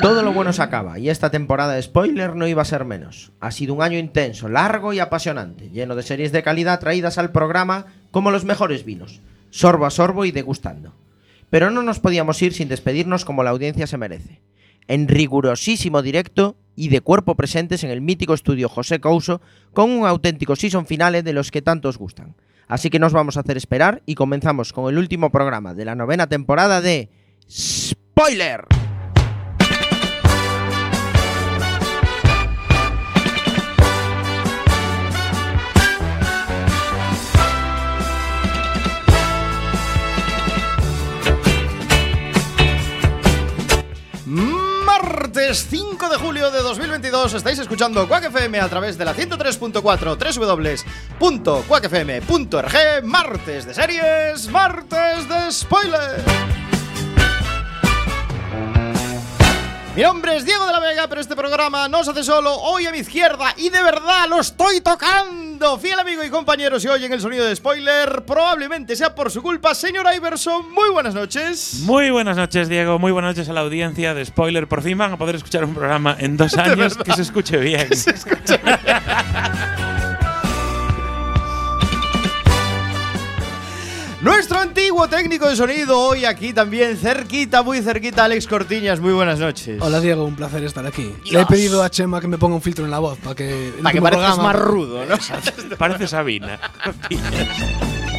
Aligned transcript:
Todo 0.00 0.22
lo 0.22 0.32
bueno 0.32 0.54
se 0.54 0.62
acaba 0.62 0.98
y 0.98 1.10
esta 1.10 1.30
temporada 1.30 1.74
de 1.74 1.82
spoiler 1.82 2.34
no 2.34 2.48
iba 2.48 2.62
a 2.62 2.64
ser 2.64 2.86
menos. 2.86 3.32
Ha 3.38 3.50
sido 3.50 3.74
un 3.74 3.82
año 3.82 3.98
intenso, 3.98 4.48
largo 4.48 4.94
y 4.94 4.98
apasionante, 4.98 5.68
lleno 5.68 5.94
de 5.94 6.02
series 6.02 6.32
de 6.32 6.42
calidad 6.42 6.80
traídas 6.80 7.18
al 7.18 7.32
programa 7.32 7.86
como 8.10 8.30
los 8.30 8.44
mejores 8.44 8.86
vinos, 8.86 9.20
sorbo 9.50 9.84
a 9.84 9.90
sorbo 9.90 10.24
y 10.24 10.30
degustando. 10.30 10.94
Pero 11.50 11.70
no 11.70 11.82
nos 11.82 12.00
podíamos 12.00 12.40
ir 12.40 12.54
sin 12.54 12.68
despedirnos 12.68 13.26
como 13.26 13.42
la 13.42 13.50
audiencia 13.50 13.86
se 13.86 13.98
merece. 13.98 14.40
En 14.88 15.06
rigurosísimo 15.06 16.00
directo 16.00 16.56
y 16.76 16.88
de 16.88 17.02
cuerpo 17.02 17.34
presentes 17.34 17.84
en 17.84 17.90
el 17.90 18.00
mítico 18.00 18.32
estudio 18.32 18.70
José 18.70 19.00
Couso 19.00 19.42
con 19.74 19.90
un 19.90 20.06
auténtico 20.06 20.56
season 20.56 20.86
finale 20.86 21.22
de 21.22 21.34
los 21.34 21.50
que 21.50 21.60
tanto 21.60 21.90
os 21.90 21.98
gustan. 21.98 22.36
Así 22.68 22.88
que 22.88 22.98
nos 22.98 23.12
vamos 23.12 23.36
a 23.36 23.40
hacer 23.40 23.58
esperar 23.58 24.02
y 24.06 24.14
comenzamos 24.14 24.72
con 24.72 24.88
el 24.90 24.96
último 24.96 25.30
programa 25.30 25.74
de 25.74 25.84
la 25.84 25.94
novena 25.94 26.26
temporada 26.26 26.80
de 26.80 27.10
Spoiler. 27.50 28.79
Martes 45.10 45.66
5 45.68 46.08
de 46.08 46.16
julio 46.18 46.52
de 46.52 46.60
2022 46.60 47.34
estáis 47.34 47.58
escuchando 47.58 48.06
Quack 48.06 48.26
FM 48.26 48.60
a 48.60 48.68
través 48.68 48.96
de 48.96 49.04
la 49.04 49.12
103.4 49.12 50.16
www.quackfm.org 51.18 53.02
Martes 53.02 53.66
de 53.66 53.74
series, 53.74 54.48
martes 54.48 55.28
de 55.28 55.50
spoiler. 55.50 56.69
Mi 59.96 60.02
nombre 60.02 60.36
es 60.36 60.44
Diego 60.44 60.64
de 60.66 60.72
la 60.72 60.78
Vega, 60.78 61.08
pero 61.08 61.20
este 61.20 61.34
programa 61.34 61.88
no 61.88 62.04
se 62.04 62.12
hace 62.12 62.22
solo. 62.22 62.54
Hoy 62.54 62.86
a 62.86 62.92
mi 62.92 62.98
izquierda 62.98 63.54
y 63.56 63.70
de 63.70 63.82
verdad 63.82 64.28
lo 64.28 64.38
estoy 64.40 64.80
tocando. 64.80 65.78
Fiel 65.78 65.98
amigo 65.98 66.22
y 66.22 66.30
compañero, 66.30 66.78
si 66.78 66.86
oyen 66.86 67.12
el 67.12 67.20
sonido 67.20 67.44
de 67.44 67.56
spoiler, 67.56 68.22
probablemente 68.24 68.94
sea 68.94 69.14
por 69.16 69.32
su 69.32 69.42
culpa. 69.42 69.74
Señor 69.74 70.06
Iverson, 70.14 70.70
muy 70.72 70.90
buenas 70.90 71.12
noches. 71.14 71.80
Muy 71.82 72.10
buenas 72.10 72.36
noches, 72.36 72.68
Diego. 72.68 73.00
Muy 73.00 73.10
buenas 73.10 73.34
noches 73.34 73.48
a 73.48 73.52
la 73.52 73.60
audiencia 73.62 74.14
de 74.14 74.24
Spoiler. 74.24 74.68
Por 74.68 74.80
fin 74.82 74.96
van 74.96 75.12
a 75.12 75.18
poder 75.18 75.34
escuchar 75.34 75.64
un 75.64 75.74
programa 75.74 76.16
en 76.18 76.36
dos 76.36 76.56
años 76.56 76.96
que 76.96 77.12
se 77.12 77.22
escuche 77.22 77.56
bien. 77.58 77.88
Se 77.96 78.10
escucha 78.10 78.58
bien. 78.58 78.78
Nuestro 84.22 84.58
antiguo 84.58 85.08
técnico 85.08 85.48
de 85.48 85.56
sonido 85.56 85.98
hoy 85.98 86.26
aquí 86.26 86.52
también 86.52 86.98
cerquita, 86.98 87.62
muy 87.62 87.80
cerquita, 87.80 88.24
Alex 88.24 88.46
Cortiñas. 88.46 89.00
Muy 89.00 89.14
buenas 89.14 89.38
noches. 89.38 89.80
Hola 89.80 89.98
Diego, 89.98 90.24
un 90.24 90.36
placer 90.36 90.62
estar 90.62 90.84
aquí. 90.86 91.14
Le 91.30 91.40
he 91.40 91.46
pedido 91.46 91.82
a 91.82 91.88
Chema 91.90 92.20
que 92.20 92.28
me 92.28 92.36
ponga 92.36 92.56
un 92.56 92.60
filtro 92.62 92.84
en 92.84 92.90
la 92.90 92.98
voz 92.98 93.16
para 93.18 93.34
que. 93.34 93.72
Para 93.82 93.92
que 93.94 94.02
parezcas 94.02 94.34
programa- 94.34 94.52
más 94.52 94.62
rudo, 94.62 95.06
¿no? 95.06 95.16
Parece 95.78 96.06
Sabina. 96.06 96.60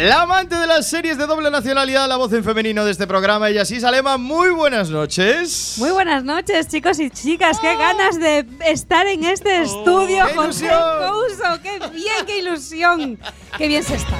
La 0.00 0.22
amante 0.22 0.56
de 0.56 0.66
las 0.66 0.88
series 0.88 1.18
de 1.18 1.26
doble 1.26 1.50
nacionalidad, 1.50 2.08
la 2.08 2.16
voz 2.16 2.32
en 2.32 2.42
femenino 2.42 2.86
de 2.86 2.90
este 2.90 3.06
programa, 3.06 3.50
y 3.50 3.58
así 3.58 3.78
Salema. 3.80 4.16
Muy 4.16 4.48
buenas 4.48 4.88
noches. 4.88 5.74
Muy 5.76 5.90
buenas 5.90 6.24
noches, 6.24 6.68
chicos 6.68 6.98
y 7.00 7.10
chicas. 7.10 7.60
Qué 7.60 7.76
ganas 7.76 8.18
de 8.18 8.46
estar 8.64 9.06
en 9.06 9.24
este 9.24 9.60
estudio, 9.60 10.24
Oh, 10.24 10.28
qué 10.28 10.34
José 10.36 10.64
ilusión. 10.64 10.80
Couso. 11.06 11.62
Qué 11.62 11.78
bien, 11.90 12.26
qué 12.26 12.38
ilusión. 12.38 13.18
Qué 13.58 13.68
bien 13.68 13.84
se 13.84 13.96
está. 13.96 14.16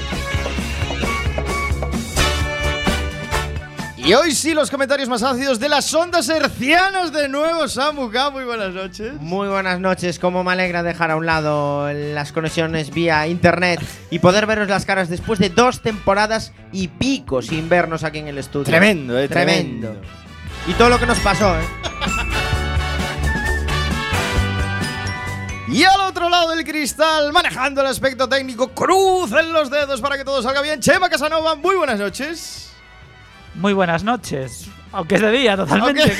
Y 4.03 4.15
hoy 4.15 4.33
sí, 4.35 4.55
los 4.55 4.71
comentarios 4.71 5.09
más 5.11 5.23
ácidos 5.23 5.61
de 5.61 5.69
las 5.69 5.93
ondas 5.93 6.29
hercianas 6.29 7.13
de 7.13 7.29
nuevo, 7.29 7.69
Samuka. 7.69 8.31
Muy 8.31 8.45
buenas 8.45 8.73
noches. 8.73 9.13
Muy 9.21 9.47
buenas 9.47 9.79
noches, 9.79 10.19
como 10.19 10.43
me 10.43 10.53
alegra 10.53 10.83
dejar 10.83 11.11
a 11.11 11.17
un 11.17 11.27
lado 11.27 11.93
las 11.93 12.33
conexiones 12.33 12.91
vía 12.93 13.27
internet 13.27 13.81
y 14.11 14.19
poder 14.19 14.47
veros 14.47 14.69
las 14.69 14.87
caras 14.87 15.11
después 15.11 15.39
de 15.39 15.51
dos 15.51 15.83
temporadas 15.83 16.53
y 16.73 16.89
pico 16.89 17.43
sin 17.43 17.69
vernos 17.69 18.03
aquí 18.03 18.19
en 18.19 18.29
el 18.29 18.39
estudio. 18.39 18.65
Tremendo, 18.65 19.19
eh, 19.19 19.29
Tremendo. 19.29 19.89
tremendo. 19.89 20.09
Y 20.67 20.73
todo 20.75 20.89
lo 20.89 20.99
que 20.99 21.07
nos 21.07 21.19
pasó, 21.21 21.55
¿eh? 21.57 21.63
Y 25.69 25.85
al 25.85 26.01
otro 26.01 26.29
lado 26.29 26.51
del 26.51 26.65
cristal, 26.65 27.33
manejando 27.33 27.83
el 27.83 27.87
aspecto 27.87 28.29
técnico, 28.29 28.71
crucen 28.71 29.53
los 29.53 29.71
dedos 29.71 30.01
para 30.01 30.17
que 30.17 30.25
todo 30.25 30.43
salga 30.43 30.63
bien. 30.63 30.81
Chema 30.81 31.09
Casanova, 31.09 31.55
muy 31.55 31.77
buenas 31.77 32.01
noches. 32.01 32.70
Muy 33.55 33.73
buenas 33.73 34.05
noches. 34.05 34.69
Aunque 34.93 35.17
es 35.17 35.21
de 35.21 35.31
día, 35.31 35.57
totalmente. 35.57 36.03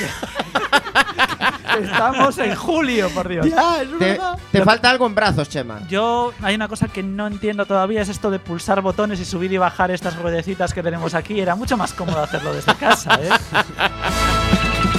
Estamos 1.81 2.37
en 2.37 2.55
julio, 2.55 3.09
por 3.09 3.27
Dios. 3.27 3.45
Ya, 3.49 3.81
es 3.81 3.89
Te, 3.97 4.19
te 4.51 4.63
falta 4.63 4.89
algo 4.89 5.05
en 5.07 5.15
brazos, 5.15 5.49
Chema. 5.49 5.81
Yo, 5.87 6.33
hay 6.41 6.55
una 6.55 6.67
cosa 6.67 6.87
que 6.87 7.01
no 7.01 7.27
entiendo 7.27 7.65
todavía, 7.65 8.01
es 8.01 8.09
esto 8.09 8.29
de 8.29 8.39
pulsar 8.39 8.81
botones 8.81 9.19
y 9.19 9.25
subir 9.25 9.51
y 9.53 9.57
bajar 9.57 9.91
estas 9.91 10.17
ruedecitas 10.17 10.73
que 10.73 10.83
tenemos 10.83 11.13
aquí. 11.13 11.39
Era 11.39 11.55
mucho 11.55 11.77
más 11.77 11.93
cómodo 11.93 12.21
hacerlo 12.21 12.53
desde 12.53 12.75
casa, 12.75 13.19
¿eh? 13.21 13.29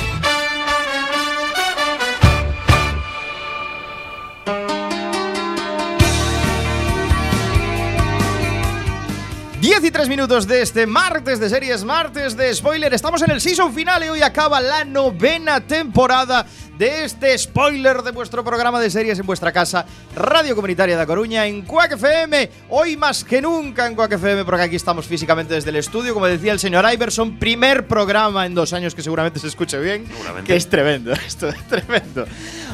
Diez 9.63 9.85
y 9.85 9.93
tres 9.93 10.09
minutos 10.09 10.49
de 10.49 10.61
este 10.61 10.89
martes 10.89 11.39
de 11.39 11.49
series, 11.49 11.85
martes 11.85 12.37
de 12.37 12.53
spoiler. 12.53 12.93
Estamos 12.93 13.23
en 13.23 13.31
el 13.31 13.41
season 13.41 13.73
final 13.73 14.03
y 14.03 14.09
hoy 14.09 14.21
acaba 14.21 14.61
la 14.61 14.85
novena 14.85 15.61
temporada 15.61 16.45
de 16.79 17.05
este 17.05 17.37
spoiler 17.39 18.03
de 18.03 18.11
vuestro 18.13 18.43
programa 18.43 18.81
de 18.81 18.91
series 18.91 19.19
en 19.19 19.27
vuestra 19.27 19.53
casa, 19.53 19.85
Radio 20.17 20.55
Comunitaria 20.55 20.99
de 20.99 21.07
Coruña, 21.07 21.47
en 21.47 21.63
Quack 21.63 21.93
FM. 21.93 22.51
Hoy 22.71 22.97
más 22.97 23.23
que 23.25 23.41
nunca 23.43 23.87
en 23.87 23.95
Quack 23.95 24.13
FM, 24.13 24.45
porque 24.45 24.63
aquí 24.63 24.77
estamos 24.77 25.07
físicamente 25.07 25.55
desde 25.55 25.71
el 25.71 25.77
estudio. 25.77 26.15
Como 26.15 26.27
decía 26.27 26.53
el 26.53 26.59
señor 26.59 26.85
Iverson, 26.93 27.39
primer 27.39 27.87
programa 27.87 28.47
en 28.47 28.55
dos 28.55 28.73
años 28.73 28.95
que 28.95 29.03
seguramente 29.03 29.39
se 29.39 29.47
escuche 29.49 29.79
bien. 29.79 30.07
Seguramente. 30.09 30.47
Que 30.51 30.57
es 30.57 30.69
tremendo, 30.69 31.13
esto 31.27 31.49
es 31.49 31.63
tremendo. 31.69 32.25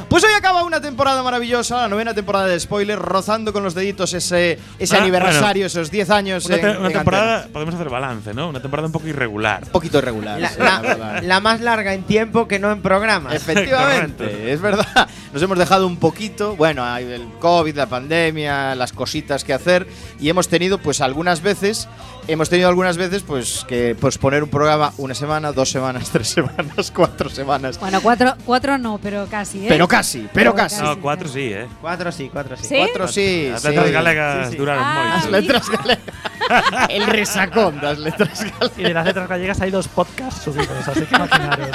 Pues 0.08 0.24
hoy 0.24 0.30
acaba 0.32 0.62
una 0.62 0.80
temporada 0.80 1.22
maravillosa, 1.22 1.82
la 1.82 1.88
novena 1.88 2.14
temporada 2.14 2.46
de 2.46 2.58
spoiler, 2.58 2.98
rozando 2.98 3.52
con 3.52 3.62
los 3.62 3.74
deditos 3.74 4.14
ese, 4.14 4.58
ese 4.78 4.96
Ah, 4.96 5.00
aniversario, 5.02 5.66
esos 5.66 5.90
10 5.90 6.08
años. 6.10 6.46
Una, 6.46 6.54
en- 6.54 6.60
te- 6.62 6.78
una 6.78 6.86
en 6.86 6.92
temporada, 6.94 7.34
antena. 7.36 7.52
podemos 7.52 7.74
hacer 7.74 7.90
balance, 7.90 8.32
¿no? 8.32 8.48
Una 8.48 8.62
temporada 8.62 8.86
un 8.86 8.92
poco 8.92 9.06
irregular. 9.06 9.64
Un 9.64 9.70
poquito 9.72 9.98
irregular. 9.98 10.40
La, 10.40 10.48
sí, 10.48 10.54
la- 10.60 10.80
verdad. 10.80 11.22
la 11.22 11.40
más 11.40 11.60
larga 11.60 11.92
en 11.92 12.04
tiempo 12.04 12.48
que 12.48 12.58
no 12.58 12.72
en 12.72 12.80
programas. 12.80 13.34
Efectivamente, 13.34 13.97
Correcto. 14.00 14.24
es 14.24 14.60
verdad. 14.60 15.08
Nos 15.32 15.42
hemos 15.42 15.58
dejado 15.58 15.86
un 15.86 15.96
poquito, 15.98 16.56
bueno, 16.56 16.84
hay 16.84 17.04
el 17.04 17.26
COVID, 17.38 17.76
la 17.76 17.86
pandemia, 17.86 18.74
las 18.74 18.92
cositas 18.92 19.44
que 19.44 19.52
hacer 19.52 19.86
y 20.20 20.28
hemos 20.30 20.48
tenido 20.48 20.78
pues 20.78 21.00
algunas 21.02 21.42
veces, 21.42 21.86
hemos 22.28 22.48
tenido 22.48 22.68
algunas 22.68 22.96
veces 22.96 23.22
pues 23.22 23.64
que 23.68 23.94
posponer 23.94 24.42
un 24.42 24.48
programa 24.48 24.92
una 24.96 25.14
semana, 25.14 25.52
dos 25.52 25.70
semanas, 25.70 26.08
tres 26.12 26.28
semanas, 26.28 26.90
cuatro 26.94 27.28
semanas. 27.28 27.78
Bueno, 27.78 28.00
cuatro, 28.00 28.34
cuatro 28.46 28.78
no, 28.78 28.98
pero 29.02 29.26
casi, 29.26 29.64
¿eh? 29.64 29.68
Pero 29.68 29.86
casi, 29.86 30.20
pero 30.32 30.32
Pero 30.32 30.54
casi. 30.54 30.82
No, 30.82 30.98
cuatro 31.00 31.28
sí, 31.28 31.52
¿eh? 31.52 31.66
Cuatro 31.80 32.10
sí, 32.10 32.30
cuatro 32.32 32.56
sí. 32.56 32.64
¿Sí? 32.64 32.76
Cuatro 32.78 33.08
sí, 33.08 33.48
Las 33.50 33.62
sí. 33.62 33.68
letras 33.68 33.90
galegas 33.90 34.46
Sí, 34.46 34.52
sí. 34.52 34.58
duraron 34.58 34.82
Ah, 34.84 35.04
Las 35.04 35.24
mucho. 35.26 35.26
sí. 35.26 35.42
letras 35.42 35.68
galegas. 35.70 36.04
el 36.88 37.06
resacón 37.06 37.80
das 37.80 37.98
letras 37.98 38.40
galegas. 38.42 38.72
Y 38.78 38.82
de 38.82 38.94
las 38.94 39.04
letras 39.04 39.28
gallegas 39.28 39.60
hay 39.60 39.70
dos 39.70 39.88
podcasts 39.88 40.42
subidos, 40.42 40.88
así 40.88 41.02
que 41.02 41.14
imaginaros. 41.14 41.68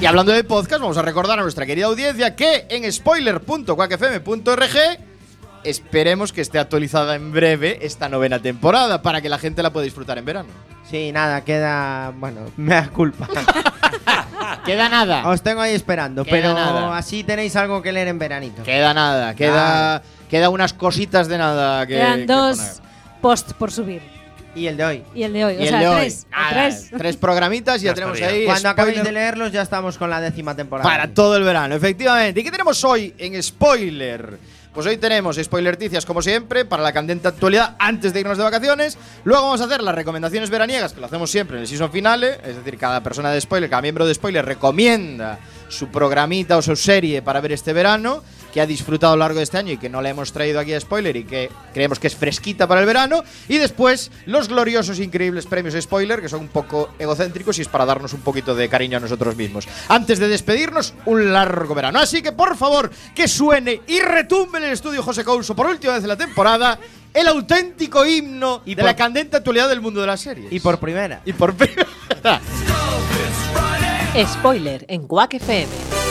Y 0.00 0.06
hablando 0.06 0.32
de 0.32 0.42
podcast, 0.42 0.80
vamos 0.82 0.96
a 0.96 1.02
recordar 1.02 1.38
a 1.38 1.42
nuestra 1.42 1.64
querida 1.64 1.86
audiencia 1.86 2.34
que 2.34 2.66
en 2.70 2.90
spoiler.quackfm.org 2.92 4.76
esperemos 5.62 6.32
que 6.32 6.40
esté 6.40 6.58
actualizada 6.58 7.14
en 7.14 7.30
breve 7.30 7.78
esta 7.82 8.08
novena 8.08 8.40
temporada 8.40 9.00
para 9.00 9.20
que 9.20 9.28
la 9.28 9.38
gente 9.38 9.62
la 9.62 9.72
pueda 9.72 9.84
disfrutar 9.84 10.18
en 10.18 10.24
verano. 10.24 10.48
Sí, 10.90 11.12
nada, 11.12 11.42
queda. 11.44 12.12
Bueno, 12.16 12.40
me 12.56 12.74
da 12.74 12.88
culpa. 12.88 13.28
Queda 14.66 14.88
nada. 14.88 15.28
Os 15.28 15.42
tengo 15.42 15.60
ahí 15.60 15.74
esperando, 15.74 16.24
Queda 16.24 16.36
pero 16.36 16.54
nada. 16.54 16.96
así 16.96 17.24
tenéis 17.24 17.56
algo 17.56 17.80
que 17.82 17.90
leer 17.92 18.08
en 18.08 18.18
veranito. 18.18 18.62
Queda 18.62 18.92
nada, 18.94 19.34
queda, 19.34 20.02
queda 20.28 20.50
unas 20.50 20.72
cositas 20.72 21.26
de 21.28 21.38
nada 21.38 21.86
que. 21.86 21.94
Quedan 21.94 22.20
que 22.20 22.26
dos 22.26 22.58
poner. 22.58 22.82
post 23.20 23.52
por 23.52 23.72
subir. 23.72 24.02
Y 24.54 24.66
el 24.66 24.76
de 24.76 24.84
hoy. 24.84 25.02
Y 25.14 25.22
el 25.22 25.32
de 25.32 25.44
hoy. 25.44 25.54
Y 25.54 25.58
o 25.58 25.60
el 25.62 25.68
sea, 25.68 25.78
de 25.80 25.88
hoy. 25.88 26.00
tres. 26.02 26.26
Nada, 26.30 26.50
tres. 26.50 26.90
tres 26.96 27.16
programitas 27.16 27.80
y 27.80 27.84
ya, 27.86 27.90
Ya 27.90 27.94
tenemos 27.94 28.16
estaría. 28.18 28.38
ahí. 28.40 28.44
Cuando 28.44 28.68
acabéis 28.68 28.96
spoiler 28.98 29.14
de 29.14 29.20
leerlos, 29.20 29.52
ya 29.52 29.62
estamos 29.62 29.96
con 29.98 30.10
la 30.10 30.20
décima 30.20 30.54
temporada. 30.54 30.88
Para 30.88 31.08
todo 31.08 31.36
el 31.36 31.42
verano, 31.42 31.74
efectivamente. 31.74 32.40
¿Y 32.40 32.44
qué 32.44 32.50
tenemos 32.50 32.84
hoy 32.84 33.14
en 33.18 33.42
spoiler? 33.42 34.38
Pues 34.74 34.86
hoy 34.86 34.96
tenemos 34.96 35.36
spoilerticias 35.36 36.06
como 36.06 36.22
siempre 36.22 36.64
para 36.64 36.82
la 36.82 36.94
candente 36.94 37.28
actualidad 37.28 37.76
antes 37.78 38.14
de 38.14 38.20
irnos 38.20 38.38
de 38.38 38.44
vacaciones. 38.44 38.96
Luego 39.24 39.42
vamos 39.44 39.60
a 39.60 39.64
hacer 39.64 39.82
las 39.82 39.94
recomendaciones 39.94 40.48
veraniega 40.48 40.88
que 40.88 40.98
lo 40.98 41.06
hacemos 41.06 41.30
siempre 41.30 41.56
en 41.58 41.62
el 41.62 41.68
season 41.68 41.92
finale. 41.92 42.38
Es 42.42 42.56
decir, 42.56 42.78
cada 42.78 43.02
persona 43.02 43.30
de 43.30 43.40
spoiler, 43.40 43.68
cada 43.68 43.82
miembro 43.82 44.06
de 44.06 44.14
spoiler 44.14 44.44
recomienda 44.46 45.38
su 45.68 45.88
programita 45.88 46.56
o 46.56 46.62
su 46.62 46.74
serie 46.74 47.20
para 47.20 47.40
ver 47.42 47.52
este 47.52 47.74
verano. 47.74 48.22
Que 48.52 48.60
ha 48.60 48.66
disfrutado 48.66 49.14
a 49.14 49.16
lo 49.16 49.20
largo 49.20 49.38
de 49.38 49.44
este 49.44 49.56
año 49.58 49.72
y 49.72 49.78
que 49.78 49.88
no 49.88 50.02
le 50.02 50.10
hemos 50.10 50.32
traído 50.32 50.60
aquí 50.60 50.72
a 50.74 50.80
spoiler 50.80 51.16
y 51.16 51.24
que 51.24 51.50
creemos 51.72 51.98
que 51.98 52.06
es 52.08 52.14
fresquita 52.16 52.66
para 52.66 52.80
el 52.80 52.86
verano. 52.86 53.22
Y 53.48 53.58
después 53.58 54.10
los 54.26 54.48
gloriosos, 54.48 54.98
increíbles 55.00 55.46
premios 55.46 55.74
spoiler, 55.80 56.20
que 56.20 56.28
son 56.28 56.40
un 56.40 56.48
poco 56.48 56.90
egocéntricos 56.98 57.58
y 57.58 57.62
es 57.62 57.68
para 57.68 57.86
darnos 57.86 58.12
un 58.12 58.20
poquito 58.20 58.54
de 58.54 58.68
cariño 58.68 58.98
a 58.98 59.00
nosotros 59.00 59.36
mismos. 59.36 59.66
Antes 59.88 60.18
de 60.18 60.28
despedirnos, 60.28 60.94
un 61.06 61.32
largo 61.32 61.74
verano. 61.74 61.98
Así 61.98 62.20
que 62.22 62.32
por 62.32 62.56
favor, 62.56 62.90
que 63.14 63.26
suene 63.28 63.80
y 63.86 64.00
retumbe 64.00 64.58
en 64.58 64.64
el 64.64 64.72
estudio 64.72 65.02
José 65.02 65.24
Couso 65.24 65.56
por 65.56 65.66
última 65.66 65.94
vez 65.94 66.02
en 66.02 66.08
la 66.08 66.16
temporada. 66.16 66.78
El 67.14 67.28
auténtico 67.28 68.04
himno 68.06 68.62
Y 68.64 68.74
de 68.74 68.82
por- 68.82 68.90
la 68.90 68.96
candente 68.96 69.36
actualidad 69.36 69.68
del 69.68 69.80
mundo 69.80 70.00
de 70.00 70.06
las 70.06 70.20
series. 70.20 70.52
Y 70.52 70.60
por 70.60 70.78
primera. 70.78 71.20
y 71.24 71.32
por 71.32 71.54
primera. 71.54 71.86
Spoiler 74.26 74.84
en 74.88 75.06
Quack 75.06 75.34
FM. 75.34 76.01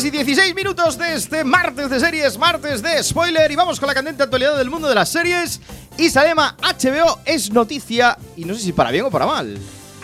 Casi 0.00 0.10
16 0.10 0.54
minutos 0.54 0.96
de 0.96 1.14
este 1.14 1.44
martes 1.44 1.90
de 1.90 2.00
series, 2.00 2.38
martes 2.38 2.80
de 2.80 3.02
spoiler. 3.02 3.52
Y 3.52 3.54
vamos 3.54 3.78
con 3.78 3.86
la 3.86 3.92
candente 3.92 4.22
actualidad 4.22 4.56
del 4.56 4.70
mundo 4.70 4.88
de 4.88 4.94
las 4.94 5.10
series. 5.10 5.60
Isalema 5.98 6.56
HBO 6.58 7.18
es 7.26 7.52
noticia, 7.52 8.16
y 8.34 8.46
no 8.46 8.54
sé 8.54 8.60
si 8.62 8.72
para 8.72 8.90
bien 8.92 9.04
o 9.04 9.10
para 9.10 9.26
mal. 9.26 9.58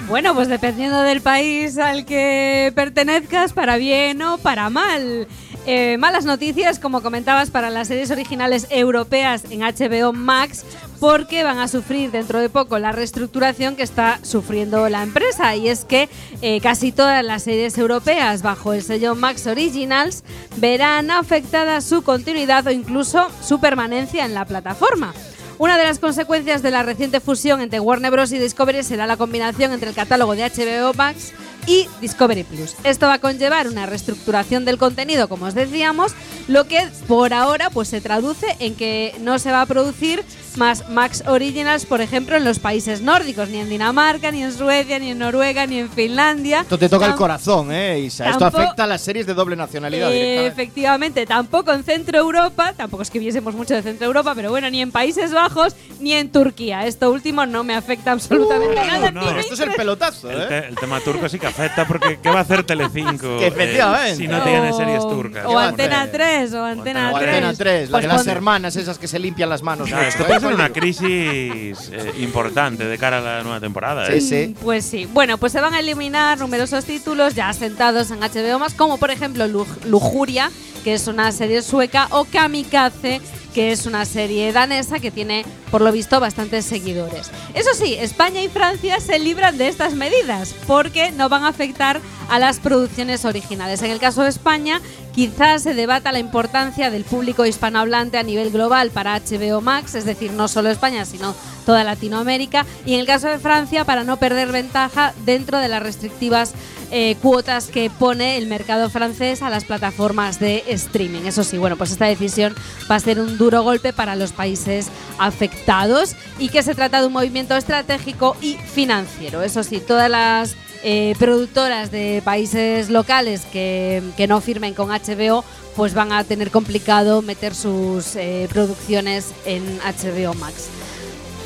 Bueno, 0.07 0.35
pues 0.35 0.49
dependiendo 0.49 1.01
del 1.01 1.23
país 1.23 1.79
al 1.79 2.05
que 2.05 2.75
pertenezcas, 2.75 3.55
para 3.55 3.79
bien 3.79 4.21
o 4.21 4.37
para 4.37 4.69
mal. 4.69 5.27
Eh, 5.69 5.99
malas 5.99 6.25
noticias, 6.25 6.79
como 6.79 7.03
comentabas, 7.03 7.51
para 7.51 7.71
las 7.71 7.89
series 7.89 8.13
originales 8.13 8.69
europeas 8.71 9.43
en 9.51 9.63
HBO 9.63 10.13
Max, 10.13 10.65
porque 11.01 11.43
van 11.43 11.59
a 11.59 11.67
sufrir 11.67 12.13
dentro 12.13 12.39
de 12.39 12.49
poco 12.49 12.79
la 12.79 12.93
reestructuración 12.93 13.75
que 13.75 13.83
está 13.83 14.21
sufriendo 14.23 14.89
la 14.89 15.03
empresa. 15.03 15.57
Y 15.57 15.69
es 15.69 15.85
que 15.85 16.09
eh, 16.41 16.61
casi 16.61 16.93
todas 16.93 17.25
las 17.25 17.43
series 17.43 17.77
europeas 17.79 18.43
bajo 18.43 18.75
el 18.75 18.83
sello 18.83 19.17
Max 19.17 19.49
Originals 19.49 20.23
verán 20.59 21.11
afectada 21.11 21.81
su 21.81 22.03
continuidad 22.03 22.65
o 22.69 22.71
incluso 22.71 23.27
su 23.43 23.59
permanencia 23.59 24.25
en 24.25 24.35
la 24.35 24.45
plataforma. 24.45 25.15
Una 25.59 25.79
de 25.79 25.85
las 25.85 25.99
consecuencias 25.99 26.61
de 26.61 26.71
la 26.71 26.83
reciente 26.83 27.19
fusión 27.19 27.63
entre 27.63 27.81
Warner 27.81 28.11
Bros. 28.11 28.31
y 28.33 28.39
Discovery 28.39 28.83
será 28.83 29.07
la 29.07 29.17
combinación 29.17 29.73
entre 29.73 29.89
el 29.89 29.95
catálogo 29.95 30.37
de 30.37 30.43
HBO 30.43 30.93
Max 30.93 31.33
y 31.67 31.89
Discovery 32.03 32.45
Plus. 32.45 32.75
Esto 32.85 33.07
va 33.07 33.15
a 33.15 33.19
conllevar 33.21 33.67
una 33.67 33.87
reestructuración 33.87 34.67
del 34.67 34.77
contenido, 34.77 35.29
como 35.31 35.47
os 35.47 35.55
decíamos, 35.55 36.13
lo 36.47 36.67
que 36.67 36.87
por 37.09 37.33
ahora 37.33 37.71
pues 37.71 37.89
se 37.89 38.03
traduce 38.03 38.47
en 38.59 38.75
que 38.75 39.15
no 39.21 39.39
se 39.39 39.51
va 39.51 39.63
a 39.63 39.67
producir 39.67 40.23
más 40.57 40.89
Max 40.89 41.23
Originals, 41.27 41.87
por 41.87 42.01
ejemplo, 42.01 42.37
en 42.37 42.45
los 42.45 42.59
países 42.59 43.01
nórdicos, 43.03 43.49
ni 43.49 43.59
en 43.59 43.69
Dinamarca, 43.69 44.31
ni 44.31 44.43
en 44.43 44.53
Suecia, 44.53 44.99
ni 44.99 45.11
en 45.11 45.19
Noruega, 45.19 45.67
ni 45.67 45.79
en 45.79 45.91
Finlandia. 45.91 46.61
Esto 46.63 46.79
te 46.79 46.89
toca 46.89 47.07
el 47.07 47.15
corazón, 47.15 47.73
¿eh, 47.73 48.01
Isa? 48.01 48.27
Esto 48.27 48.39
Tampoco- 48.39 48.63
afecta 48.63 48.85
a 48.85 48.87
las 48.87 49.01
series 49.03 49.27
de 49.27 49.35
doble 49.35 49.57
nacionalidad 49.57 50.11
Eh, 50.13 50.47
efectivamente, 50.47 51.27
tampoco 51.27 51.73
en 51.73 51.85
Centro 51.85 52.19
Europa, 52.19 52.73
tampoco 52.77 53.03
es 53.03 53.11
que 53.11 53.19
viésemos 53.19 53.55
mucho 53.55 53.75
de 53.75 53.83
Centro 53.83 54.07
Europa, 54.07 54.35
pero 54.35 54.51
bueno, 54.51 54.71
ni 54.71 54.81
en 54.83 54.91
Países 54.93 55.33
Bajos 55.33 55.75
ni 56.01 56.13
en 56.13 56.31
Turquía. 56.31 56.87
Esto 56.87 57.11
último 57.11 57.47
no 57.47 57.65
me 57.65 57.75
afecta 57.75 58.13
absolutamente 58.13 58.75
nada. 58.87 59.11
no, 59.11 59.39
Esto 59.39 59.55
es 59.55 59.61
el 59.61 59.71
pelotazo, 59.73 60.31
El, 60.31 60.41
¿eh? 60.43 60.47
te- 60.47 60.69
el 60.69 60.75
tema 60.77 61.01
turco 61.01 61.29
sí 61.29 61.39
que 61.39 61.47
afecta 61.47 61.87
porque 61.87 62.19
¿qué 62.23 62.31
va 62.31 62.39
a 62.39 62.43
hacer 62.43 62.65
Telecinco 62.65 63.37
Que 63.39 63.47
efectivamente. 63.49 64.17
si 64.17 64.29
no 64.29 64.43
tiene 64.43 64.73
series 64.73 65.01
O- 65.05 65.09
turcas? 65.09 65.45
O 65.47 65.59
Antena 65.59 66.03
hacer? 66.03 66.13
3, 66.13 66.55
o 66.55 66.65
Antena 66.65 67.13
O 67.13 67.19
3. 67.19 67.29
Antena 67.29 67.55
3, 67.55 67.91
la 67.91 67.99
Pues 67.99 68.03
de 68.03 68.09
las 68.09 68.27
hermanas 68.27 68.77
esas 68.77 68.99
que 68.99 69.09
se 69.09 69.19
limpian 69.19 69.49
las 69.49 69.63
manos. 69.63 69.91
Esto 69.91 70.25
ser 70.47 70.55
una 70.55 70.73
crisis 70.73 71.91
eh, 71.93 72.15
importante 72.21 72.85
de 72.87 72.99
cara 72.99 73.19
a 73.19 73.21
la 73.21 73.43
nueva 73.43 73.61
temporada. 73.61 74.07
Sí, 74.07 74.13
¿eh? 74.15 74.21
sí. 74.21 74.55
Pues 74.63 74.85
sí. 74.85 75.07
Bueno, 75.13 75.39
pues 75.39 75.53
se 75.53 75.61
van 75.61 75.75
a 75.75 75.81
eliminar 75.81 76.39
numerosos 76.39 76.85
títulos 76.85 77.35
ya 77.35 77.49
asentados 77.49 78.11
en 78.11 78.21
HBO 78.21 78.59
Max, 78.59 78.75
como 78.75 78.99
por 78.99 79.11
ejemplo 79.11 79.47
Lu- 79.47 79.67
Lujuria, 79.87 80.51
que 80.85 80.95
es 80.95 81.07
una 81.09 81.33
serie 81.33 81.63
sueca, 81.63 82.09
o 82.11 82.25
Kamikaze, 82.25 83.21
que 83.55 83.73
es 83.73 83.87
una 83.87 84.05
serie 84.05 84.53
danesa 84.53 84.99
que 85.01 85.11
tiene, 85.11 85.45
por 85.71 85.81
lo 85.81 85.91
visto, 85.91 86.21
bastantes 86.21 86.65
seguidores. 86.67 87.31
Eso 87.55 87.71
sí, 87.75 87.95
España 87.95 88.43
y 88.43 88.49
Francia 88.49 89.01
se 89.01 89.19
libran 89.19 89.57
de 89.59 89.69
estas 89.69 89.95
medidas 89.95 90.55
porque 90.67 91.11
no 91.13 91.29
van 91.29 91.45
a 91.45 91.49
afectar 91.49 92.01
a 92.29 92.39
las 92.39 92.59
producciones 92.59 93.25
originales. 93.25 93.83
En 93.83 93.91
el 93.91 93.99
caso 93.99 94.23
de 94.23 94.29
España, 94.29 94.81
quizás 95.15 95.63
se 95.63 95.75
debata 95.75 96.13
la 96.13 96.19
importancia 96.19 96.91
del 96.91 97.05
público 97.05 97.47
hispanohablante 97.47 98.19
a 98.19 98.23
nivel 98.23 98.51
global 98.51 98.91
para 98.91 99.19
HBO 99.19 99.61
Max, 99.61 99.95
es 99.95 100.05
decir, 100.05 100.33
no 100.33 100.49
solo 100.49 100.71
España, 100.71 101.05
sino 101.05 101.35
toda 101.65 101.85
Latinoamérica. 101.85 102.67
Y 102.85 102.95
en 102.95 103.01
el 103.01 103.07
caso 103.07 103.29
de 103.29 103.39
Francia, 103.39 103.85
para 103.85 104.05
no 104.05 104.17
perder 104.17 104.53
ventaja 104.53 105.15
dentro 105.25 105.59
de 105.59 105.69
las 105.69 105.83
restrictivas 105.83 106.55
eh, 106.93 107.17
cuotas 107.21 107.67
que 107.67 107.91
pone 107.91 108.39
el 108.39 108.47
mercado 108.47 108.89
francés 108.89 109.43
a 109.43 109.51
las 109.51 109.65
plataformas 109.65 110.39
de 110.39 110.63
streaming. 110.69 111.23
Eso 111.23 111.43
sí, 111.43 111.59
bueno, 111.59 111.77
pues 111.77 111.91
esta 111.91 112.07
decisión 112.07 112.55
va 112.89 112.95
a 112.95 113.01
ser 113.01 113.19
un 113.19 113.39
duro 113.39 113.63
golpe 113.65 113.93
para 113.93 114.15
los 114.15 114.33
países 114.33 114.89
afectados 115.19 116.15
y 116.39 116.49
que 116.49 116.63
se 116.63 116.77
trata 116.77 117.01
de 117.01 117.09
un 117.09 117.13
movimiento 117.13 117.57
estratégico 117.57 118.37
y 118.41 118.55
financiero. 118.55 119.43
Eso 119.43 119.65
sí, 119.65 119.81
todas 119.81 120.09
las 120.09 120.57
eh, 120.83 121.15
productoras 121.19 121.91
de 121.91 122.23
países 122.25 122.89
locales 122.91 123.43
que, 123.53 124.03
que 124.17 124.27
no 124.27 124.41
firmen 124.41 124.75
con 124.75 124.89
HBO 124.91 125.45
pues 125.75 125.93
van 125.95 126.11
a 126.13 126.25
tener 126.25 126.51
complicado 126.51 127.21
meter 127.23 127.55
sus 127.55 128.17
eh, 128.17 128.49
producciones 128.51 129.33
en 129.45 129.63
HBO 129.79 130.33
Max. 130.35 130.69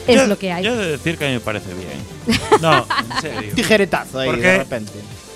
Es 0.06 0.16
Yo- 0.16 0.26
lo 0.28 0.38
que 0.38 0.52
hay. 0.52 0.64
Yo 0.64 0.74
he 0.74 0.76
de 0.76 0.90
decir 0.92 1.18
que 1.18 1.24
a 1.24 1.28
mí 1.28 1.34
me 1.34 1.40
parece 1.40 1.72
bien. 1.74 2.38
No, 2.60 2.86
en 3.14 3.20
serio. 3.20 3.52
Tijeretazo 3.54 4.20
ahí, 4.20 4.28
¿Por 4.30 4.40
de 4.40 4.58
repente. 4.58 4.92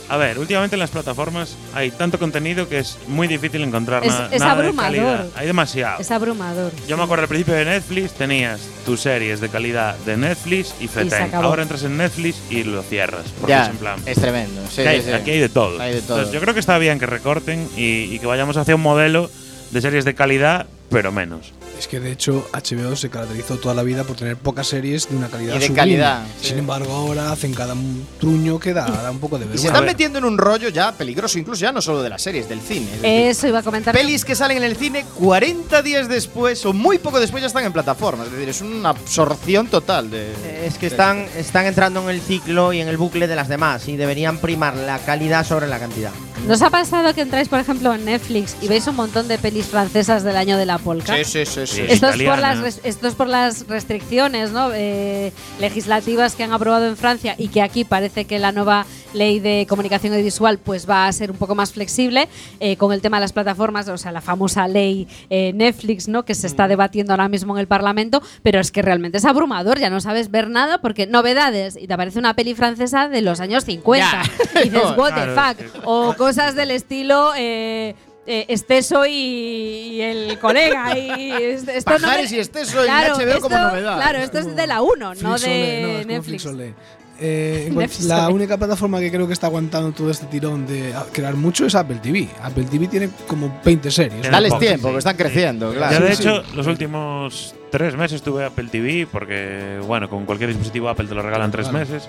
A 0.08 0.16
ver, 0.18 0.38
últimamente 0.38 0.76
en 0.76 0.80
las 0.80 0.90
plataformas 0.90 1.56
hay 1.74 1.90
tanto 1.90 2.18
contenido 2.18 2.68
que 2.68 2.78
es 2.78 2.98
muy 3.08 3.26
difícil 3.26 3.62
encontrar 3.62 4.04
Es- 4.04 4.12
na- 4.12 4.28
es 4.30 4.40
nada 4.40 4.52
abrumador. 4.52 4.92
de 4.92 4.98
calidad. 5.00 5.26
Hay 5.34 5.46
demasiado. 5.46 6.00
Es 6.00 6.10
abrumador. 6.10 6.72
Yo 6.86 6.96
me 6.98 7.04
acuerdo 7.04 7.22
al 7.22 7.28
principio 7.28 7.54
de 7.54 7.64
Netflix 7.64 8.12
tenías 8.12 8.60
tus 8.84 9.00
series 9.00 9.40
de 9.40 9.48
calidad 9.48 9.96
de 9.98 10.16
Netflix 10.18 10.74
y 10.80 10.88
Feten. 10.88 11.34
Ahora 11.34 11.62
entras 11.62 11.82
en 11.84 11.96
Netflix 11.96 12.36
y 12.50 12.64
lo 12.64 12.82
cierras. 12.82 13.24
Porque 13.40 13.52
Ya, 13.52 13.62
es 13.64 13.70
en 13.70 13.76
plan. 13.78 13.98
es 14.04 14.18
tremendo. 14.20 14.60
sí, 14.68 14.82
que 14.82 14.88
hay- 14.88 15.00
sí, 15.00 15.06
sí. 15.06 15.12
Aquí 15.12 15.30
hay 15.30 15.40
de 15.40 15.48
todo. 15.48 15.80
Hay 15.80 15.94
de 15.94 16.02
todo. 16.02 16.18
Entonces, 16.18 16.34
yo 16.34 16.40
creo 16.40 16.52
que 16.54 16.60
está 16.60 16.76
bien 16.78 16.98
que 16.98 17.06
recorten 17.06 17.68
y, 17.76 18.02
y 18.14 18.18
que 18.18 18.26
vayamos 18.26 18.56
hacia 18.58 18.74
un 18.74 18.82
modelo 18.82 19.30
de 19.70 19.80
series 19.80 20.04
de 20.04 20.14
calidad, 20.14 20.66
pero 20.90 21.12
menos. 21.12 21.52
Es 21.78 21.88
que 21.88 22.00
de 22.00 22.12
hecho 22.12 22.46
HBO 22.52 22.96
se 22.96 23.10
caracterizó 23.10 23.56
toda 23.58 23.74
la 23.74 23.82
vida 23.82 24.04
por 24.04 24.16
tener 24.16 24.36
pocas 24.36 24.66
series 24.68 25.08
de 25.10 25.16
una 25.16 25.28
calidad 25.28 25.56
Y 25.56 25.58
de 25.58 25.66
sublime. 25.66 25.76
calidad, 25.76 26.22
sí. 26.40 26.48
Sin 26.48 26.58
embargo, 26.58 26.92
ahora 26.92 27.32
hacen 27.32 27.52
cada 27.52 27.74
truño 28.20 28.58
que 28.60 28.72
da, 28.72 28.86
da 28.86 29.10
un 29.10 29.18
poco 29.18 29.38
de 29.38 29.44
Y 29.44 29.48
se 29.48 29.52
vergüenza. 29.54 29.68
están 29.74 29.84
metiendo 29.86 30.18
en 30.18 30.24
un 30.24 30.38
rollo 30.38 30.68
ya 30.68 30.92
peligroso, 30.92 31.38
incluso 31.38 31.60
ya 31.60 31.72
no 31.72 31.82
solo 31.82 32.02
de 32.02 32.08
las 32.10 32.22
series, 32.22 32.48
del 32.48 32.60
cine. 32.60 32.86
es 32.94 33.02
decir, 33.02 33.04
Eso 33.28 33.48
iba 33.48 33.58
a 33.58 33.62
comentar. 33.62 33.94
Pelis 33.94 34.24
que 34.24 34.34
salen 34.34 34.58
en 34.58 34.62
el 34.64 34.76
cine 34.76 35.04
40 35.18 35.82
días 35.82 36.08
después 36.08 36.64
o 36.64 36.72
muy 36.72 36.98
poco 36.98 37.20
después 37.20 37.40
ya 37.42 37.48
están 37.48 37.64
en 37.64 37.72
plataformas. 37.72 38.26
Es 38.28 38.32
decir, 38.32 38.48
es 38.48 38.60
una 38.62 38.90
absorción 38.90 39.66
total 39.66 40.10
de. 40.10 40.32
Es 40.64 40.78
que 40.78 40.86
están, 40.86 41.26
están 41.36 41.66
entrando 41.66 42.02
en 42.02 42.10
el 42.14 42.20
ciclo 42.20 42.72
y 42.72 42.80
en 42.80 42.88
el 42.88 42.96
bucle 42.96 43.26
de 43.26 43.36
las 43.36 43.48
demás 43.48 43.88
y 43.88 43.96
deberían 43.96 44.38
primar 44.38 44.76
la 44.76 44.98
calidad 45.00 45.44
sobre 45.46 45.66
la 45.66 45.78
cantidad. 45.78 46.12
¿Nos 46.46 46.60
ha 46.60 46.68
pasado 46.68 47.14
que 47.14 47.22
entráis, 47.22 47.48
por 47.48 47.58
ejemplo, 47.58 47.94
en 47.94 48.04
Netflix 48.04 48.54
y 48.60 48.68
veis 48.68 48.86
un 48.86 48.96
montón 48.96 49.28
de 49.28 49.38
pelis 49.38 49.64
francesas 49.66 50.24
del 50.24 50.36
año 50.36 50.58
de 50.58 50.66
la 50.66 50.76
polka? 50.78 51.14
Sí, 51.16 51.24
sí, 51.24 51.46
sí. 51.46 51.63
Sí. 51.66 51.76
Sí. 51.76 51.86
Esto 51.88 52.08
es, 52.08 52.22
por 52.22 52.38
las, 52.38 52.80
esto 52.84 53.08
es 53.08 53.14
por 53.14 53.26
las 53.26 53.66
restricciones 53.68 54.50
¿no? 54.52 54.70
Eh, 54.72 55.32
legislativas 55.60 56.34
que 56.34 56.44
han 56.44 56.52
aprobado 56.52 56.86
en 56.86 56.96
Francia 56.96 57.34
y 57.38 57.48
que 57.48 57.62
aquí 57.62 57.84
parece 57.84 58.24
que 58.24 58.38
la 58.38 58.52
nueva 58.52 58.86
ley 59.12 59.40
de 59.40 59.66
comunicación 59.68 60.12
audiovisual 60.12 60.58
pues 60.58 60.88
va 60.88 61.06
a 61.06 61.12
ser 61.12 61.30
un 61.30 61.36
poco 61.36 61.54
más 61.54 61.72
flexible 61.72 62.28
eh, 62.60 62.76
con 62.76 62.92
el 62.92 63.00
tema 63.00 63.18
de 63.18 63.22
las 63.22 63.32
plataformas, 63.32 63.88
o 63.88 63.96
sea, 63.98 64.12
la 64.12 64.20
famosa 64.20 64.66
ley 64.68 65.06
eh, 65.30 65.52
Netflix, 65.54 66.08
¿no? 66.08 66.24
que 66.24 66.34
se 66.34 66.46
está 66.46 66.68
debatiendo 66.68 67.12
ahora 67.12 67.28
mismo 67.28 67.54
en 67.54 67.60
el 67.60 67.66
Parlamento, 67.66 68.22
pero 68.42 68.60
es 68.60 68.70
que 68.70 68.82
realmente 68.82 69.18
es 69.18 69.24
abrumador, 69.24 69.78
ya 69.78 69.90
no 69.90 70.00
sabes 70.00 70.30
ver 70.30 70.50
nada 70.50 70.78
porque 70.78 71.06
novedades 71.06 71.76
y 71.80 71.86
te 71.86 71.94
aparece 71.94 72.18
una 72.18 72.34
peli 72.34 72.54
francesa 72.54 73.08
de 73.08 73.22
los 73.22 73.40
años 73.40 73.64
50 73.64 74.22
Ya. 74.54 74.60
y 74.62 74.68
dices, 74.70 74.82
No, 74.84 74.92
what 74.92 75.12
claro, 75.12 75.34
the 75.56 75.64
fuck, 75.64 75.82
o 75.84 76.14
cosas 76.16 76.54
del 76.54 76.70
estilo... 76.70 77.32
eh, 78.26 78.46
Esteso 78.48 79.04
y, 79.06 79.12
y 79.12 80.00
el 80.00 80.38
colega 80.38 80.96
y 80.98 81.30
es- 81.30 81.68
esto 81.68 81.90
no 81.92 81.98
me- 81.98 82.02
Pajares 82.06 82.32
y 82.32 82.38
Esteso 82.38 82.84
en 82.84 82.90
HBO 82.90 83.40
como 83.40 83.56
esto- 83.56 83.68
novedad. 83.68 83.96
Claro, 83.96 84.18
esto 84.18 84.38
es 84.38 84.56
de 84.56 84.66
la 84.66 84.82
1, 84.82 84.96
no 84.96 85.10
de 85.14 85.22
no, 85.22 85.34
es 85.36 85.42
como 85.42 86.12
Netflix. 86.12 86.42
Flixolé. 86.42 86.74
Eh, 87.20 87.68
Netflix 87.72 88.06
la 88.06 88.28
única 88.28 88.56
plataforma 88.58 88.98
que 88.98 89.08
creo 89.08 89.28
que 89.28 89.34
está 89.34 89.46
aguantando 89.46 89.92
todo 89.92 90.10
este 90.10 90.26
tirón 90.26 90.66
de 90.66 90.92
crear 91.12 91.34
mucho 91.34 91.64
es 91.64 91.74
Apple 91.76 92.00
TV. 92.02 92.28
Apple 92.42 92.64
TV 92.64 92.88
tiene 92.88 93.08
como 93.28 93.60
20 93.64 93.88
series. 93.92 94.20
Tiene 94.20 94.30
Dales 94.30 94.58
tiempo, 94.58 94.88
sí. 94.88 94.92
que 94.94 94.98
están 94.98 95.16
creciendo, 95.16 95.70
Yo, 95.72 95.78
claro. 95.78 96.04
de 96.06 96.16
Sí, 96.16 96.22
hecho, 96.22 96.42
los 96.56 96.66
últimos 96.66 97.54
tres 97.70 97.94
meses 97.96 98.20
tuve 98.20 98.44
Apple 98.44 98.68
TV 98.68 99.06
porque, 99.10 99.78
bueno, 99.86 100.10
con 100.10 100.24
cualquier 100.26 100.48
dispositivo 100.50 100.88
Apple 100.88 101.06
te 101.06 101.14
lo 101.14 101.22
regalan 101.22 101.52
tres 101.52 101.70
meses. 101.70 102.08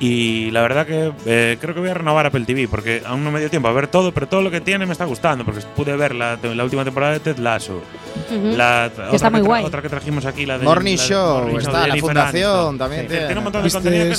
Y 0.00 0.50
la 0.52 0.62
verdad 0.62 0.86
que 0.86 1.12
eh, 1.26 1.58
creo 1.60 1.74
que 1.74 1.80
voy 1.80 1.88
a 1.88 1.94
renovar 1.94 2.24
Apple 2.26 2.44
TV 2.44 2.68
porque 2.68 3.02
aún 3.04 3.24
no 3.24 3.32
me 3.32 3.40
dio 3.40 3.50
tiempo 3.50 3.66
a 3.68 3.72
ver 3.72 3.88
todo, 3.88 4.12
pero 4.12 4.28
todo 4.28 4.42
lo 4.42 4.50
que 4.50 4.60
tiene 4.60 4.86
me 4.86 4.92
está 4.92 5.04
gustando 5.04 5.44
porque 5.44 5.60
pude 5.74 5.96
ver 5.96 6.14
la, 6.14 6.38
la 6.40 6.64
última 6.64 6.84
temporada 6.84 7.14
de 7.14 7.20
Ted 7.20 7.38
Lasso. 7.38 7.82
La, 8.30 8.86
está 8.86 9.10
otra 9.10 9.30
muy 9.30 9.40
guay. 9.40 9.64
Otra 9.64 9.82
que 9.82 9.88
trajimos 9.88 10.24
aquí, 10.24 10.46
la 10.46 10.56
de 10.58 10.64
Morning 10.64 10.96
la 10.96 11.02
de 11.02 11.08
Show, 11.08 11.38
Morning 11.40 11.56
está 11.58 11.80
de 11.82 11.88
la 11.88 11.96
Fundación, 11.96 12.50
Aniston. 12.50 12.78
también 12.78 13.02
Sí, 13.02 13.08
tiene. 13.08 13.26
tiene 13.26 13.38
un 13.38 13.44
montón 13.44 13.62
de 13.64 13.70
contenido 13.70 14.04
que 14.04 14.14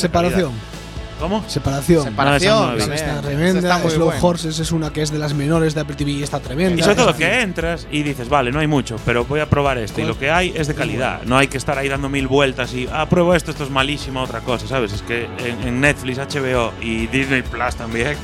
¿Cómo? 1.19 1.43
Separación. 1.47 2.03
Separación, 2.03 2.77
también. 2.77 2.93
está 2.93 3.21
tremenda. 3.21 3.59
está 3.59 3.89
Slow 3.89 4.05
buena. 4.05 4.21
Horses 4.23 4.59
es 4.59 4.71
una 4.71 4.91
que 4.91 5.01
es 5.01 5.11
de 5.11 5.19
las 5.19 5.33
menores 5.33 5.75
de 5.75 5.81
Apple 5.81 5.95
TV 5.95 6.11
y 6.11 6.23
está 6.23 6.39
tremenda. 6.39 6.79
Y 6.79 6.83
sobre 6.83 6.95
todo 6.95 7.15
que 7.15 7.41
entras 7.41 7.87
y 7.91 8.03
dices, 8.03 8.29
vale, 8.29 8.51
no 8.51 8.59
hay 8.59 8.67
mucho, 8.67 8.95
pero 9.05 9.25
voy 9.25 9.41
a 9.41 9.49
probar 9.49 9.77
esto. 9.77 10.01
Y 10.01 10.05
lo 10.05 10.17
que 10.17 10.31
hay 10.31 10.53
es 10.55 10.67
de 10.67 10.75
calidad. 10.75 11.21
No 11.23 11.37
hay 11.37 11.47
que 11.47 11.57
estar 11.57 11.77
ahí 11.77 11.89
dando 11.89 12.09
mil 12.09 12.27
vueltas 12.27 12.73
y, 12.73 12.87
ah, 12.91 13.07
pruebo 13.09 13.35
esto, 13.35 13.51
esto 13.51 13.65
es 13.65 13.69
malísimo, 13.69 14.21
otra 14.21 14.39
cosa, 14.41 14.67
¿sabes? 14.67 14.93
Es 14.93 15.01
que 15.01 15.27
en, 15.39 15.67
en 15.67 15.81
Netflix, 15.81 16.17
HBO 16.17 16.71
y 16.81 17.07
Disney 17.07 17.41
Plus 17.41 17.75
también. 17.75 18.15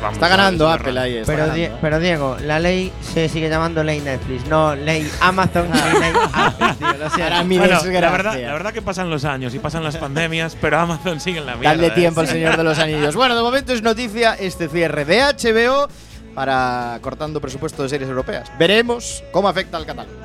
Vamos, 0.00 0.14
Está 0.14 0.28
ganando 0.28 0.68
Apple 0.70 0.98
ahí. 0.98 1.16
está 1.16 1.32
Pero, 1.32 1.46
ganando, 1.46 1.54
Die- 1.60 1.72
pero 1.80 1.98
Diego, 2.00 2.36
la 2.42 2.58
ley 2.60 2.92
se 3.00 3.28
sigue 3.28 3.48
llamando 3.48 3.82
ley 3.84 4.00
Netflix, 4.00 4.46
no 4.48 4.74
ley 4.74 5.10
Amazon 5.20 5.68
ley 5.70 6.12
Apple, 6.32 6.74
tío, 6.78 6.86
Bueno, 6.88 7.66
la 7.66 7.82
desgracia. 7.82 8.10
verdad, 8.10 8.40
la 8.40 8.52
verdad 8.52 8.72
que 8.72 8.82
pasan 8.82 9.10
los 9.10 9.24
años 9.24 9.54
y 9.54 9.58
pasan 9.58 9.82
las 9.84 9.96
pandemias, 9.96 10.56
pero 10.60 10.78
Amazon 10.78 11.20
sigue 11.20 11.38
en 11.38 11.46
la 11.46 11.56
mierda. 11.56 11.70
Dale 11.76 11.86
¿eh? 11.88 11.90
tiempo 11.90 12.20
al 12.20 12.28
Señor 12.28 12.56
de 12.56 12.64
los 12.64 12.78
Anillos. 12.80 13.14
Bueno, 13.16 13.36
de 13.36 13.42
momento 13.42 13.72
es 13.72 13.82
noticia 13.82 14.34
este 14.34 14.68
cierre 14.68 15.04
de 15.04 15.22
HBO 15.22 15.88
para 16.34 16.98
cortando 17.00 17.40
presupuesto 17.40 17.82
de 17.82 17.88
series 17.88 18.08
europeas. 18.10 18.50
Veremos 18.58 19.24
cómo 19.32 19.48
afecta 19.48 19.76
al 19.78 19.86
catálogo. 19.86 20.16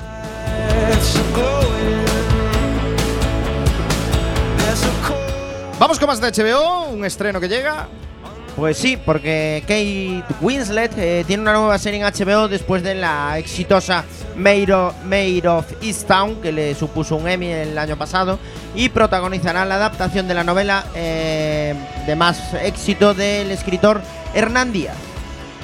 Vamos 5.78 5.98
con 5.98 6.06
más 6.06 6.20
de 6.20 6.30
HBO, 6.30 6.84
un 6.90 7.04
estreno 7.04 7.40
que 7.40 7.48
llega. 7.48 7.88
Pues 8.56 8.76
sí, 8.76 8.98
porque 8.98 9.62
Kate 9.62 10.22
Winslet 10.42 10.92
eh, 10.98 11.24
tiene 11.26 11.42
una 11.42 11.54
nueva 11.54 11.78
serie 11.78 12.00
en 12.00 12.06
HBO 12.06 12.48
después 12.48 12.82
de 12.82 12.94
la 12.94 13.38
exitosa 13.38 14.04
of, 14.36 14.94
Maid 15.06 15.48
of 15.48 15.64
Easttown, 15.80 16.36
que 16.36 16.52
le 16.52 16.74
supuso 16.74 17.16
un 17.16 17.28
Emmy 17.28 17.46
el 17.46 17.78
año 17.78 17.96
pasado, 17.96 18.38
y 18.74 18.90
protagonizará 18.90 19.64
la 19.64 19.76
adaptación 19.76 20.28
de 20.28 20.34
la 20.34 20.44
novela 20.44 20.84
eh, 20.94 21.74
de 22.06 22.14
más 22.14 22.52
éxito 22.62 23.14
del 23.14 23.50
escritor 23.50 24.02
Hernán 24.34 24.70
Díaz. 24.70 24.96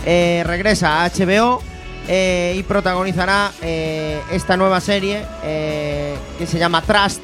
Eh, 0.06 0.42
regresa 0.46 1.04
a 1.04 1.10
HBO 1.10 1.62
y 2.10 2.62
protagonizará 2.62 3.52
esta 3.60 4.56
nueva 4.56 4.80
serie 4.80 5.26
que 5.42 6.46
se 6.46 6.58
llama 6.58 6.80
Trust, 6.80 7.20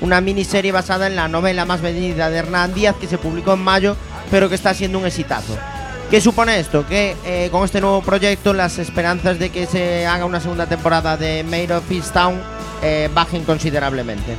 una 0.00 0.20
miniserie 0.20 0.70
basada 0.70 1.08
en 1.08 1.16
la 1.16 1.26
novela 1.26 1.64
más 1.64 1.80
vendida 1.80 2.30
de 2.30 2.38
Hernán 2.38 2.72
Díaz 2.72 2.94
que 3.00 3.08
se 3.08 3.18
publicó 3.18 3.54
en 3.54 3.64
mayo, 3.64 3.96
pero 4.30 4.48
que 4.48 4.54
está 4.54 4.74
siendo 4.74 4.98
un 4.98 5.06
exitazo. 5.06 5.56
¿Qué 6.10 6.20
supone 6.22 6.58
esto? 6.58 6.86
Que 6.86 7.16
eh, 7.26 7.48
con 7.52 7.64
este 7.64 7.82
nuevo 7.82 8.00
proyecto 8.00 8.54
las 8.54 8.78
esperanzas 8.78 9.38
de 9.38 9.50
que 9.50 9.66
se 9.66 10.06
haga 10.06 10.24
una 10.24 10.40
segunda 10.40 10.66
temporada 10.66 11.18
de 11.18 11.44
Made 11.44 11.74
of 11.74 11.90
Easttown 11.90 12.40
eh, 12.82 13.10
bajen 13.12 13.44
considerablemente. 13.44 14.34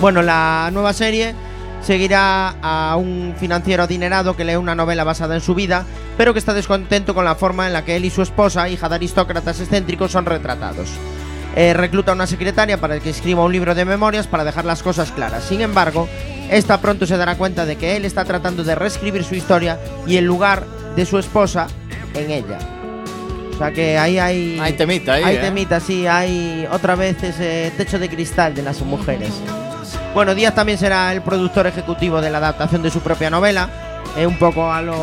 Bueno, 0.00 0.22
la 0.22 0.70
nueva 0.72 0.94
serie 0.94 1.34
seguirá 1.82 2.56
a 2.62 2.96
un 2.96 3.34
financiero 3.38 3.82
adinerado 3.82 4.36
que 4.36 4.44
lee 4.44 4.56
una 4.56 4.74
novela 4.74 5.04
basada 5.04 5.34
en 5.34 5.42
su 5.42 5.54
vida, 5.54 5.84
pero 6.16 6.32
que 6.32 6.38
está 6.38 6.54
descontento 6.54 7.14
con 7.14 7.24
la 7.24 7.34
forma 7.34 7.66
en 7.66 7.74
la 7.74 7.84
que 7.84 7.96
él 7.96 8.04
y 8.06 8.10
su 8.10 8.22
esposa, 8.22 8.68
hija 8.68 8.88
de 8.88 8.94
aristócratas 8.94 9.60
excéntricos, 9.60 10.12
son 10.12 10.24
retratados. 10.24 10.88
Eh, 11.56 11.72
recluta 11.72 12.12
a 12.12 12.14
una 12.14 12.26
secretaria 12.26 12.78
para 12.78 13.00
que 13.00 13.08
escriba 13.08 13.42
un 13.42 13.50
libro 13.50 13.74
de 13.74 13.86
memorias 13.86 14.26
para 14.26 14.44
dejar 14.44 14.66
las 14.66 14.82
cosas 14.82 15.10
claras. 15.10 15.42
Sin 15.42 15.62
embargo, 15.62 16.06
esta 16.50 16.80
pronto 16.82 17.06
se 17.06 17.16
dará 17.16 17.36
cuenta 17.36 17.64
de 17.64 17.76
que 17.76 17.96
él 17.96 18.04
está 18.04 18.26
tratando 18.26 18.62
de 18.62 18.74
reescribir 18.74 19.24
su 19.24 19.34
historia 19.34 19.80
y 20.06 20.18
el 20.18 20.26
lugar 20.26 20.64
de 20.94 21.06
su 21.06 21.18
esposa 21.18 21.66
en 22.14 22.30
ella. 22.30 22.58
O 23.54 23.58
sea 23.58 23.72
que 23.72 23.96
ahí 23.96 24.18
hay. 24.18 24.58
Hay 24.60 24.74
temita 24.74 25.14
ahí, 25.14 25.24
Hay 25.24 25.36
¿eh? 25.36 25.40
temita, 25.40 25.80
sí, 25.80 26.06
hay 26.06 26.68
otra 26.70 26.94
vez 26.94 27.22
ese 27.22 27.72
techo 27.74 27.98
de 27.98 28.10
cristal 28.10 28.54
de 28.54 28.62
las 28.62 28.82
mujeres. 28.82 29.30
Bueno, 30.12 30.34
Díaz 30.34 30.54
también 30.54 30.76
será 30.76 31.10
el 31.12 31.22
productor 31.22 31.66
ejecutivo 31.66 32.20
de 32.20 32.28
la 32.28 32.36
adaptación 32.36 32.82
de 32.82 32.90
su 32.90 33.00
propia 33.00 33.30
novela, 33.30 33.70
eh, 34.16 34.26
un 34.26 34.38
poco 34.38 34.70
a 34.70 34.82
lo 34.82 34.94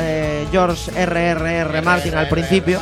eh, 0.00 0.46
George 0.50 0.90
R.R.R. 0.96 1.82
Martin 1.82 2.14
al 2.14 2.28
principio, 2.30 2.80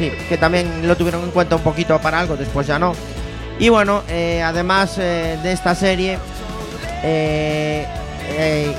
sí, 0.00 0.10
que 0.28 0.38
también 0.38 0.88
lo 0.88 0.96
tuvieron 0.96 1.22
en 1.22 1.30
cuenta 1.30 1.56
un 1.56 1.62
poquito 1.62 2.00
para 2.00 2.20
algo, 2.20 2.36
después 2.36 2.66
ya 2.66 2.78
no. 2.78 2.94
Y 3.58 3.68
bueno, 3.68 4.02
eh, 4.08 4.42
además 4.42 4.96
eh, 4.98 5.38
de 5.42 5.52
esta 5.52 5.74
serie 5.74 6.18
eh, 7.02 7.86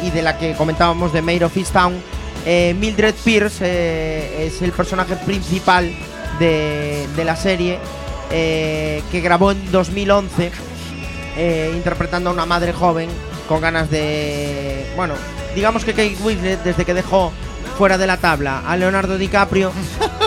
y 0.01 0.09
de 0.09 0.21
la 0.23 0.37
que 0.39 0.53
comentábamos 0.53 1.13
de 1.13 1.21
Maid 1.21 1.45
of 1.45 1.55
Easttown, 1.55 2.01
Mildred 2.43 3.13
Pierce 3.23 4.47
es 4.47 4.63
el 4.63 4.71
personaje 4.71 5.15
principal 5.15 5.91
de, 6.39 7.07
de 7.15 7.23
la 7.23 7.35
serie 7.35 7.77
que 8.31 9.21
grabó 9.21 9.51
en 9.51 9.71
2011 9.71 10.51
eh, 11.37 11.71
interpretando 11.73 12.29
a 12.29 12.33
una 12.33 12.45
madre 12.45 12.73
joven 12.73 13.09
con 13.47 13.61
ganas 13.61 13.89
de... 13.89 14.85
Bueno, 14.97 15.13
digamos 15.55 15.85
que 15.85 15.91
Kate 15.91 16.17
Winslet 16.21 16.61
desde 16.61 16.83
que 16.83 16.93
dejó 16.93 17.31
fuera 17.77 17.97
de 17.97 18.07
la 18.07 18.17
tabla 18.17 18.61
a 18.65 18.77
Leonardo 18.77 19.17
DiCaprio 19.17 19.71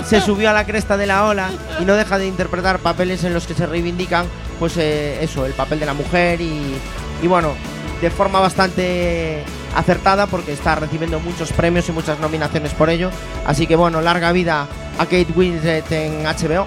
se 0.04 0.20
subió 0.20 0.50
a 0.50 0.52
la 0.52 0.66
cresta 0.66 0.96
de 0.96 1.06
la 1.06 1.26
ola 1.26 1.50
y 1.80 1.84
no 1.84 1.94
deja 1.94 2.18
de 2.18 2.26
interpretar 2.26 2.78
papeles 2.78 3.24
en 3.24 3.34
los 3.34 3.46
que 3.46 3.54
se 3.54 3.66
reivindican 3.66 4.26
pues 4.58 4.76
eh, 4.76 5.22
eso, 5.22 5.46
el 5.46 5.52
papel 5.52 5.80
de 5.80 5.86
la 5.86 5.94
mujer 5.94 6.40
y, 6.40 6.74
y 7.22 7.26
bueno, 7.26 7.54
de 8.00 8.10
forma 8.10 8.40
bastante 8.40 9.42
acertada 9.74 10.26
porque 10.26 10.52
está 10.52 10.74
recibiendo 10.74 11.20
muchos 11.20 11.52
premios 11.52 11.88
y 11.88 11.92
muchas 11.92 12.18
nominaciones 12.20 12.72
por 12.72 12.90
ello. 12.90 13.10
Así 13.46 13.66
que 13.66 13.76
bueno, 13.76 14.00
larga 14.00 14.32
vida 14.32 14.66
a 14.98 15.04
Kate 15.04 15.28
Winslet 15.34 15.90
en 15.92 16.24
HBO. 16.24 16.66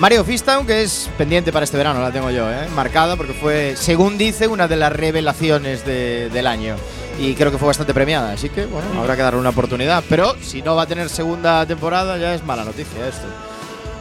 Mario 0.00 0.22
Fistown, 0.24 0.64
que 0.64 0.82
es 0.82 1.10
pendiente 1.18 1.50
para 1.52 1.64
este 1.64 1.76
verano, 1.76 2.00
la 2.00 2.12
tengo 2.12 2.30
yo, 2.30 2.48
¿eh? 2.50 2.68
marcada, 2.74 3.16
porque 3.16 3.32
fue, 3.32 3.74
según 3.76 4.16
dice, 4.16 4.46
una 4.46 4.68
de 4.68 4.76
las 4.76 4.92
revelaciones 4.92 5.84
de- 5.84 6.30
del 6.30 6.46
año. 6.46 6.76
Y 7.18 7.34
creo 7.34 7.50
que 7.50 7.58
fue 7.58 7.66
bastante 7.66 7.92
premiada, 7.92 8.30
así 8.30 8.48
que 8.48 8.68
habrá 8.96 9.16
que 9.16 9.22
darle 9.22 9.40
una 9.40 9.48
oportunidad. 9.50 10.04
Pero 10.08 10.36
si 10.40 10.62
no 10.62 10.76
va 10.76 10.82
a 10.82 10.86
tener 10.86 11.08
segunda 11.08 11.66
temporada, 11.66 12.16
ya 12.16 12.32
es 12.32 12.44
mala 12.44 12.64
noticia 12.64 13.08
esto. 13.08 13.26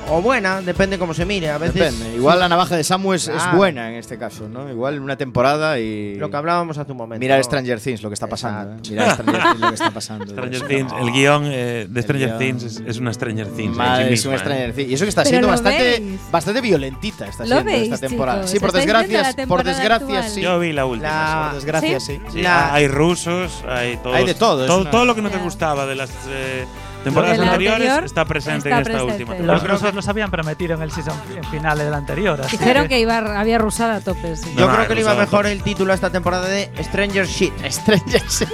O 0.10 0.22
buena, 0.22 0.62
depende 0.62 0.98
cómo 0.98 1.14
se 1.14 1.26
mire. 1.26 1.50
A 1.50 1.58
veces 1.58 1.74
Depende. 1.76 2.16
Igual 2.16 2.40
la 2.40 2.48
navaja 2.48 2.78
de 2.78 2.84
Samu 2.86 3.14
es, 3.14 3.30
buena 3.54 3.90
en 3.90 3.96
este 3.96 4.18
caso, 4.18 4.48
¿no? 4.48 4.70
Igual 4.70 5.02
una 5.02 5.18
temporada 5.18 5.80
y. 5.80 6.16
lo 6.16 6.32
que 6.32 6.38
hablábamos 6.38 6.78
hace 6.78 6.92
un 6.94 6.98
momento. 6.98 7.20
Mirar. 7.20 7.44
Stranger 7.44 7.80
Things, 7.82 8.02
lo 8.02 8.10
que 8.10 8.14
está 8.14 8.28
pasando. 8.28 8.76
Exacto. 8.78 8.90
¿eh? 8.90 8.92
Mirar 8.94 9.14
Stranger 9.16 9.42
Things, 9.44 9.60
lo 9.62 9.68
que 9.70 9.74
está 9.76 9.92
pasando. 9.94 10.26
Stranger 10.28 10.68
Dios. 10.68 10.68
Things, 10.70 10.94
el 11.02 11.12
guion 11.12 11.44
eh, 11.48 11.88
de 11.90 12.02
Stranger 12.02 12.28
guion. 12.30 12.40
Things 12.40 12.64
es, 12.64 12.84
es 12.88 12.98
una 13.00 13.12
Stranger 13.12 13.48
Things. 13.48 13.76
Madre, 13.76 14.08
sí 14.08 14.14
es 14.14 14.26
un 14.26 14.32
misma, 14.32 14.36
¿eh? 14.36 14.40
Stranger 14.46 14.74
Things. 14.76 14.90
Y 14.90 14.94
eso 14.94 15.04
que 15.06 15.10
está 15.10 15.24
Pero 15.24 15.30
siendo 15.32 15.48
bastante, 15.50 15.84
veis. 16.00 16.20
bastante 16.32 16.62
violentita 16.62 17.26
está 17.28 17.46
siendo 17.46 17.64
veis, 17.66 17.92
esta 17.94 18.08
temporada. 18.08 18.38
chicos. 18.40 18.52
sí, 18.52 18.60
por 18.60 18.68
¿Estáis 18.70 18.86
viendo 18.86 19.02
desgracia, 19.04 19.48
por 19.48 19.64
desgracia 19.66 20.24
sí. 20.24 20.42
Yo 20.42 20.60
vi 20.60 20.72
la 20.72 20.86
última. 20.86 21.10
La- 21.10 21.46
Por 21.52 21.56
desgracia 21.56 22.00
sí. 22.00 22.20
Sí, 22.32 22.42
La- 22.42 22.74
hay 22.74 22.88
rusos, 22.88 23.62
hay 23.68 23.98
todo. 23.98 24.14
Hay 24.14 24.26
de 24.26 24.36
todo, 24.36 24.66
Todo, 24.66 24.82
una- 24.82 24.92
todo 24.92 25.04
lo 25.06 25.16
que 25.16 25.22
no 25.22 25.30
te 25.30 25.38
gustaba 25.38 25.86
de 25.86 25.96
las 25.96 26.10
eh, 26.30 26.66
temporadas 27.08 27.40
anteriores 27.40 27.74
anterior 27.88 28.06
está 28.06 28.26
presente 28.26 28.70
está 28.70 28.70
en 28.70 28.82
esta 28.82 29.06
presente. 29.06 29.24
última 29.34 29.54
Los 29.54 29.68
rusos 29.68 29.94
los 29.94 30.08
habían 30.08 30.32
prometido 30.32 30.76
en 30.76 30.82
el 30.82 30.92
season 30.92 31.16
final 31.52 31.78
del 31.78 31.94
anterior. 31.94 32.40
así 32.42 32.58
Dijeron 32.58 32.88
que 32.88 33.00
iba, 33.00 33.18
había 33.18 33.58
rusada 33.58 33.96
a 33.96 34.02
tope. 34.02 34.36
sí. 34.36 34.52
No, 34.56 34.62
Yo 34.62 34.68
no, 34.68 34.76
creo 34.76 34.88
que 34.88 34.96
le 34.96 35.02
iba 35.02 35.14
mejor 35.16 35.48
el 35.48 35.64
título 35.64 35.92
a 35.92 35.96
esta 35.96 36.10
temporada 36.10 36.48
de 36.48 36.72
Stranger 36.84 37.26
Shit. 37.28 37.54
Stranger 37.70 38.22
Things. 38.22 38.48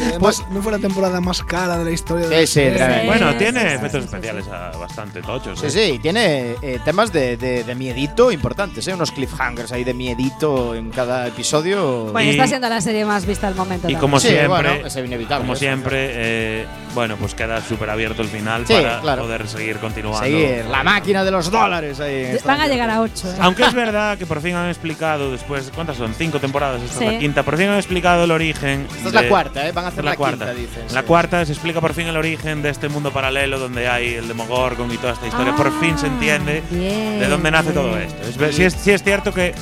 Además, 0.00 0.44
no 0.50 0.62
fue 0.62 0.72
la 0.72 0.78
temporada 0.78 1.20
más 1.20 1.42
cara 1.42 1.78
de 1.78 1.84
la 1.84 1.90
historia 1.90 2.28
de 2.28 2.46
Sí, 2.46 2.60
la 2.76 3.00
sí. 3.00 3.06
Bueno, 3.06 3.34
tiene 3.36 3.60
sí, 3.60 3.66
sí, 3.68 3.74
efectos 3.74 4.02
sí, 4.04 4.08
sí, 4.08 4.14
especiales 4.14 4.46
bastante 4.78 5.22
tochos. 5.22 5.60
Sí, 5.60 5.66
¿eh? 5.66 5.70
sí, 5.70 5.98
tiene 6.00 6.54
eh, 6.62 6.78
temas 6.84 7.12
de, 7.12 7.36
de, 7.36 7.64
de 7.64 7.74
miedito 7.74 8.30
importantes, 8.32 8.86
¿eh? 8.88 8.94
unos 8.94 9.12
cliffhangers 9.12 9.72
ahí 9.72 9.84
de 9.84 9.94
miedito 9.94 10.74
en 10.74 10.90
cada 10.90 11.26
episodio. 11.28 12.06
Bueno, 12.12 12.28
Y- 12.28 12.30
está 12.34 12.46
siendo 12.46 12.68
la 12.68 12.80
serie 12.80 13.04
más 13.04 13.26
vista 13.26 13.46
al 13.48 13.54
momento. 13.54 13.88
Y 13.88 13.92
también. 13.92 14.00
como 14.00 14.20
Sí, 14.20 14.28
siempre, 14.28 14.48
bueno, 14.48 14.86
es 14.86 14.96
inevitable. 14.96 15.44
como 15.46 15.56
siempre, 15.56 16.10
eh, 16.12 16.66
bueno, 16.94 17.16
pues 17.16 17.34
queda 17.34 17.60
súper 17.60 17.90
abierto 17.90 18.22
el 18.22 18.28
final 18.28 18.66
Sí, 18.66 18.72
para 18.74 19.00
claro. 19.00 19.22
poder 19.22 19.46
seguir 19.48 19.78
continuando. 19.78 20.20
Seguir 20.20 20.64
la 20.66 20.82
máquina 20.82 21.24
de 21.24 21.30
los 21.30 21.50
dólares 21.50 22.00
ahí. 22.00 22.36
Van 22.44 22.60
a 22.60 22.66
llegar 22.68 22.90
a 22.90 23.02
Things. 23.04 23.24
8. 23.24 23.36
Aunque 23.40 23.64
es 23.64 23.74
verdad 23.74 24.18
que 24.18 24.26
por 24.26 24.40
fin 24.40 24.54
han 24.54 24.68
explicado 24.68 25.30
después, 25.32 25.70
¿cuántas 25.74 25.96
son? 25.96 26.14
Cinco 26.14 26.38
temporadas, 26.40 26.82
esta 26.82 26.94
es 26.94 26.98
Sí. 26.98 27.14
la 27.14 27.18
quinta. 27.18 27.42
Por 27.42 27.56
fin 27.56 27.68
han 27.68 27.76
explicado 27.76 28.24
el 28.24 28.30
origen. 28.30 28.86
Esta 28.96 29.08
es 29.08 29.14
la 29.14 29.28
cuarta, 29.28 29.66
¿eh? 29.68 29.72
Van 29.72 29.83
a 29.86 29.88
hacer 29.88 30.04
la, 30.04 30.10
la 30.12 30.16
cuarta. 30.16 30.46
quinta, 30.46 30.54
dicen. 30.60 30.94
La 30.94 31.00
sí. 31.00 31.06
cuarta 31.06 31.44
se 31.46 31.52
explica 31.52 31.80
por 31.80 31.94
fin 31.94 32.06
el 32.06 32.16
origen 32.16 32.62
de 32.62 32.70
este 32.70 32.88
mundo 32.88 33.12
paralelo 33.12 33.58
donde 33.58 33.88
hay 33.88 34.14
el 34.14 34.28
Demogorgon 34.28 34.90
y 34.92 34.96
toda 34.96 35.12
esta 35.14 35.26
historia. 35.26 35.54
por 35.56 35.70
fin 35.80 35.96
se 35.98 36.06
entiende 36.06 36.62
de 36.70 37.26
dónde 37.28 37.50
nace 37.50 37.72
todo 37.72 37.96
esto. 37.98 38.44
Es, 38.44 38.54
sí, 38.56 38.62
es, 38.64 38.74
sí 38.74 38.90
es 38.90 39.02
cierto 39.02 39.32
que 39.32 39.54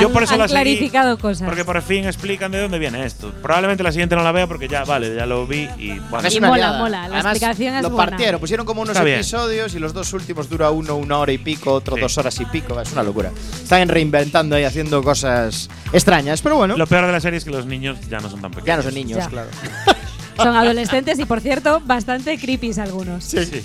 Yo 0.00 0.06
Han- 0.06 0.12
por 0.12 0.22
eso 0.22 0.34
han 0.34 0.38
la 0.40 0.46
seguí, 0.48 0.60
clarificado 0.62 1.18
cosas. 1.18 1.46
Porque 1.46 1.64
por 1.64 1.80
fin 1.82 2.04
explican 2.06 2.52
de 2.52 2.60
dónde 2.60 2.78
viene 2.78 3.04
esto. 3.04 3.32
Probablemente 3.42 3.82
la 3.82 3.90
siguiente 3.90 4.14
no 4.14 4.22
la 4.22 4.30
vea 4.32 4.46
porque 4.46 4.68
ya, 4.68 4.84
vale, 4.84 5.14
ya 5.16 5.26
lo 5.26 5.46
vi 5.48 5.68
y 5.78 5.98
bueno. 6.10 6.28
Es 6.28 6.34
Y 6.34 6.38
una 6.38 6.48
mola, 6.48 6.58
liada. 6.58 6.78
mola, 6.78 6.98
la 7.08 7.14
Además, 7.16 7.24
explicación 7.36 7.74
es 7.74 7.82
lo 7.82 7.90
buena. 7.90 8.10
partieron, 8.10 8.40
pusieron 8.40 8.66
como 8.66 8.82
unos 8.82 8.92
Está 8.92 9.02
bien. 9.04 9.16
episodios 9.18 9.74
y 9.74 9.78
los 9.80 9.92
dos 9.92 10.12
últimos 10.12 10.48
dura 10.48 10.70
uno, 10.70 10.94
una 10.96 11.18
hora 11.18 11.32
y 11.32 11.38
pico, 11.38 11.72
otro 11.72 11.96
Sí. 11.96 12.02
dos 12.02 12.16
horas 12.18 12.38
y 12.40 12.44
pico. 12.44 12.80
Es 12.80 12.92
una 12.92 13.02
locura. 13.02 13.30
Están 13.62 13.88
reinventando 13.88 14.56
y 14.58 14.62
haciendo 14.64 15.02
cosas 15.02 15.68
extrañas, 15.92 16.40
pero 16.40 16.54
bueno, 16.56 16.76
Lo 16.76 16.86
peor 16.86 17.06
de 17.06 17.12
la 17.12 17.20
serie 17.20 17.38
es 17.38 17.44
que 17.44 17.50
los 17.50 17.66
niños 17.66 17.98
ya 18.08 18.20
no 18.20 18.30
son 18.30 18.40
tan 18.40 18.50
pequeños. 18.52 18.66
ya 18.66 18.76
no 18.76 18.82
son 18.84 18.94
niños, 18.94 19.18
Ya. 19.18 19.28
claro. 19.28 19.48
Son 20.36 20.56
adolescentes 20.56 21.18
y, 21.18 21.24
por 21.24 21.40
cierto, 21.40 21.82
bastante 21.84 22.38
creepy 22.38 22.72
algunos. 22.80 23.24
Sí, 23.24 23.44
sí. 23.44 23.62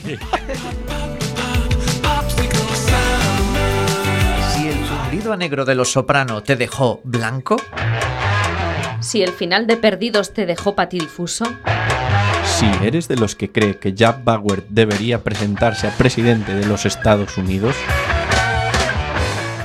Si 4.53 4.67
el 4.67 4.75
zumbido 4.85 5.33
a 5.33 5.37
negro 5.37 5.63
de 5.65 5.75
los 5.75 5.91
soprano 5.91 6.43
te 6.43 6.55
dejó 6.55 6.99
blanco, 7.03 7.57
Si 8.99 9.21
el 9.21 9.31
final 9.31 9.67
de 9.67 9.77
Perdidos 9.77 10.33
te 10.33 10.45
dejó 10.45 10.75
patidifuso, 10.75 11.45
Si 12.43 12.65
eres 12.83 13.07
de 13.07 13.15
los 13.15 13.35
que 13.35 13.51
cree 13.51 13.77
que 13.77 13.93
Jack 13.93 14.23
Bauer 14.23 14.65
debería 14.69 15.23
presentarse 15.23 15.87
a 15.87 15.91
presidente 15.91 16.53
de 16.55 16.65
los 16.65 16.85
Estados 16.85 17.37
Unidos, 17.37 17.75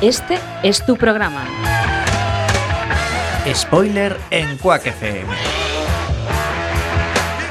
este 0.01 0.39
es 0.63 0.85
tu 0.87 0.97
programa. 0.97 1.45
spoiler 3.55 4.17
en 4.31 4.57
Quack 4.57 4.87
FM. 4.87 5.70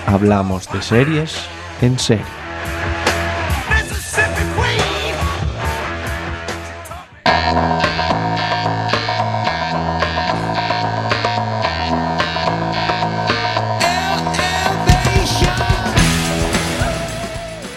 Hablamos 0.09 0.67
de 0.71 0.81
series 0.81 1.35
en 1.81 1.99
serie. 1.99 2.25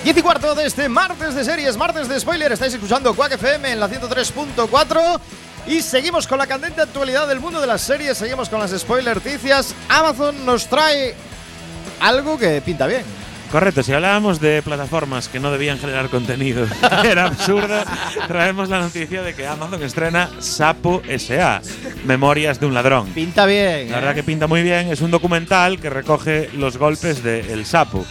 Diez 0.02 0.16
y 0.16 0.22
cuarto 0.22 0.54
de 0.54 0.66
este 0.66 0.88
martes 0.88 1.34
de 1.34 1.44
series, 1.44 1.76
martes 1.76 2.08
de 2.08 2.18
spoiler. 2.18 2.50
Estáis 2.52 2.72
escuchando 2.72 3.14
Quack 3.14 3.32
FM 3.32 3.72
en 3.72 3.80
la 3.80 3.88
103.4. 3.88 5.20
Y 5.66 5.82
seguimos 5.82 6.26
con 6.26 6.38
la 6.38 6.46
candente 6.46 6.80
actualidad 6.80 7.28
del 7.28 7.40
mundo 7.40 7.60
de 7.60 7.66
las 7.66 7.82
series. 7.82 8.16
Seguimos 8.16 8.48
con 8.48 8.58
las 8.58 8.70
spoiler 8.70 9.16
noticias. 9.16 9.74
Amazon 9.88 10.46
nos 10.46 10.66
trae 10.66 11.14
algo 12.02 12.38
que 12.38 12.60
pinta 12.60 12.86
bien. 12.86 13.02
Correcto, 13.50 13.82
si 13.82 13.92
hablábamos 13.92 14.40
de 14.40 14.62
plataformas 14.62 15.28
que 15.28 15.38
no 15.38 15.50
debían 15.52 15.78
generar 15.78 16.08
contenido, 16.08 16.66
era 17.04 17.26
absurdo, 17.26 17.84
traemos 18.26 18.70
la 18.70 18.80
noticia 18.80 19.20
de 19.22 19.34
que 19.34 19.46
Amazon 19.46 19.82
estrena 19.82 20.30
Sapo 20.38 21.02
S.A., 21.06 21.60
Memorias 22.06 22.58
de 22.60 22.64
un 22.66 22.72
ladrón. 22.72 23.08
Pinta 23.08 23.44
bien. 23.44 23.90
La 23.90 23.96
verdad 23.96 24.12
¿eh? 24.12 24.14
que 24.14 24.22
pinta 24.22 24.46
muy 24.46 24.62
bien, 24.62 24.88
es 24.90 25.02
un 25.02 25.10
documental 25.10 25.78
que 25.78 25.90
recoge 25.90 26.48
los 26.54 26.78
golpes 26.78 27.22
de 27.22 27.52
El 27.52 27.66
Sapo. 27.66 28.06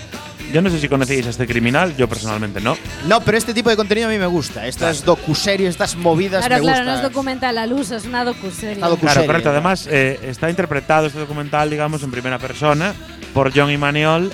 Yo 0.54 0.62
no 0.62 0.70
sé 0.70 0.80
si 0.80 0.88
conocéis 0.88 1.26
a 1.26 1.30
este 1.32 1.48
criminal, 1.48 1.96
yo 1.98 2.08
personalmente 2.08 2.62
no. 2.62 2.78
No, 3.08 3.22
pero 3.22 3.38
este 3.38 3.54
tipo 3.54 3.72
de 3.72 3.78
contenido 3.78 4.10
a 4.10 4.12
mí 4.12 4.20
me 4.20 4.28
gusta. 4.28 4.68
Estas 4.68 5.04
docuseries, 5.04 5.70
estas 5.70 5.96
movidas 5.96 6.46
Claro, 6.46 6.64
me 6.64 6.70
claro, 6.70 6.86
no 6.86 6.92
gustan. 6.92 7.06
es 7.06 7.12
documental 7.12 7.58
al 7.58 7.74
uso, 7.74 7.96
es 7.96 8.06
una 8.06 8.24
docuserie. 8.26 8.84
Una 8.84 8.96
Claro, 8.98 9.26
correcto. 9.26 9.50
¿no? 9.50 9.54
Además, 9.54 9.88
eh, 9.90 10.20
está 10.22 10.50
interpretado 10.50 11.08
este 11.08 11.20
documental, 11.20 11.70
digamos, 11.70 12.04
en 12.04 12.12
primera 12.12 12.38
persona 12.38 12.94
por 13.34 13.52
John 13.56 13.72
Imaniol 13.72 14.32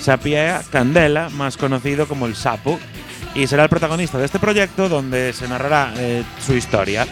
Sapia 0.00 0.62
Candela, 0.70 1.28
más 1.28 1.56
conocido 1.56 2.08
como 2.08 2.26
El 2.26 2.34
Sapo, 2.34 2.78
y 3.34 3.46
será 3.46 3.64
el 3.64 3.68
protagonista 3.68 4.18
de 4.18 4.24
este 4.24 4.38
proyecto 4.38 4.88
donde 4.88 5.32
se 5.32 5.46
narrará 5.46 5.92
eh, 5.96 6.24
su 6.44 6.54
historia. 6.54 7.06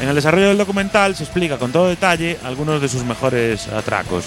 En 0.00 0.08
el 0.08 0.14
desarrollo 0.14 0.48
del 0.48 0.58
documental 0.58 1.14
se 1.14 1.24
explica 1.24 1.58
con 1.58 1.70
todo 1.70 1.88
detalle 1.88 2.38
algunos 2.42 2.80
de 2.80 2.88
sus 2.88 3.04
mejores 3.04 3.68
atracos. 3.68 4.24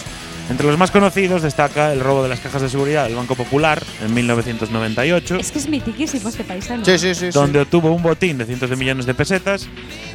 Entre 0.49 0.67
los 0.67 0.77
más 0.77 0.91
conocidos 0.91 1.41
destaca 1.41 1.93
el 1.93 2.01
robo 2.01 2.21
de 2.21 2.29
las 2.29 2.39
cajas 2.41 2.61
de 2.61 2.69
seguridad 2.69 3.05
del 3.05 3.15
Banco 3.15 3.35
Popular 3.35 3.81
en 4.03 4.13
1998 4.13 5.37
Es 5.37 5.51
que 5.51 5.59
es 5.59 5.69
mitiquísimo 5.69 6.29
este 6.29 6.43
paisano. 6.43 6.83
Sí, 6.83 6.97
sí, 6.99 7.15
sí. 7.15 7.27
sí. 7.27 7.29
donde 7.31 7.61
obtuvo 7.61 7.91
un 7.91 8.03
botín 8.03 8.37
de 8.37 8.45
cientos 8.45 8.69
de 8.69 8.75
millones 8.75 9.05
de 9.05 9.13
pesetas. 9.13 9.67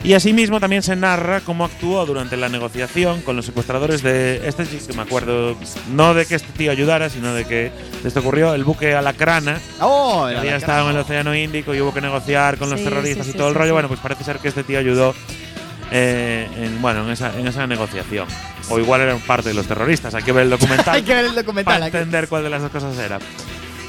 Y 0.04 0.12
asimismo 0.12 0.60
también 0.60 0.82
se 0.82 0.94
narra 0.96 1.40
cómo 1.40 1.64
actuó 1.64 2.04
durante 2.06 2.36
la 2.36 2.48
negociación 2.48 3.22
con 3.22 3.36
los 3.36 3.46
secuestradores 3.46 4.02
de 4.02 4.46
este 4.46 4.64
sí 4.64 4.78
que 4.86 4.92
me 4.92 5.02
acuerdo, 5.02 5.56
no 5.92 6.14
de 6.14 6.24
que 6.26 6.36
este 6.36 6.52
tío 6.52 6.70
ayudara, 6.70 7.08
sino 7.08 7.34
de 7.34 7.44
que 7.44 7.72
esto 8.04 8.20
ocurrió, 8.20 8.54
el 8.54 8.64
buque 8.64 8.94
Alacrana, 8.94 9.58
Oh, 9.80 10.26
que 10.30 10.36
había 10.36 10.56
estado 10.56 10.90
en 10.90 10.96
el 10.96 11.02
Océano 11.02 11.34
Índico 11.34 11.74
y 11.74 11.80
hubo 11.80 11.92
que 11.92 12.00
negociar 12.00 12.58
con 12.58 12.70
los 12.70 12.82
terroristas 12.82 13.24
sí, 13.24 13.30
y 13.30 13.32
sí, 13.32 13.38
todo 13.38 13.48
el 13.48 13.54
rollo. 13.54 13.70
sí. 13.70 13.72
Bueno, 13.72 13.88
pues 13.88 14.00
parece 14.00 14.24
ser 14.24 14.38
que 14.38 14.48
este 14.48 14.62
tío 14.62 14.78
ayudó 14.78 15.14
eh, 15.90 16.48
en, 16.56 16.80
bueno, 16.82 17.04
en, 17.04 17.10
esa, 17.10 17.36
en 17.38 17.46
esa 17.46 17.66
negociación. 17.66 18.26
O 18.70 18.78
igual 18.78 19.00
eran 19.00 19.18
parte 19.20 19.48
de 19.48 19.54
los 19.54 19.66
terroristas, 19.66 20.14
hay 20.14 20.22
que 20.22 20.32
ver 20.32 20.44
el 20.44 20.50
documental. 20.50 20.94
Hay 20.94 21.02
que 21.02 21.14
ver 21.14 21.24
el 21.26 21.34
documental. 21.34 21.74
para 21.74 21.86
entender 21.86 22.28
cuál 22.28 22.42
de 22.42 22.50
las 22.50 22.62
dos 22.62 22.70
cosas 22.70 22.96
era. 22.98 23.18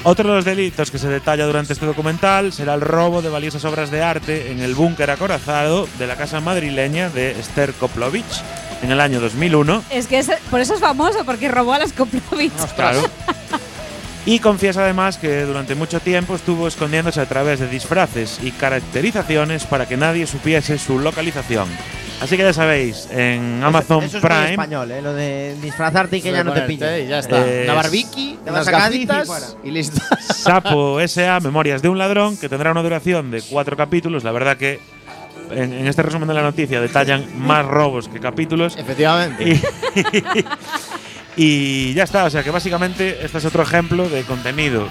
Otro 0.02 0.30
de 0.30 0.36
los 0.36 0.44
delitos 0.46 0.90
que 0.90 0.98
se 0.98 1.08
detalla 1.08 1.44
durante 1.44 1.74
este 1.74 1.84
documental 1.84 2.54
será 2.54 2.72
el 2.72 2.80
robo 2.80 3.20
de 3.20 3.28
valiosas 3.28 3.62
obras 3.66 3.90
de 3.90 4.02
arte 4.02 4.50
en 4.50 4.60
el 4.60 4.74
búnker 4.74 5.10
acorazado 5.10 5.86
de 5.98 6.06
la 6.06 6.16
casa 6.16 6.40
madrileña 6.40 7.10
de 7.10 7.32
Esther 7.38 7.74
Koplovich 7.74 8.24
en 8.82 8.90
el 8.92 9.00
año 9.02 9.20
2001. 9.20 9.82
Es 9.90 10.06
que 10.06 10.18
es- 10.20 10.30
por 10.50 10.60
eso 10.60 10.72
es 10.72 10.80
famoso, 10.80 11.26
porque 11.26 11.48
robó 11.48 11.74
a 11.74 11.78
las 11.80 11.92
Koplovich. 11.92 12.50
Claro. 12.76 13.02
Y 14.26 14.38
confiesa 14.38 14.82
además 14.84 15.16
que 15.16 15.42
durante 15.42 15.74
mucho 15.74 15.98
tiempo 16.00 16.34
estuvo 16.34 16.68
escondiéndose 16.68 17.20
a 17.20 17.26
través 17.26 17.58
de 17.60 17.68
disfraces 17.68 18.38
y 18.42 18.50
caracterizaciones 18.52 19.64
para 19.64 19.86
que 19.86 19.96
nadie 19.96 20.26
supiese 20.26 20.78
su 20.78 20.98
localización. 20.98 21.68
Así 22.20 22.36
que 22.36 22.42
ya 22.42 22.52
sabéis, 22.52 23.08
en 23.10 23.62
Amazon 23.64 24.04
Eso 24.04 24.18
es 24.18 24.22
muy 24.22 24.30
Prime 24.30 24.50
español, 24.50 24.90
¿eh? 24.90 25.00
Lo 25.00 25.14
de 25.14 25.56
disfrazarte 25.62 26.18
y 26.18 26.20
que 26.20 26.32
ya 26.32 26.44
no 26.44 26.52
te 26.52 26.60
Ponerte 26.60 26.84
pille. 26.86 27.04
Y 27.04 27.08
ya 27.08 27.20
está. 27.20 27.46
Eh, 27.46 27.64
Una 27.64 27.74
barbiqui, 27.74 28.38
te 28.44 28.50
vas 28.50 28.68
a 28.68 28.90
y 28.94 29.08
y 29.68 29.70
listo. 29.70 30.02
Sapo 30.34 31.00
S.A. 31.00 31.40
Memorias 31.40 31.80
de 31.80 31.88
un 31.88 31.96
ladrón, 31.96 32.36
que 32.36 32.50
tendrá 32.50 32.72
una 32.72 32.82
duración 32.82 33.30
de 33.30 33.40
cuatro 33.40 33.74
capítulos. 33.74 34.22
La 34.22 34.32
verdad 34.32 34.58
que 34.58 34.80
en, 35.50 35.72
en 35.72 35.86
este 35.86 36.02
resumen 36.02 36.28
de 36.28 36.34
la 36.34 36.42
noticia 36.42 36.78
detallan 36.80 37.26
más 37.38 37.64
robos 37.64 38.08
que 38.08 38.20
capítulos. 38.20 38.76
Efectivamente. 38.76 39.48
Y, 39.52 39.62
y 41.36 41.94
ya 41.94 42.04
está, 42.04 42.24
o 42.24 42.30
sea 42.30 42.42
que 42.42 42.50
básicamente 42.50 43.24
este 43.24 43.38
es 43.38 43.44
otro 43.44 43.62
ejemplo 43.62 44.08
de 44.08 44.22
contenido 44.22 44.88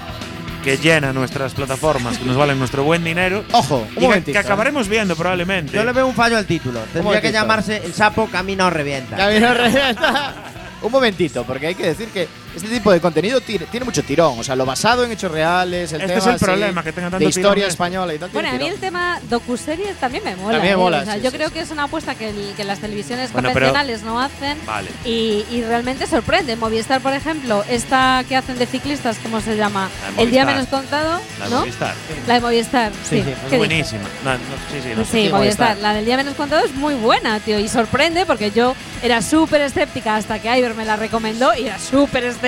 que 0.63 0.77
llena 0.77 1.13
nuestras 1.13 1.53
plataformas, 1.53 2.17
que 2.17 2.25
nos 2.25 2.35
valen 2.35 2.59
nuestro 2.59 2.83
buen 2.83 3.03
dinero. 3.03 3.43
Ojo, 3.53 3.77
un 3.77 3.91
y 3.91 3.95
que, 3.95 4.01
momentito. 4.01 4.33
que 4.33 4.39
acabaremos 4.39 4.87
viendo 4.87 5.15
probablemente. 5.15 5.73
Yo 5.73 5.83
le 5.83 5.91
veo 5.93 6.05
un 6.05 6.13
fallo 6.13 6.37
al 6.37 6.45
título. 6.45 6.81
Tendría 6.91 7.21
que 7.21 7.31
llamarse 7.31 7.77
El 7.77 7.93
sapo 7.93 8.27
camina 8.27 8.67
o 8.67 8.69
revienta. 8.69 9.15
Camino 9.15 9.53
revienta. 9.53 10.35
Un 10.81 10.93
momentito, 10.93 11.43
porque 11.43 11.67
hay 11.67 11.75
que 11.75 11.87
decir 11.87 12.07
que 12.07 12.29
este 12.55 12.67
tipo 12.67 12.91
de 12.91 12.99
contenido 12.99 13.41
tiene, 13.41 13.65
tiene 13.67 13.85
mucho 13.85 14.03
tirón. 14.03 14.39
O 14.39 14.43
sea, 14.43 14.55
lo 14.55 14.65
basado 14.65 15.03
en 15.03 15.11
hechos 15.11 15.31
reales, 15.31 15.91
el 15.93 16.01
Este 16.01 16.07
tema 16.07 16.19
es 16.19 16.25
el 16.27 16.33
así 16.35 16.45
problema, 16.45 16.83
que 16.83 16.91
tenga 16.91 17.09
tanto 17.09 17.23
de 17.23 17.29
historia 17.29 17.53
tirón 17.53 17.59
esto. 17.69 17.73
española 17.73 18.13
y 18.13 18.17
tal. 18.19 18.29
Bueno, 18.31 18.49
a 18.49 18.53
mí 18.53 18.67
el 18.67 18.79
tema 18.79 19.19
docuseries 19.29 19.95
también 19.97 20.23
me 20.23 20.35
mola. 20.35 20.53
También 20.57 20.73
¿eh? 20.73 20.77
mola, 20.77 20.99
O 21.01 21.05
sea, 21.05 21.15
sí, 21.15 21.21
yo 21.21 21.31
sí, 21.31 21.37
creo 21.37 21.47
sí. 21.49 21.53
que 21.55 21.59
es 21.61 21.71
una 21.71 21.83
apuesta 21.83 22.15
que, 22.15 22.29
el- 22.29 22.53
que 22.55 22.63
las 22.63 22.79
televisiones 22.79 23.31
Bueno, 23.31 23.49
pero- 23.53 23.67
convencionales 23.67 24.03
no 24.03 24.19
hacen. 24.19 24.57
Vale. 24.65 24.89
Y, 25.05 25.45
y 25.51 25.63
realmente 25.63 26.07
sorprende. 26.07 26.55
Movistar, 26.55 27.01
por 27.01 27.13
ejemplo, 27.13 27.63
esta 27.69 28.23
que 28.27 28.35
hacen 28.35 28.57
de 28.57 28.65
ciclistas, 28.65 29.17
¿cómo 29.23 29.41
se 29.41 29.55
llama? 29.55 29.89
El 30.17 30.31
día 30.31 30.45
menos 30.45 30.67
contado, 30.67 31.19
La 31.39 31.45
de 31.45 31.51
¿no? 31.51 31.59
Movistar. 31.61 31.93
La 32.27 32.33
de 32.35 32.39
Movistar, 32.41 32.91
sí. 33.09 33.23
sí, 33.23 33.33
¿Qué 33.49 33.55
Es 33.55 33.57
buenísima. 33.57 34.01
No, 34.23 34.33
no, 34.33 34.39
sí, 34.71 34.79
sí, 34.83 34.89
no 34.95 35.05
sé. 35.05 35.11
Sí, 35.11 35.25
Sí, 35.27 35.29
Movistar. 35.31 35.39
Movistar. 35.69 35.77
La 35.77 35.93
del 35.93 36.05
día 36.05 36.17
menos 36.17 36.35
contado 36.35 36.65
es 36.65 36.73
muy 36.75 36.93
buena, 36.95 37.39
tío. 37.39 37.59
Y 37.59 37.67
sorprende 37.67 38.25
porque 38.25 38.51
yo 38.51 38.75
era 39.03 39.21
súper 39.21 39.61
escéptica 39.61 40.15
hasta 40.15 40.39
que 40.39 40.57
Iber 40.57 40.73
me 40.75 40.85
la 40.85 40.95
recomendó 40.95 41.53
y 41.55 41.65
era 41.67 41.77
súper 41.79 42.23
escéptica. 42.23 42.38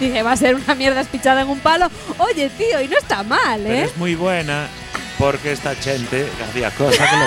Dije, 0.00 0.22
va 0.22 0.32
a 0.32 0.36
ser 0.36 0.54
una 0.54 0.74
mierda 0.74 1.00
espichada 1.00 1.42
en 1.42 1.48
un 1.48 1.60
palo. 1.60 1.88
Oye, 2.18 2.50
tío, 2.50 2.80
y 2.80 2.88
no 2.88 2.96
está 2.98 3.22
mal, 3.22 3.60
Pero 3.62 3.74
¿eh? 3.74 3.84
es 3.84 3.96
muy 3.96 4.14
buena 4.14 4.66
porque 5.18 5.52
esta 5.52 5.74
gente 5.74 6.28
que 6.36 6.44
hacía 6.44 6.70
cosas 6.72 7.08
que 7.08 7.16
lo 7.16 7.26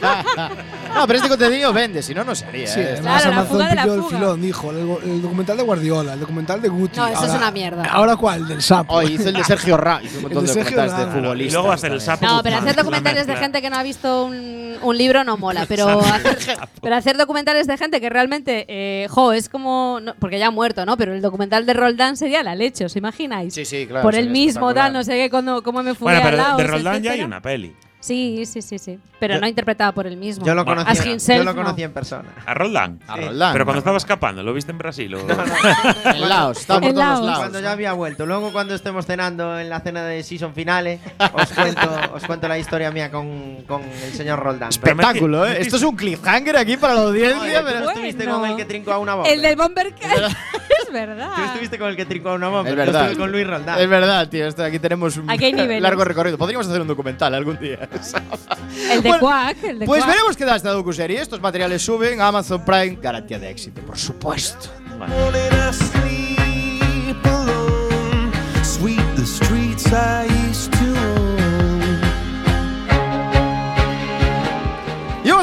peta. 0.00 0.50
No, 0.94 1.06
pero 1.06 1.16
este 1.18 1.28
contenido 1.28 1.72
vende, 1.72 2.02
si 2.02 2.14
no, 2.14 2.24
no 2.24 2.34
sería. 2.34 2.66
Sí, 2.66 2.80
¿eh? 2.80 2.88
además 2.92 3.22
Claro, 3.22 3.30
la 3.36 3.40
Amazon 3.42 3.58
la 3.58 3.82
pilló 3.82 3.94
el 3.94 4.00
fuga. 4.02 4.16
filón, 4.18 4.42
dijo. 4.42 4.70
El, 4.70 5.10
el 5.10 5.22
documental 5.22 5.56
de 5.56 5.62
Guardiola, 5.62 6.12
el 6.14 6.20
documental 6.20 6.60
de 6.62 6.68
Guti. 6.68 6.98
No, 6.98 7.06
eso 7.08 7.24
es 7.26 7.32
una 7.32 7.50
mierda. 7.50 7.84
¿Ahora 7.84 8.16
cuál? 8.16 8.46
Del 8.48 8.60
sapo. 8.62 8.94
Oh, 8.94 9.02
hizo 9.02 9.28
el 9.28 9.34
de 9.34 9.44
Sergio 9.44 9.76
Ra, 9.76 10.00
hizo 10.02 10.16
un 10.16 10.22
montón 10.24 10.44
de 10.46 10.52
documentales 10.54 10.96
de 10.96 11.06
futbolistas. 11.06 11.52
Y 11.52 11.54
luego 11.54 11.72
hacer 11.72 11.92
el 11.92 12.00
sapo. 12.00 12.26
No, 12.26 12.42
pero 12.42 12.56
hacer 12.56 12.76
documentales 12.76 13.26
de 13.26 13.36
gente 13.36 13.62
que 13.62 13.70
no 13.70 13.76
ha 13.76 13.82
visto 13.82 14.24
un, 14.26 14.76
un 14.82 14.98
libro 14.98 15.24
no 15.24 15.36
mola. 15.36 15.64
Pero 15.68 16.00
hacer, 16.00 16.38
pero 16.82 16.96
hacer 16.96 17.16
documentales 17.16 17.66
de 17.66 17.76
gente 17.78 18.00
que 18.00 18.08
realmente, 18.10 18.64
eh, 18.68 19.06
jo, 19.10 19.32
es 19.32 19.48
como. 19.48 19.98
no- 20.02 20.14
porque 20.18 20.38
ya 20.38 20.48
ha 20.48 20.50
muerto, 20.50 20.84
¿no? 20.84 20.96
Pero 20.96 21.14
el 21.14 21.22
documental 21.22 21.64
de 21.66 21.72
Roldán 21.74 22.16
sería 22.16 22.42
la 22.42 22.54
leche, 22.54 22.84
¿os 22.84 22.96
imagináis? 22.96 23.54
Sí, 23.54 23.64
sí, 23.64 23.86
claro. 23.86 24.02
Por 24.02 24.14
él 24.14 24.30
mismo, 24.30 24.72
tal, 24.74 24.92
no 24.92 25.04
sé 25.04 25.12
qué, 25.12 25.30
cuando, 25.30 25.62
cómo 25.62 25.82
me 25.82 25.94
fui 25.94 26.04
Bueno, 26.06 26.18
al 26.18 26.24
pero 26.24 26.36
lado. 26.36 26.56
de 26.58 26.64
Roldán 26.64 27.02
ya 27.02 27.12
hay 27.12 27.22
una 27.22 27.40
peli. 27.40 27.74
Sí, 28.00 28.44
sí, 28.46 28.62
sí, 28.62 28.78
sí. 28.78 28.98
Pero 29.18 29.34
Yo- 29.34 29.40
no 29.42 29.46
interpretada 29.46 29.92
por 29.92 30.06
él 30.06 30.16
mismo. 30.16 30.46
Yo 30.46 30.54
lo 30.54 30.64
conocí, 30.64 30.90
As 30.90 31.26
yo 31.26 31.44
lo 31.44 31.52
no. 31.52 31.54
conocí 31.54 31.82
en 31.82 31.92
persona. 31.92 32.30
A 32.46 32.54
Roldán. 32.54 32.98
A 33.06 33.16
Roldán. 33.16 33.52
Pero 33.52 33.66
cuando 33.66 33.78
estaba 33.80 33.98
escapando, 33.98 34.42
¿lo 34.42 34.54
viste 34.54 34.72
en 34.72 34.78
Brasil? 34.78 35.14
o- 35.14 35.20
En 36.04 36.28
Laos, 36.28 36.60
está 36.60 36.74
por 36.80 36.84
En 36.84 36.94
todos 36.94 37.06
Laos. 37.06 37.20
lados. 37.26 37.38
Cuando 37.40 37.60
ya 37.60 37.72
había 37.72 37.92
vuelto. 37.92 38.24
Luego 38.24 38.52
cuando 38.52 38.74
estemos 38.74 39.04
cenando 39.04 39.60
en 39.60 39.68
la 39.68 39.80
cena 39.80 40.04
de 40.04 40.22
season 40.22 40.54
finale, 40.54 40.98
os 41.34 41.50
cuento, 41.52 41.90
os 42.14 42.24
cuento 42.24 42.48
la 42.48 42.58
historia 42.58 42.90
mía 42.90 43.10
con, 43.10 43.64
con 43.66 43.82
el 43.82 44.12
señor 44.14 44.38
Roldán. 44.40 44.70
Espectáculo, 44.70 45.46
¿eh? 45.46 45.60
Esto 45.60 45.76
es 45.76 45.82
un 45.82 45.94
cliffhanger 45.94 46.56
aquí 46.56 46.78
para 46.78 46.94
la 46.94 47.02
audiencia, 47.02 47.62
pero... 47.62 47.90
estuviste 47.90 48.24
con 48.24 48.46
el 48.46 48.56
que 48.56 48.64
trincó 48.64 48.92
a 48.92 48.98
una 48.98 49.14
bomba. 49.16 49.28
El 49.28 49.42
del 49.42 49.56
Bomber. 49.56 49.94
es 50.90 51.06
verdad. 51.06 51.30
Tú 51.36 51.42
estuviste 51.44 51.78
con 51.78 51.88
el 51.88 51.96
que 51.96 52.04
trincó 52.06 52.30
a 52.30 52.34
una 52.34 52.48
bomba. 52.48 52.68
Es 52.70 52.76
verdad. 52.76 53.02
estuve 53.06 53.18
con 53.22 53.32
Luis 53.32 53.46
Roldán. 53.46 53.78
Es 53.80 53.88
verdad, 53.88 54.28
tío. 54.28 54.46
esto- 54.46 54.64
aquí 54.64 54.78
tenemos 54.78 55.16
un 55.16 55.30
Aquí 55.30 55.52
largo 55.52 56.04
recorrido. 56.04 56.36
Podríamos 56.36 56.66
hacer 56.68 56.80
un 56.80 56.88
documental 56.88 57.34
algún 57.34 57.58
día. 57.58 57.88
El 58.90 59.02
de 59.02 59.08
Bueno, 59.08 59.20
Quack. 59.20 59.64
El 59.64 59.78
de 59.78 59.86
Pues 59.86 60.02
Quack. 60.02 60.10
veremos 60.14 60.36
qué 60.36 60.44
da 60.44 60.56
esta 60.56 60.70
docuserie. 60.70 61.20
Estos 61.20 61.40
materiales 61.40 61.82
suben 61.82 62.20
a 62.20 62.28
Amazon 62.28 62.64
Prime. 62.64 62.98
Garantía 63.00 63.38
de 63.38 63.50
éxito, 63.50 63.80
por 63.82 63.96
supuesto. 63.98 64.68
Vamos 64.98 65.32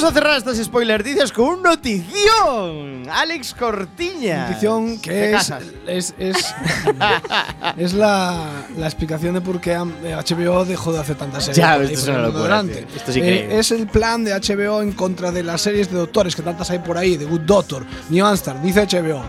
a 0.07 0.11
cerrar 0.13 0.37
estas 0.37 0.57
spoiler 0.57 0.99
noticias 1.01 1.31
con 1.31 1.45
un 1.45 1.63
notición. 1.63 3.09
Alex 3.09 3.53
Cortiña. 3.53 4.47
Notición 4.47 4.99
que 4.99 5.33
es, 5.33 5.53
es, 5.87 6.13
es, 6.17 6.55
es 7.77 7.93
la, 7.93 8.45
la 8.77 8.85
explicación 8.85 9.33
de 9.35 9.41
por 9.41 9.59
qué 9.61 9.75
am- 9.75 9.93
eh, 10.03 10.15
HBO 10.15 10.65
dejó 10.65 10.91
de 10.93 10.99
hacer 10.99 11.15
tantas 11.17 11.45
series. 11.45 11.57
Ya, 11.57 11.77
esto 11.77 11.93
es 11.93 12.07
una 12.07 12.19
locura. 12.19 12.61
Esto 12.95 13.11
es 13.11 13.17
Eh, 13.17 13.19
increíble. 13.19 13.59
es 13.59 13.71
el 13.71 13.87
plan 13.87 14.23
de 14.23 14.33
HBO 14.33 14.81
en 14.81 14.91
contra 14.93 15.31
de 15.31 15.43
las 15.43 15.61
series 15.61 15.89
de 15.91 15.97
doctores 15.97 16.35
que 16.35 16.41
tantas 16.41 16.69
hay 16.69 16.79
por 16.79 16.97
ahí, 16.97 17.17
de 17.17 17.25
Good 17.25 17.41
Doctor, 17.41 17.85
New 18.09 18.25
Amsterdam, 18.25 18.63
dice 18.63 18.85
HBO. 18.87 19.23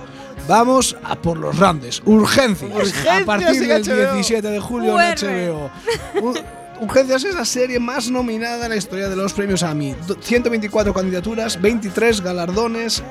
Vamos 0.46 0.96
a 1.04 1.14
por 1.16 1.36
los 1.36 1.58
grandes. 1.58 2.00
Urgencias. 2.06 2.70
Urgencias 2.74 3.22
a 3.22 3.24
partir 3.26 3.66
del 3.66 3.82
HBO. 3.84 4.14
17 4.14 4.48
de 4.50 4.60
julio 4.60 4.98
en 5.00 5.14
HBO. 5.14 5.70
Urgencias 6.80 7.24
es 7.24 7.34
la 7.34 7.44
serie 7.44 7.78
más 7.80 8.10
nominada 8.10 8.64
en 8.64 8.70
la 8.70 8.76
historia 8.76 9.08
de 9.08 9.16
los 9.16 9.32
premios 9.32 9.62
Emmy. 9.62 9.94
Do- 10.06 10.16
124 10.20 10.94
candidaturas, 10.94 11.60
23 11.60 12.20
galardones 12.20 13.02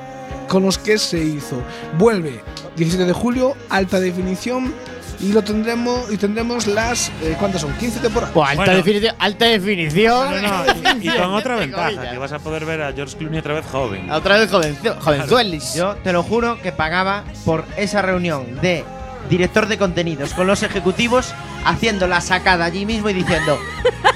con 0.48 0.62
los 0.62 0.78
que 0.78 0.98
se 0.98 1.18
hizo. 1.22 1.62
Vuelve 1.98 2.40
17 2.76 3.04
de 3.06 3.12
julio, 3.12 3.54
alta 3.68 4.00
definición 4.00 4.72
y 5.20 5.32
lo 5.32 5.42
tendremos 5.42 6.10
y 6.12 6.16
tendremos 6.16 6.66
las 6.68 7.08
eh, 7.22 7.36
¿cuántas 7.38 7.60
son? 7.60 7.72
15 7.74 7.98
temporadas. 8.00 8.32
Buah, 8.34 8.50
alta, 8.50 8.62
Bueno. 8.64 8.76
definición, 8.76 9.16
alta 9.18 9.44
definición. 9.46 10.42
No, 10.42 10.64
no, 10.64 10.64
y, 11.02 11.08
y 11.08 11.10
con 11.18 11.34
otra 11.34 11.56
ventaja, 11.56 12.10
que 12.10 12.18
vas 12.18 12.32
a 12.32 12.38
poder 12.38 12.64
ver 12.64 12.82
a 12.82 12.92
George 12.92 13.16
Clooney 13.16 13.40
otra 13.40 13.54
vez 13.54 13.66
joven. 13.66 14.10
Otra 14.10 14.38
vez 14.38 14.50
jovenzu- 14.50 14.98
jovenzuelis. 14.98 15.74
Yo 15.74 15.96
te 15.96 16.12
lo 16.12 16.22
juro 16.22 16.58
que 16.62 16.72
pagaba 16.72 17.24
por 17.44 17.64
esa 17.76 18.00
reunión 18.00 18.60
de 18.60 18.84
director 19.28 19.66
de 19.66 19.78
contenidos 19.78 20.34
con 20.34 20.46
los 20.46 20.62
ejecutivos 20.62 21.32
haciendo 21.64 22.06
la 22.06 22.20
sacada 22.20 22.64
allí 22.64 22.86
mismo 22.86 23.08
y 23.10 23.14
diciendo 23.14 23.58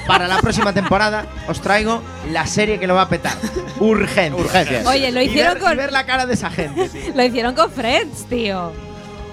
para 0.07 0.27
la 0.29 0.39
próxima 0.41 0.73
temporada 0.73 1.27
os 1.49 1.61
traigo 1.61 2.03
la 2.31 2.47
serie 2.47 2.79
que 2.81 2.87
lo 2.87 2.95
va 2.95 3.03
a 3.03 3.09
petar. 3.09 3.37
Urgente. 3.79 4.41
Urgencias. 4.41 4.87
Oye, 4.87 5.11
lo 5.13 5.21
Y 5.21 5.27
hicieron 5.27 5.57
y 5.57 5.61
con. 5.61 5.77
ver 5.77 5.93
la 5.93 6.05
cara 6.07 6.27
de 6.27 6.35
esa 6.35 6.51
gente. 6.51 6.91
Lo 7.15 7.25
hicieron 7.25 7.55
con 7.55 7.71
Friends, 7.71 8.27
tío. 8.29 8.73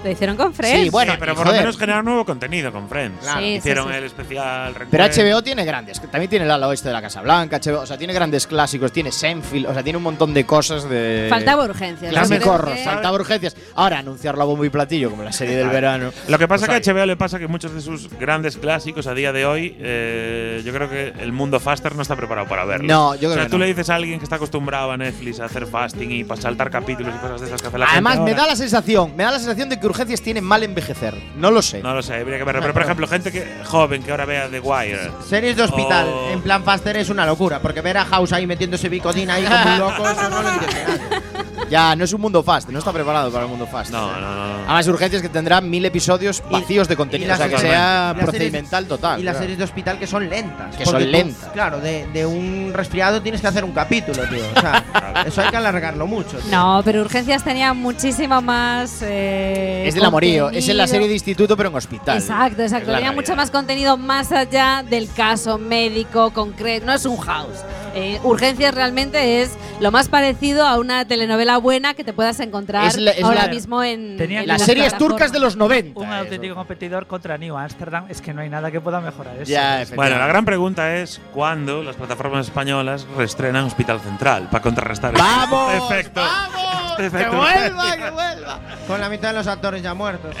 Lo 0.02 0.10
hicieron 0.10 0.36
con 0.36 0.54
Friends. 0.54 0.84
Sí, 0.84 0.88
bueno, 0.90 1.12
Sí, 1.12 1.18
pero 1.20 1.34
por 1.34 1.44
joder. 1.44 1.60
lo 1.60 1.62
menos 1.66 1.78
generar 1.78 2.02
nuevo 2.02 2.24
contenido 2.24 2.72
con 2.72 2.88
Friends. 2.88 3.20
Claro. 3.20 3.40
Sí, 3.40 3.44
sí, 3.46 3.52
Hicieron 3.58 3.88
sí. 3.88 3.94
el 3.96 4.04
especial. 4.04 4.74
Pero. 4.90 5.04
HBO 5.04 5.42
tiene 5.42 5.64
grandes. 5.66 6.00
También 6.00 6.30
tiene 6.30 6.46
el 6.46 6.50
ala 6.50 6.68
oeste 6.68 6.88
de 6.88 6.94
la 6.94 7.02
Casa 7.02 7.20
Blanca. 7.20 7.58
HBO, 7.60 7.80
o 7.80 7.86
sea, 7.86 7.98
tiene 7.98 8.12
grandes 8.14 8.46
clásicos. 8.46 8.92
Tiene 8.92 9.12
Senfield. 9.12 9.66
O 9.66 9.74
sea, 9.74 9.82
tiene 9.82 9.98
un 9.98 10.02
montón 10.02 10.32
de 10.32 10.44
cosas 10.46 10.88
de. 10.88 11.26
Faltaba 11.28 11.64
urgencias. 11.64 12.12
Las 12.14 12.30
Yo 12.30 12.36
creo 12.38 12.48
corros, 12.52 12.74
que- 12.74 12.84
faltaba 12.84 13.14
urgencias. 13.14 13.54
Ahora, 13.74 13.98
anunciarlo 13.98 14.42
a 14.42 14.46
bombo 14.46 14.64
y 14.64 14.70
platillo, 14.70 15.10
como 15.10 15.22
la 15.22 15.32
serie 15.32 15.54
del 15.56 15.68
verano. 15.68 16.12
Lo 16.28 16.38
que 16.38 16.48
pasa 16.48 16.64
Pues 16.66 16.78
es 16.78 16.84
que 16.84 16.90
a 16.90 16.94
HBO 16.94 17.06
le 17.06 17.16
pasa 17.16 17.38
que 17.38 17.46
muchos 17.46 17.74
de 17.74 17.82
sus 17.82 18.08
grandes 18.18 18.56
clásicos 18.56 19.06
a 19.06 19.12
día 19.14 19.32
de 19.32 19.44
hoy, 19.44 19.76
eh, 19.80 20.62
yo 20.64 20.72
creo 20.72 20.88
que 20.88 21.12
el 21.20 21.32
mundo 21.32 21.60
faster 21.60 21.94
no 21.94 22.00
está 22.02 22.16
preparado 22.16 22.48
para 22.48 22.64
verlos. 22.64 22.88
No, 22.88 23.14
yo 23.14 23.20
creo 23.20 23.30
O 23.32 23.34
sea, 23.34 23.42
que 23.44 23.50
tú 23.50 23.58
no. 23.58 23.64
le 23.64 23.70
dices 23.70 23.90
a 23.90 23.96
alguien 23.96 24.18
que 24.18 24.24
está 24.24 24.36
acostumbrado 24.36 24.92
a 24.92 24.96
Netflix 24.96 25.40
a 25.40 25.44
hacer 25.44 25.66
fasting 25.66 26.10
y 26.10 26.24
para 26.24 26.40
saltar 26.40 26.70
capítulos 26.70 27.14
y 27.14 27.18
cosas 27.18 27.40
de 27.42 27.48
esas 27.48 27.60
que 27.60 27.68
hace 27.68 27.76
la 27.78 27.86
Además, 27.90 28.14
gente 28.14 28.24
me 28.24 28.30
ahora. 28.32 28.42
da 28.44 28.48
la 28.50 28.56
sensación, 28.56 29.14
me 29.14 29.24
da 29.24 29.30
la 29.32 29.38
sensación 29.38 29.68
de 29.68 29.78
que 29.78 29.89
urgencias 29.90 30.22
tiene 30.22 30.40
mal 30.40 30.62
envejecer. 30.62 31.14
No 31.36 31.50
lo 31.50 31.60
sé. 31.62 31.82
No 31.82 31.94
lo 31.94 32.02
sé, 32.02 32.14
habría 32.14 32.38
que 32.38 32.44
verlo. 32.44 32.60
Pero, 32.62 32.72
por 32.72 32.82
ejemplo, 32.82 33.06
gente 33.06 33.30
que 33.30 33.46
joven 33.64 34.02
que 34.02 34.10
ahora 34.10 34.24
vea 34.24 34.48
The 34.48 34.60
Wire. 34.60 35.10
Series 35.28 35.56
de 35.56 35.62
hospital 35.62 36.06
Oh. 36.08 36.30
en 36.30 36.40
plan 36.40 36.64
Faster 36.64 36.96
es 36.96 37.10
una 37.10 37.26
locura, 37.26 37.60
porque 37.60 37.80
ver 37.82 37.98
a 37.98 38.04
House 38.06 38.32
ahí 38.32 38.46
metiéndose 38.46 38.88
bicodina 38.88 39.34
ahí 39.34 39.44
como 39.44 39.56
un 39.72 39.78
loco, 39.78 40.08
eso 40.08 40.30
no 40.30 40.42
lo 40.42 40.48
entiende 40.50 40.84
nadie. 40.84 41.22
Ya, 41.70 41.94
no 41.94 42.04
es 42.04 42.12
un 42.12 42.20
mundo 42.20 42.42
fast, 42.42 42.68
no 42.68 42.78
está 42.80 42.92
preparado 42.92 43.30
para 43.30 43.44
el 43.44 43.50
mundo 43.50 43.66
fast. 43.66 43.90
No, 43.92 44.10
no, 44.12 44.20
no. 44.20 44.46
no. 44.48 44.64
Además, 44.64 44.88
urgencias 44.88 45.22
que 45.22 45.28
tendrán 45.28 45.70
mil 45.70 45.84
episodios 45.84 46.42
Y- 46.50 46.52
vacíos 46.52 46.88
de 46.88 46.96
contenido. 46.96 47.32
O 47.32 47.36
sea, 47.36 47.48
que 47.48 47.58
sea 47.58 47.68
y 47.68 47.70
las 47.70 48.16
series- 48.16 48.24
procedimental 48.24 48.86
total. 48.86 49.20
Y 49.20 49.22
las 49.22 49.32
claro. 49.34 49.42
series 49.44 49.58
de 49.58 49.64
hospital 49.64 49.98
que 49.98 50.06
son 50.06 50.28
lentas. 50.28 50.74
Que 50.76 50.84
son 50.84 51.00
tú, 51.02 51.06
lentas. 51.08 51.50
Claro, 51.52 51.80
de, 51.80 52.06
de 52.12 52.26
un 52.26 52.72
resfriado 52.74 53.22
tienes 53.22 53.40
que 53.40 53.46
hacer 53.46 53.64
un 53.64 53.72
capítulo, 53.72 54.22
tío. 54.28 54.42
O 54.56 54.60
sea, 54.60 54.84
eso 55.26 55.40
hay 55.42 55.48
que 55.50 55.56
alargarlo 55.56 56.06
mucho. 56.06 56.38
tío. 56.38 56.50
No, 56.50 56.82
pero 56.84 57.02
Urgencias 57.02 57.44
tenía 57.44 57.72
muchísimo 57.72 58.42
más. 58.42 59.00
eh, 59.02 59.84
Es 59.86 59.94
del 59.94 60.04
amorío, 60.04 60.50
es 60.50 60.68
en 60.68 60.76
la 60.76 60.86
serie 60.88 61.06
de 61.06 61.14
instituto, 61.14 61.56
pero 61.56 61.68
en 61.68 61.76
hospital. 61.76 62.18
Exacto, 62.18 62.62
exacto. 62.62 62.92
Tenía 62.92 63.12
mucho 63.12 63.36
más 63.36 63.50
contenido 63.50 63.96
más 63.96 64.32
allá 64.32 64.82
del 64.88 65.08
caso 65.12 65.56
médico 65.58 66.30
concreto. 66.32 66.86
No 66.86 66.92
es 66.94 67.04
un 67.06 67.16
house. 67.18 67.58
Eh, 67.94 68.20
Urgencias 68.22 68.74
realmente 68.74 69.42
es 69.42 69.50
lo 69.80 69.90
más 69.90 70.08
parecido 70.08 70.64
a 70.66 70.78
una 70.78 71.04
telenovela 71.06 71.59
buena 71.60 71.94
que 71.94 72.04
te 72.04 72.12
puedas 72.12 72.40
encontrar 72.40 72.86
Es 72.86 72.96
la- 72.96 73.10
es 73.12 73.22
ahora 73.24 73.44
la- 73.46 73.48
mismo 73.52 73.82
en, 73.82 74.20
en 74.20 74.46
Las 74.46 74.62
series 74.62 74.96
turcas 74.98 75.32
de 75.32 75.38
los 75.40 75.56
90. 75.56 75.98
Un 76.00 76.06
eso. 76.06 76.14
auténtico 76.14 76.54
competidor 76.54 77.06
contra 77.06 77.38
New 77.38 77.56
Amsterdam. 77.56 78.06
Es 78.08 78.20
que 78.20 78.34
no 78.34 78.42
hay 78.42 78.48
nada 78.48 78.70
que 78.70 78.80
pueda 78.80 79.00
mejorar 79.00 79.36
eso. 79.36 79.50
Ya, 79.50 79.84
Bueno, 79.94 80.18
la 80.18 80.26
gran 80.26 80.44
pregunta 80.44 80.96
es 80.96 81.20
cuándo 81.32 81.82
las 81.82 81.96
plataformas 81.96 82.46
españolas 82.46 83.06
reestrenan 83.16 83.64
Hospital 83.66 84.00
Central 84.00 84.48
para 84.50 84.62
contrarrestar 84.62 85.12
¡Vamos! 85.16 85.72
este 85.74 85.94
efecto. 85.94 86.20
¡Vamos! 86.20 86.90
este 86.90 87.02
¡Que 87.02 87.06
efecto. 87.06 87.36
vuelva, 87.36 87.96
que 87.96 88.10
vuelva! 88.10 88.60
Con 88.86 89.00
la 89.00 89.08
mitad 89.08 89.28
de 89.28 89.34
los 89.34 89.46
actores 89.46 89.82
ya 89.82 89.94
muertos. 89.94 90.34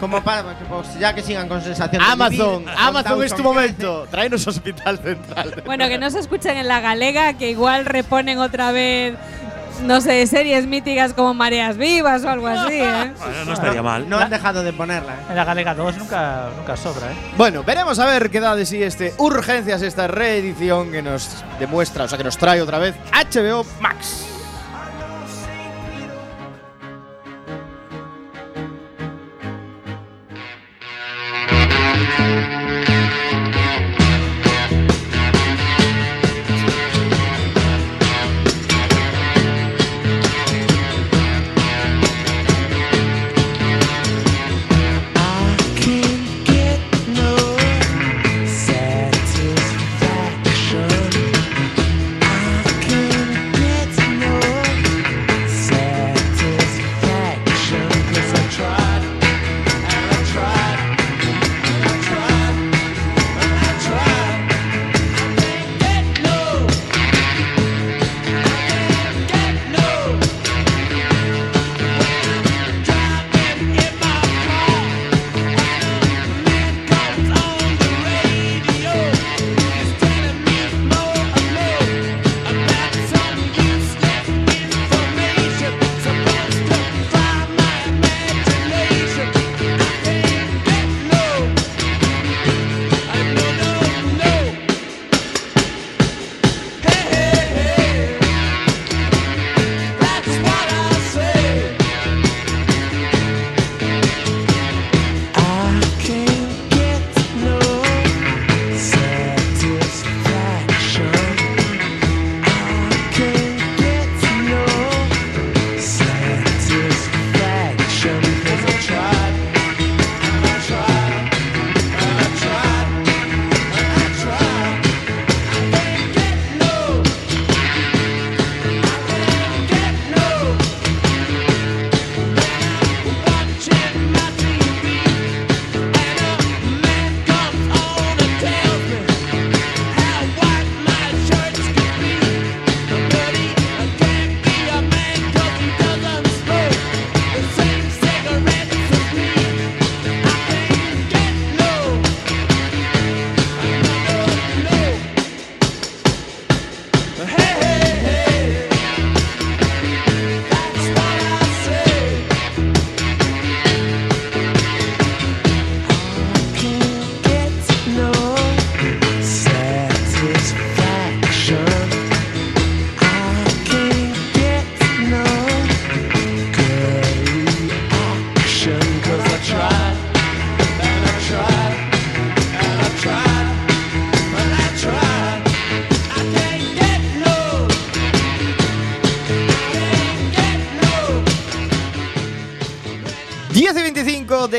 Como 0.00 0.22
para 0.22 0.58
que, 0.58 0.64
pues, 0.66 0.98
ya 0.98 1.14
que 1.14 1.22
sigan 1.22 1.48
con 1.48 1.62
sensación 1.62 2.02
de 2.04 2.10
Amazon, 2.12 2.64
Amazon 2.76 3.22
es 3.22 3.30
tu 3.30 3.36
Dawson 3.38 3.42
momento. 3.42 4.06
Tráenos 4.10 4.46
Hospital 4.46 4.98
Central. 4.98 5.62
Bueno, 5.64 5.88
que 5.88 5.98
no 5.98 6.10
se 6.10 6.18
escuchen 6.18 6.56
en 6.56 6.68
la 6.68 6.80
galega, 6.80 7.34
que 7.34 7.50
igual 7.50 7.86
reponen 7.86 8.38
otra 8.38 8.72
vez, 8.72 9.14
no 9.82 10.00
sé, 10.00 10.26
series 10.26 10.66
míticas 10.66 11.12
como 11.12 11.34
Mareas 11.34 11.76
Vivas 11.76 12.24
o 12.24 12.28
algo 12.28 12.46
así, 12.46 12.74
¿eh? 12.74 13.12
Bueno, 13.18 13.44
no 13.46 13.52
estaría 13.52 13.82
mal. 13.82 14.08
No 14.08 14.18
han 14.18 14.30
dejado 14.30 14.62
de 14.62 14.72
ponerla. 14.72 15.14
¿eh? 15.14 15.26
En 15.30 15.36
la 15.36 15.44
Galega 15.44 15.74
2 15.74 15.98
nunca, 15.98 16.48
nunca 16.56 16.76
sobra, 16.76 17.12
¿eh? 17.12 17.16
Bueno, 17.36 17.62
veremos 17.62 17.98
a 17.98 18.06
ver 18.06 18.30
qué 18.30 18.40
da 18.40 18.54
de 18.56 18.66
sí 18.66 18.82
este 18.82 19.14
Urgencias, 19.18 19.82
esta 19.82 20.06
reedición 20.06 20.90
que 20.90 21.02
nos 21.02 21.44
demuestra, 21.58 22.04
o 22.04 22.08
sea, 22.08 22.18
que 22.18 22.24
nos 22.24 22.38
trae 22.38 22.60
otra 22.60 22.78
vez 22.78 22.94
HBO 23.12 23.64
Max. 23.80 24.34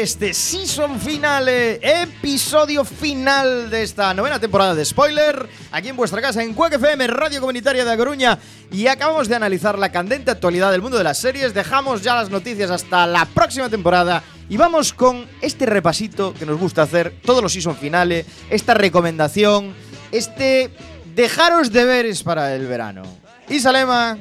Este 0.05 0.35
season 0.35 0.99
finale, 0.99 1.79
episodio 1.81 2.85
final 2.85 3.71
de 3.71 3.81
esta 3.81 4.13
novena 4.13 4.39
temporada 4.39 4.75
de 4.75 4.85
Spoiler, 4.85 5.49
aquí 5.71 5.89
en 5.89 5.95
vuestra 5.95 6.21
casa 6.21 6.43
en 6.43 6.53
Quack 6.53 6.73
FM, 6.73 7.07
Radio 7.07 7.39
Comunitaria 7.39 7.83
de 7.83 7.91
A 7.91 7.97
Coruña, 7.97 8.37
y 8.71 8.85
acabamos 8.85 9.27
de 9.27 9.35
analizar 9.35 9.79
la 9.79 9.91
candente 9.91 10.29
actualidad 10.29 10.71
del 10.71 10.83
mundo 10.83 10.99
de 10.99 11.03
las 11.03 11.17
series, 11.17 11.55
dejamos 11.55 12.03
ya 12.03 12.13
las 12.13 12.29
noticias 12.29 12.69
hasta 12.69 13.07
la 13.07 13.25
próxima 13.25 13.67
temporada 13.67 14.21
y 14.47 14.57
vamos 14.57 14.93
con 14.93 15.25
este 15.41 15.65
repasito 15.65 16.35
que 16.35 16.45
nos 16.45 16.59
gusta 16.59 16.83
hacer 16.83 17.15
todos 17.25 17.41
los 17.41 17.51
season 17.51 17.75
finales, 17.75 18.27
esta 18.51 18.75
recomendación, 18.75 19.73
este 20.11 20.69
dejaros 21.15 21.71
deberes 21.71 22.21
para 22.21 22.53
el 22.53 22.67
verano. 22.67 23.01
Isalema, 23.49 24.19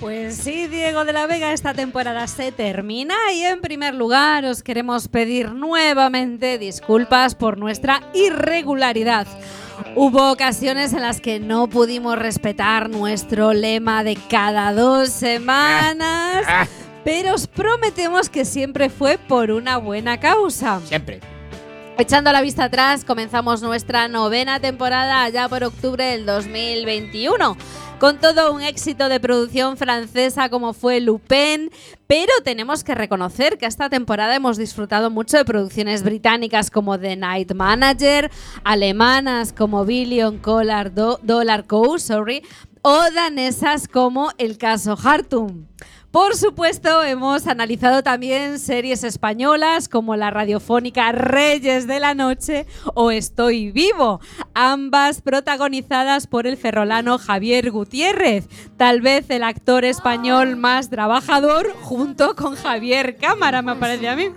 Pues 0.00 0.36
sí, 0.36 0.68
Diego 0.68 1.04
de 1.04 1.12
la 1.12 1.26
Vega, 1.26 1.52
esta 1.52 1.74
temporada 1.74 2.28
se 2.28 2.52
termina 2.52 3.16
y 3.34 3.42
en 3.42 3.60
primer 3.60 3.96
lugar 3.96 4.44
os 4.44 4.62
queremos 4.62 5.08
pedir 5.08 5.50
nuevamente 5.50 6.56
disculpas 6.56 7.34
por 7.34 7.58
nuestra 7.58 8.02
irregularidad. 8.14 9.26
Hubo 9.96 10.30
ocasiones 10.30 10.92
en 10.92 11.02
las 11.02 11.20
que 11.20 11.40
no 11.40 11.66
pudimos 11.66 12.16
respetar 12.16 12.88
nuestro 12.88 13.52
lema 13.52 14.04
de 14.04 14.16
cada 14.28 14.72
dos 14.72 15.08
semanas, 15.08 16.46
pero 17.04 17.34
os 17.34 17.48
prometemos 17.48 18.28
que 18.28 18.44
siempre 18.44 18.90
fue 18.90 19.18
por 19.18 19.50
una 19.50 19.78
buena 19.78 20.20
causa. 20.20 20.80
siempre. 20.84 21.20
Echando 21.98 22.30
la 22.30 22.42
vista 22.42 22.62
atrás, 22.62 23.04
comenzamos 23.04 23.60
nuestra 23.60 24.06
novena 24.06 24.60
temporada 24.60 25.24
allá 25.24 25.48
por 25.48 25.64
octubre 25.64 26.04
del 26.04 26.24
2021. 26.26 27.56
Con 28.00 28.18
todo 28.18 28.52
un 28.54 28.62
éxito 28.62 29.08
de 29.08 29.18
producción 29.18 29.76
francesa 29.76 30.48
como 30.50 30.72
fue 30.72 31.00
Lupin, 31.00 31.68
pero 32.06 32.32
tenemos 32.44 32.84
que 32.84 32.94
reconocer 32.94 33.58
que 33.58 33.66
esta 33.66 33.90
temporada 33.90 34.36
hemos 34.36 34.56
disfrutado 34.56 35.10
mucho 35.10 35.36
de 35.36 35.44
producciones 35.44 36.04
británicas 36.04 36.70
como 36.70 36.96
The 36.96 37.16
Night 37.16 37.52
Manager, 37.54 38.30
alemanas 38.62 39.52
como 39.52 39.84
Billion 39.84 40.38
Collar 40.38 40.94
Do- 40.94 41.18
Dollar 41.24 41.66
Co. 41.66 41.98
Sorry, 41.98 42.44
o 42.82 43.02
danesas 43.12 43.88
como 43.88 44.30
El 44.38 44.58
caso 44.58 44.96
Hartum. 45.02 45.66
Por 46.10 46.36
supuesto, 46.36 47.02
hemos 47.02 47.46
analizado 47.46 48.02
también 48.02 48.58
series 48.58 49.04
españolas 49.04 49.90
como 49.90 50.16
la 50.16 50.30
radiofónica 50.30 51.12
Reyes 51.12 51.86
de 51.86 52.00
la 52.00 52.14
Noche 52.14 52.66
o 52.94 53.10
Estoy 53.10 53.72
Vivo, 53.72 54.18
ambas 54.54 55.20
protagonizadas 55.20 56.26
por 56.26 56.46
el 56.46 56.56
ferrolano 56.56 57.18
Javier 57.18 57.70
Gutiérrez, 57.70 58.48
tal 58.78 59.02
vez 59.02 59.28
el 59.28 59.42
actor 59.42 59.84
español 59.84 60.56
más 60.56 60.88
trabajador 60.88 61.74
junto 61.82 62.34
con 62.34 62.56
Javier 62.56 63.18
Cámara, 63.18 63.60
me 63.60 63.76
parece 63.76 64.08
a 64.08 64.16
mí. 64.16 64.30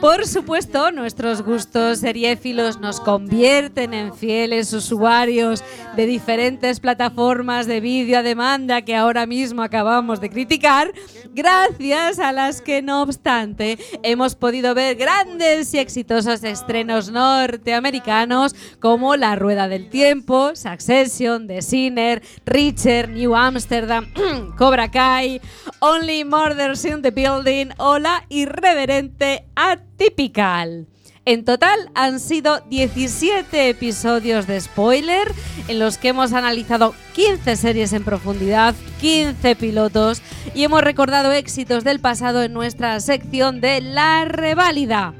Por 0.00 0.26
supuesto, 0.26 0.92
nuestros 0.92 1.42
gustos 1.42 1.98
seriéfilos 1.98 2.78
nos 2.78 3.00
convierten 3.00 3.94
en 3.94 4.14
fieles 4.14 4.72
usuarios 4.72 5.64
de 5.96 6.06
diferentes 6.06 6.78
plataformas 6.78 7.66
de 7.66 7.80
vídeo 7.80 8.18
a 8.18 8.22
demanda 8.22 8.82
que 8.82 8.94
ahora 8.94 9.26
mismo 9.26 9.62
acabamos 9.62 10.20
de 10.20 10.30
criticar, 10.30 10.92
gracias 11.32 12.20
a 12.20 12.32
las 12.32 12.62
que, 12.62 12.80
no 12.80 13.02
obstante, 13.02 13.76
hemos 14.04 14.36
podido 14.36 14.74
ver 14.74 14.96
grandes 14.96 15.74
y 15.74 15.78
exitosos 15.78 16.44
estrenos 16.44 17.10
norteamericanos 17.10 18.54
como 18.80 19.16
La 19.16 19.34
Rueda 19.34 19.66
del 19.66 19.88
Tiempo, 19.90 20.54
Succession, 20.54 21.46
The 21.48 21.62
Sinner, 21.62 22.22
Richard, 22.46 23.10
New 23.10 23.34
Amsterdam, 23.34 24.12
Cobra 24.56 24.90
Kai, 24.90 25.40
Only 25.80 26.24
Murders 26.24 26.84
in 26.84 27.02
the 27.02 27.10
Building 27.10 27.70
o 27.78 27.98
la 27.98 28.24
irreverente 28.28 29.47
Atypical. 29.54 30.86
En 31.24 31.44
total 31.44 31.90
han 31.94 32.20
sido 32.20 32.60
17 32.70 33.68
episodios 33.68 34.46
de 34.46 34.58
spoiler 34.60 35.30
en 35.68 35.78
los 35.78 35.98
que 35.98 36.08
hemos 36.08 36.32
analizado 36.32 36.94
15 37.14 37.56
series 37.56 37.92
en 37.92 38.02
profundidad, 38.02 38.74
15 39.02 39.54
pilotos 39.56 40.22
y 40.54 40.64
hemos 40.64 40.82
recordado 40.82 41.32
éxitos 41.32 41.84
del 41.84 42.00
pasado 42.00 42.42
en 42.42 42.54
nuestra 42.54 42.98
sección 43.00 43.60
de 43.60 43.82
La 43.82 44.24
Reválida. 44.24 45.12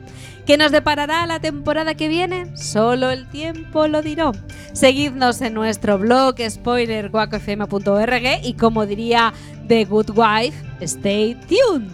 ¿Qué 0.47 0.57
nos 0.57 0.73
deparará 0.73 1.27
la 1.27 1.41
temporada 1.41 1.93
que 1.95 2.09
viene? 2.09 2.57
Solo 2.57 3.11
el 3.11 3.29
tiempo 3.29 3.87
lo 3.87 4.01
dirá. 4.01 4.33
Seguidnos 4.73 5.43
en 5.43 5.53
nuestro 5.53 5.99
blog 5.99 6.37
spoilerguacofm.org 6.49 8.23
y 8.43 8.55
como 8.55 8.87
diría 8.87 9.35
The 9.67 9.85
Good 9.85 10.13
Wife, 10.17 10.57
stay 10.81 11.35
tuned. 11.35 11.91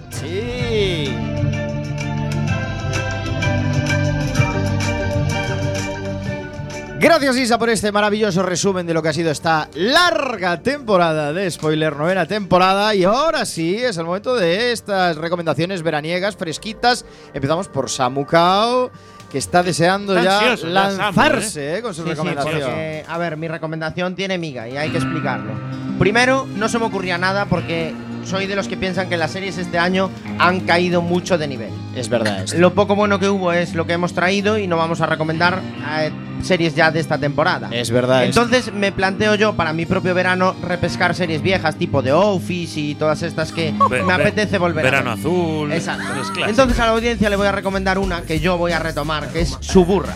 Gracias 7.04 7.36
Isa 7.36 7.58
por 7.58 7.68
este 7.68 7.92
maravilloso 7.92 8.42
resumen 8.42 8.86
de 8.86 8.94
lo 8.94 9.02
que 9.02 9.10
ha 9.10 9.12
sido 9.12 9.30
esta 9.30 9.68
larga 9.74 10.62
temporada 10.62 11.34
de 11.34 11.50
spoiler, 11.50 11.94
novena 11.94 12.24
temporada. 12.24 12.94
Y 12.94 13.04
ahora 13.04 13.44
sí, 13.44 13.76
es 13.76 13.98
el 13.98 14.06
momento 14.06 14.34
de 14.34 14.72
estas 14.72 15.18
recomendaciones 15.18 15.82
veraniegas, 15.82 16.34
fresquitas. 16.34 17.04
Empezamos 17.34 17.68
por 17.68 17.90
Samukao, 17.90 18.90
que 19.30 19.36
está 19.36 19.62
deseando 19.62 20.16
Está 20.16 20.24
ya 20.24 20.38
ansioso 20.38 20.72
ya, 20.72 20.84
Samu, 20.86 20.96
lanzarse 20.96 21.76
eh, 21.76 21.82
con 21.82 21.92
su 21.92 22.00
Sí, 22.04 22.08
sí, 22.08 22.10
recomendación. 22.14 22.54
porque, 22.54 23.04
a 23.06 23.18
ver, 23.18 23.36
mi 23.36 23.48
recomendación 23.48 24.14
tiene 24.16 24.38
miga 24.38 24.66
y 24.66 24.78
hay 24.78 24.88
que 24.88 24.96
explicarlo. 24.96 25.52
Primero, 25.98 26.46
no 26.56 26.70
se 26.70 26.78
me 26.78 26.86
ocurría 26.86 27.18
nada 27.18 27.44
porque 27.44 27.94
soy 28.24 28.46
de 28.46 28.56
los 28.56 28.66
que 28.66 28.78
piensan 28.78 29.10
que 29.10 29.18
las 29.18 29.30
series 29.30 29.58
este 29.58 29.78
año 29.78 30.10
han 30.38 30.60
caído 30.60 31.02
mucho 31.02 31.36
de 31.36 31.48
nivel. 31.48 31.70
es 31.94 32.08
verdad 32.08 32.44
esto. 32.44 32.56
Lo 32.56 32.72
poco 32.72 32.94
bueno 32.96 33.18
que 33.18 33.28
hubo 33.28 33.52
es 33.52 33.74
lo 33.74 33.86
que 33.86 33.92
hemos 33.92 34.14
traído 34.14 34.56
y 34.56 34.66
no 34.66 34.78
vamos 34.78 35.02
a 35.02 35.06
recomendar 35.06 35.60
eh, 35.98 36.10
series 36.44 36.74
ya 36.74 36.90
de 36.90 37.00
esta 37.00 37.18
temporada. 37.18 37.68
Es 37.72 37.90
verdad. 37.90 38.24
Entonces 38.24 38.72
me 38.72 38.92
planteo 38.92 39.35
yo 39.35 39.54
para 39.54 39.72
mi 39.72 39.87
propio 39.87 40.14
verano 40.14 40.54
repescar 40.62 41.14
series 41.14 41.42
viejas 41.42 41.76
tipo 41.76 42.02
The 42.02 42.12
Office 42.12 42.78
y 42.78 42.94
todas 42.94 43.22
estas 43.22 43.52
que 43.52 43.72
me 43.72 44.12
apetece 44.12 44.59
volver 44.59 44.85
Verano 44.85 45.11
a 45.11 45.14
ver. 45.14 45.20
azul. 45.20 45.72
Exacto. 45.72 46.04
Entonces 46.46 46.78
a 46.78 46.87
la 46.87 46.92
audiencia 46.92 47.30
le 47.30 47.37
voy 47.37 47.46
a 47.46 47.52
recomendar 47.52 47.98
una 47.98 48.22
que 48.22 48.40
yo 48.40 48.57
voy 48.59 48.72
a 48.72 48.78
retomar, 48.78 49.28
que 49.28 49.40
es 49.40 49.57
Suburra. 49.61 50.14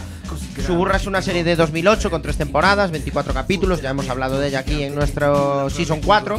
Suburra 0.66 0.96
es 0.96 1.06
una 1.06 1.22
serie 1.22 1.44
de 1.44 1.56
2008 1.56 2.10
con 2.10 2.22
tres 2.22 2.36
temporadas, 2.36 2.90
24 2.90 3.32
capítulos, 3.32 3.80
ya 3.80 3.90
hemos 3.90 4.08
hablado 4.08 4.38
de 4.38 4.48
ella 4.48 4.60
aquí 4.60 4.82
en 4.82 4.94
nuestro 4.94 5.70
Season 5.70 6.00
4. 6.04 6.38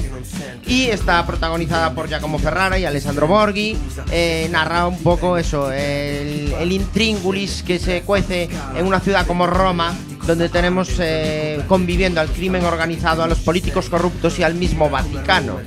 Y 0.67 0.85
está 0.85 1.25
protagonizada 1.25 1.93
por 1.93 2.07
Giacomo 2.07 2.39
Ferrara 2.39 2.77
y 2.77 2.85
Alessandro 2.85 3.27
Borghi. 3.27 3.77
Eh, 4.11 4.47
narra 4.51 4.87
un 4.87 4.99
poco 4.99 5.37
eso, 5.37 5.71
el, 5.71 6.53
el 6.59 6.71
intríngulis 6.71 7.63
que 7.63 7.79
se 7.79 8.01
cuece 8.01 8.49
en 8.75 8.85
una 8.85 8.99
ciudad 8.99 9.25
como 9.25 9.47
Roma, 9.47 9.95
donde 10.27 10.49
tenemos 10.49 10.89
eh, 10.99 11.61
conviviendo 11.67 12.21
al 12.21 12.29
crimen 12.29 12.63
organizado, 12.65 13.23
a 13.23 13.27
los 13.27 13.39
políticos 13.39 13.89
corruptos 13.89 14.37
y 14.39 14.43
al 14.43 14.55
mismo 14.55 14.89
Vaticano. 14.89 15.57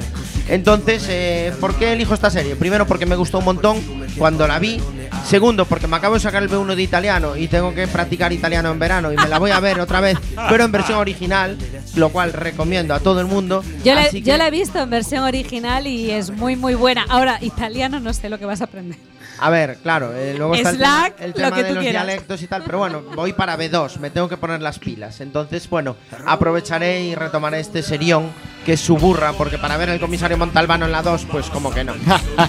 Entonces, 0.49 1.07
eh, 1.09 1.53
¿por 1.61 1.75
qué 1.77 1.93
elijo 1.93 2.15
esta 2.15 2.31
serie? 2.31 2.57
Primero, 2.57 2.87
porque 2.87 3.07
me 3.07 3.17
gustó 3.17 3.39
un 3.39 3.45
montón 3.45 3.79
cuando 4.19 4.47
la 4.47 4.59
vi. 4.59 4.81
Segundo, 5.25 5.65
porque 5.65 5.87
me 5.87 5.97
acabo 5.97 6.15
de 6.15 6.21
sacar 6.21 6.43
el 6.43 6.51
B1 6.51 6.75
de 6.75 6.83
italiano 6.83 7.37
y 7.37 7.49
tengo 7.49 7.75
que 7.75 7.87
practicar 7.89 8.33
italiano 8.33 8.71
en 8.71 8.79
verano 8.79 9.13
y 9.13 9.17
me 9.17 9.29
la 9.29 9.39
voy 9.39 9.51
a 9.51 9.61
ver 9.61 9.81
otra 9.81 10.01
vez, 10.01 10.19
pero 10.49 10.65
en 10.65 10.73
versión 10.73 10.99
original, 10.99 11.57
lo 11.97 12.11
cual 12.11 12.33
recomiendo 12.33 12.95
a 12.95 13.01
todo 13.01 13.21
el 13.21 13.27
mundo. 13.27 13.65
Yo, 13.85 13.95
la, 13.95 14.11
yo 14.11 14.37
la 14.37 14.49
he 14.49 14.51
visto 14.51 14.79
en 14.81 14.91
versión 14.91 15.25
original 15.25 15.87
y 15.87 16.11
es 16.11 16.31
muy, 16.31 16.57
muy 16.57 16.75
buena. 16.75 17.07
Ahora, 17.09 17.39
italiano 17.41 18.01
no 18.01 18.13
sé 18.13 18.29
lo 18.29 18.39
que 18.39 18.45
vas 18.45 18.61
a 18.61 18.65
aprender. 18.65 18.99
A 19.39 19.51
ver, 19.51 19.79
claro, 19.83 20.15
eh, 20.15 20.35
luego 20.37 20.55
está 20.55 20.71
el 20.71 20.79
tema, 20.79 21.07
el 21.19 21.31
lo 21.31 21.35
tema 21.35 21.57
que 21.57 21.63
de 21.63 21.69
tú 21.71 21.75
los 21.75 21.83
quieras. 21.83 22.07
dialectos 22.07 22.43
y 22.43 22.47
tal, 22.47 22.63
pero 22.65 22.79
bueno, 22.79 23.03
voy 23.15 23.33
para 23.33 23.57
B2, 23.57 23.99
me 23.99 24.11
tengo 24.11 24.29
que 24.29 24.37
poner 24.37 24.61
las 24.63 24.79
pilas. 24.79 25.21
Entonces, 25.21 25.69
bueno, 25.69 25.97
aprovecharé 26.27 27.03
y 27.03 27.15
retomaré 27.15 27.61
este 27.61 27.83
serión 27.83 28.31
que 28.65 28.75
es 28.75 28.81
su 28.81 28.97
burra, 28.97 29.33
porque 29.33 29.59
para 29.59 29.77
ver 29.77 29.89
el 29.89 29.99
comisario 29.99 30.39
Montalbano 30.39 30.87
en 30.87 30.93
la 30.93 31.03
2, 31.03 31.27
pues 31.31 31.47
como 31.51 31.73
que 31.73 31.83
no. 31.83 31.95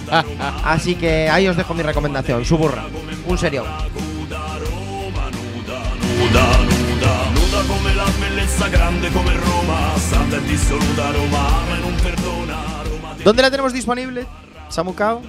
Así 0.64 0.96
que 0.96 1.30
ahí 1.30 1.48
os 1.48 1.58
dejo 1.58 1.74
mi 1.74 1.82
recomendación, 1.82 2.46
su 2.46 2.58
burra, 2.58 2.86
un 3.28 3.38
serión. 3.38 3.66
¿Dónde 13.24 13.42
la 13.42 13.50
tenemos 13.52 13.74
disponible? 13.74 14.28
Samukao. 14.70 15.22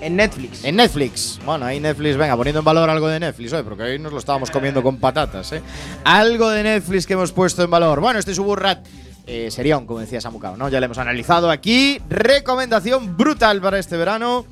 En 0.00 0.16
Netflix. 0.16 0.64
En 0.64 0.76
Netflix. 0.76 1.40
Bueno, 1.44 1.66
ahí 1.66 1.80
Netflix, 1.80 2.16
venga, 2.16 2.36
poniendo 2.36 2.60
en 2.60 2.64
valor 2.64 2.88
algo 2.88 3.08
de 3.08 3.18
Netflix, 3.18 3.52
hoy, 3.52 3.62
porque 3.62 3.82
ahí 3.82 3.98
nos 3.98 4.12
lo 4.12 4.18
estábamos 4.18 4.50
comiendo 4.50 4.82
con 4.82 4.98
patatas, 4.98 5.52
¿eh? 5.52 5.62
Algo 6.04 6.50
de 6.50 6.62
Netflix 6.62 7.06
que 7.06 7.14
hemos 7.14 7.32
puesto 7.32 7.62
en 7.62 7.70
valor. 7.70 8.00
Bueno, 8.00 8.18
este 8.18 8.34
Suburrat 8.34 8.86
eh, 9.26 9.50
sería 9.50 9.76
un, 9.76 9.86
como 9.86 10.00
decía 10.00 10.20
Samukao, 10.20 10.56
¿no? 10.56 10.68
Ya 10.68 10.78
lo 10.80 10.86
hemos 10.86 10.98
analizado 10.98 11.50
aquí. 11.50 12.00
Recomendación 12.08 13.16
brutal 13.16 13.60
para 13.60 13.78
este 13.78 13.96
verano 13.96 14.46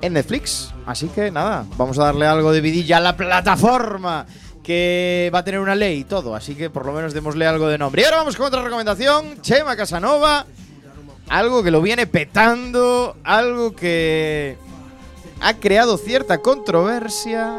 en 0.00 0.12
Netflix. 0.14 0.72
Así 0.86 1.08
que 1.08 1.30
nada, 1.30 1.66
vamos 1.76 1.98
a 1.98 2.04
darle 2.04 2.26
algo 2.26 2.52
de 2.52 2.60
vidilla 2.60 2.96
a 2.96 3.00
la 3.00 3.16
plataforma 3.16 4.26
que 4.62 5.30
va 5.32 5.40
a 5.40 5.44
tener 5.44 5.60
una 5.60 5.74
ley 5.74 6.00
y 6.00 6.04
todo. 6.04 6.34
Así 6.34 6.54
que 6.54 6.70
por 6.70 6.86
lo 6.86 6.92
menos 6.92 7.12
démosle 7.12 7.46
algo 7.46 7.68
de 7.68 7.78
nombre. 7.78 8.02
Y 8.02 8.04
ahora 8.06 8.16
vamos 8.18 8.36
con 8.36 8.46
otra 8.46 8.62
recomendación. 8.62 9.40
Chema 9.42 9.76
Casanova. 9.76 10.46
Algo 11.28 11.62
que 11.62 11.70
lo 11.70 11.80
viene 11.80 12.06
petando. 12.06 13.16
Algo 13.24 13.74
que 13.74 14.56
ha 15.40 15.54
creado 15.54 15.96
cierta 15.96 16.38
controversia. 16.38 17.58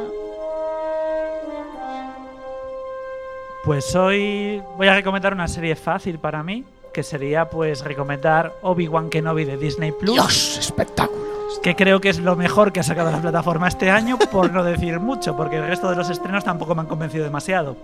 Pues 3.64 3.96
hoy 3.96 4.62
voy 4.78 4.88
a 4.88 4.96
recomendar 4.96 5.34
una 5.34 5.48
serie 5.48 5.76
fácil 5.76 6.20
para 6.20 6.44
mí, 6.44 6.64
que 6.94 7.02
sería 7.02 7.50
pues 7.50 7.84
recomendar 7.84 8.54
Obi-Wan 8.62 9.10
Kenobi 9.10 9.44
de 9.44 9.58
Disney 9.58 9.92
Plus. 9.92 10.14
¡Dios! 10.14 10.58
¡Espectáculo! 10.60 11.26
Que 11.64 11.76
creo 11.76 12.00
que 12.00 12.10
es 12.10 12.20
lo 12.20 12.36
mejor 12.36 12.72
que 12.72 12.80
ha 12.80 12.84
sacado 12.84 13.10
la 13.10 13.20
plataforma 13.20 13.68
este 13.68 13.90
año, 13.90 14.20
por 14.32 14.52
no 14.52 14.64
decir 14.64 15.00
mucho, 15.00 15.36
porque 15.36 15.58
el 15.58 15.66
resto 15.66 15.90
de 15.90 15.96
los 15.96 16.12
estrenos 16.12 16.44
tampoco 16.44 16.76
me 16.76 16.82
han 16.82 16.88
convencido 16.88 17.24
demasiado. 17.24 17.76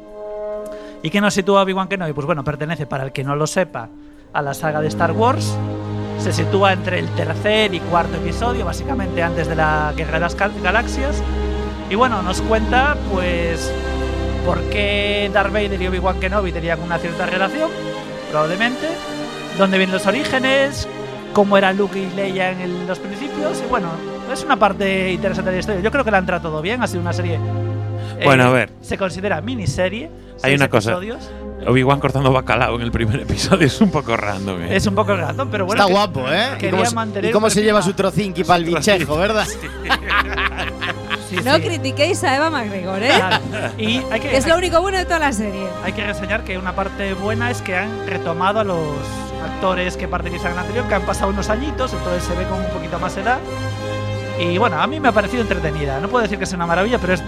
¿Y 1.02 1.10
qué 1.10 1.20
nos 1.20 1.34
sitúa 1.34 1.64
Obi-Wan 1.64 1.88
Kenobi? 1.88 2.14
Pues 2.14 2.28
bueno, 2.28 2.44
pertenece, 2.44 2.86
para 2.86 3.04
el 3.04 3.12
que 3.12 3.24
no 3.24 3.36
lo 3.36 3.48
sepa, 3.48 3.90
a 4.34 4.42
la 4.42 4.54
saga 4.54 4.82
de 4.82 4.88
Star 4.88 5.12
Wars. 5.12 5.56
Se 6.20 6.32
sitúa 6.32 6.74
entre 6.74 7.00
el 7.00 7.08
tercer 7.10 7.74
y 7.74 7.80
cuarto 7.80 8.18
episodio, 8.18 8.66
básicamente 8.66 9.24
antes 9.24 9.48
de 9.48 9.56
la 9.56 9.92
Guerra 9.96 10.14
de 10.14 10.20
las 10.20 10.38
Gal- 10.38 10.52
Galaxias. 10.62 11.22
Y 11.90 11.96
bueno, 11.96 12.22
nos 12.22 12.42
cuenta, 12.42 12.96
pues, 13.12 13.72
por 14.46 14.60
qué 14.70 15.30
Darth 15.34 15.52
Vader 15.52 15.82
y 15.82 15.88
Obi-Wan 15.88 16.20
Kenobi 16.20 16.52
tenían 16.52 16.80
una 16.82 16.98
cierta 17.00 17.26
relación, 17.26 17.70
probablemente, 18.30 18.88
dónde 19.58 19.78
vienen 19.78 19.94
los 19.96 20.06
orígenes, 20.06 20.88
cómo 21.34 21.58
era 21.58 21.74
Luke 21.74 21.98
y 22.00 22.10
Leia 22.16 22.52
en 22.52 22.62
el- 22.62 22.88
los 22.88 23.00
principios. 23.00 23.62
Y 23.66 23.70
bueno, 23.70 23.90
es 24.32 24.44
una 24.44 24.58
parte 24.58 25.12
interesante 25.12 25.50
de 25.50 25.56
la 25.58 25.60
historia. 25.60 25.82
Yo 25.82 25.92
creo 25.92 26.04
que 26.06 26.12
la 26.12 26.20
han 26.20 26.26
tratado 26.26 26.52
todo 26.52 26.62
bien, 26.62 26.82
ha 26.84 26.88
sido 26.88 27.02
una 27.02 27.14
serie. 27.14 27.36
eh, 28.20 28.24
Bueno, 28.26 28.44
a 28.46 28.50
ver. 28.52 28.70
Se 28.82 28.98
considera 28.98 29.42
miniserie. 29.42 30.12
Hay 30.44 30.54
una 30.56 30.70
cosa. 30.70 30.92
episodios. 30.92 31.30
Obi-Wan 31.68 32.00
cortando 32.00 32.32
bacalao 32.32 32.76
en 32.76 32.82
el 32.82 32.92
primer 32.92 33.20
episodio 33.22 33.68
es 33.68 33.80
un 33.82 33.92
poco 33.92 34.16
random. 34.18 34.62
¿eh? 34.64 34.76
Es 34.76 34.86
un 34.88 34.96
poco 34.96 35.16
random, 35.16 35.50
pero 35.52 35.66
bueno. 35.66 35.82
Está 35.82 35.88
que- 35.88 35.94
guapo, 35.94 36.28
¿eh? 36.32 36.50
¿Y 36.56 36.58
quería 36.58 36.72
cómo, 36.72 36.86
se- 36.86 36.96
mantener 36.96 37.30
y 37.30 37.34
cómo 37.34 37.50
se 37.50 37.62
lleva 37.64 37.82
su 37.82 37.94
trocinqui 37.94 38.44
para 38.44 38.58
el 38.58 38.66
bichejo, 38.66 39.18
verdad? 39.18 39.46
Sí, 41.30 41.38
No 41.46 41.56
sí. 41.56 41.62
critiquéis 41.62 42.24
a 42.26 42.36
Eva 42.36 42.50
McGregor, 42.50 43.02
¿eh? 43.02 43.12
Claro. 43.16 43.38
Y 43.78 44.02
hay 44.12 44.20
que, 44.20 44.36
Es 44.36 44.46
lo 44.48 44.58
único 44.58 44.82
bueno 44.82 44.98
de 44.98 45.06
toda 45.06 45.20
la 45.20 45.32
serie. 45.32 45.66
hay 45.84 45.94
que 45.94 46.06
reseñar 46.06 46.44
que 46.44 46.58
una 46.58 46.74
parte 46.76 47.14
buena 47.14 47.50
es 47.52 47.62
que 47.62 47.76
han 47.78 48.06
retomado 48.06 48.60
a 48.60 48.64
los 48.66 48.80
actores 49.56 49.96
que 49.96 50.08
participan 50.10 50.50
en 50.52 50.56
la 50.56 50.62
anterior, 50.62 50.88
que 50.88 50.96
han 50.96 51.04
pasado 51.04 51.32
unos 51.32 51.50
añitos, 51.50 51.94
entonces 51.94 52.24
se 52.24 52.36
ve 52.36 52.44
con 52.46 52.60
un 52.60 52.70
poquito 52.72 53.00
más 53.00 53.16
edad. 53.18 53.40
Y 54.40 54.58
bueno, 54.58 54.82
a 54.82 54.88
mí 54.88 55.00
me 55.00 55.08
ha 55.08 55.12
parecido 55.12 55.42
entretenida. 55.42 56.00
No 56.02 56.10
puedo 56.10 56.24
decir 56.24 56.38
que 56.38 56.46
sea 56.46 56.58
una 56.58 56.66
maravilla, 56.66 56.98
pero 57.00 57.14
es- 57.14 57.24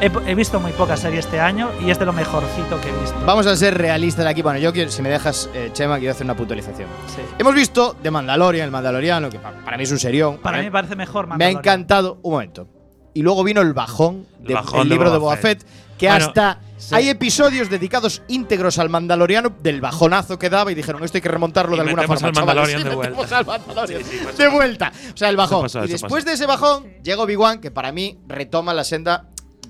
he, 0.00 0.10
he 0.30 0.34
visto 0.34 0.60
muy 0.60 0.72
poca 0.72 0.96
serie 0.96 1.20
este 1.20 1.40
año 1.40 1.70
y 1.80 1.90
es 1.90 1.98
de 1.98 2.04
lo 2.06 2.12
mejorcito 2.12 2.80
que 2.80 2.88
he 2.88 3.00
visto. 3.00 3.16
Vamos 3.24 3.46
a 3.46 3.56
ser 3.56 3.76
realistas 3.76 4.26
aquí. 4.26 4.42
Bueno, 4.42 4.58
yo 4.58 4.72
quiero, 4.72 4.90
si 4.90 5.02
me 5.02 5.08
dejas, 5.08 5.48
eh, 5.54 5.70
Chema, 5.72 5.98
quiero 5.98 6.12
hacer 6.12 6.24
una 6.24 6.36
puntualización. 6.36 6.88
Sí. 7.14 7.22
Hemos 7.38 7.54
visto 7.54 7.96
The 8.02 8.10
Mandalorian, 8.10 8.64
el 8.66 8.70
Mandaloriano, 8.70 9.30
que 9.30 9.38
pa- 9.38 9.52
para 9.64 9.76
mí 9.76 9.84
es 9.84 9.92
un 9.92 9.98
serión. 9.98 10.38
Para 10.38 10.58
mí 10.58 10.64
me 10.64 10.70
parece 10.72 10.96
mejor 10.96 11.26
me 11.26 11.34
ha 11.34 11.38
Mandalorian. 11.38 11.58
encantado. 11.60 12.18
Un 12.22 12.32
momento. 12.32 12.68
Y 13.14 13.22
luego 13.22 13.44
vino 13.44 13.60
el 13.60 13.72
bajón 13.74 14.26
El 14.40 14.48
del 14.48 14.56
de 14.56 14.84
libro 14.86 15.10
de 15.12 15.18
Boba 15.18 15.36
Fett, 15.36 15.64
que 15.96 16.08
Bueno, 16.08 16.26
hasta 16.26 16.58
sí. 16.76 16.92
hay 16.96 17.08
episodios 17.08 17.70
dedicados 17.70 18.22
íntegros 18.26 18.80
al 18.80 18.88
Mandaloriano 18.88 19.52
del 19.62 19.80
bajonazo 19.80 20.36
que 20.36 20.50
daba 20.50 20.72
y 20.72 20.74
dijeron 20.74 21.04
esto 21.04 21.18
hay 21.18 21.22
que 21.22 21.28
remontarlo 21.28 21.74
Y 21.74 21.78
de 21.78 21.82
alguna 21.82 22.02
forma. 22.08 22.26
al 22.26 22.32
chavales". 22.34 22.46
Mandalorian 22.46 22.82
Sí, 22.82 22.88
de 22.88 22.94
vuelta. 22.96 23.10
metemos 23.22 23.32
al 23.32 23.46
Mandalorian 23.46 24.02
Sí, 24.04 24.10
sí, 24.18 24.24
pasó. 24.24 24.36
de 24.42 24.48
vuelta. 24.48 24.92
O 25.12 25.16
sea, 25.16 25.28
el 25.28 25.36
bajón. 25.36 25.62
pasó, 25.62 25.84
y 25.84 25.88
después 25.88 26.12
pasó. 26.12 26.26
de 26.26 26.32
ese 26.32 26.46
bajón 26.46 26.84
llega 27.04 27.22
Obi-Wan, 27.22 27.60
que 27.60 27.70
para 27.70 27.92
mí 27.92 28.18
retoma 28.26 28.74
la 28.74 28.82
senda 28.82 29.28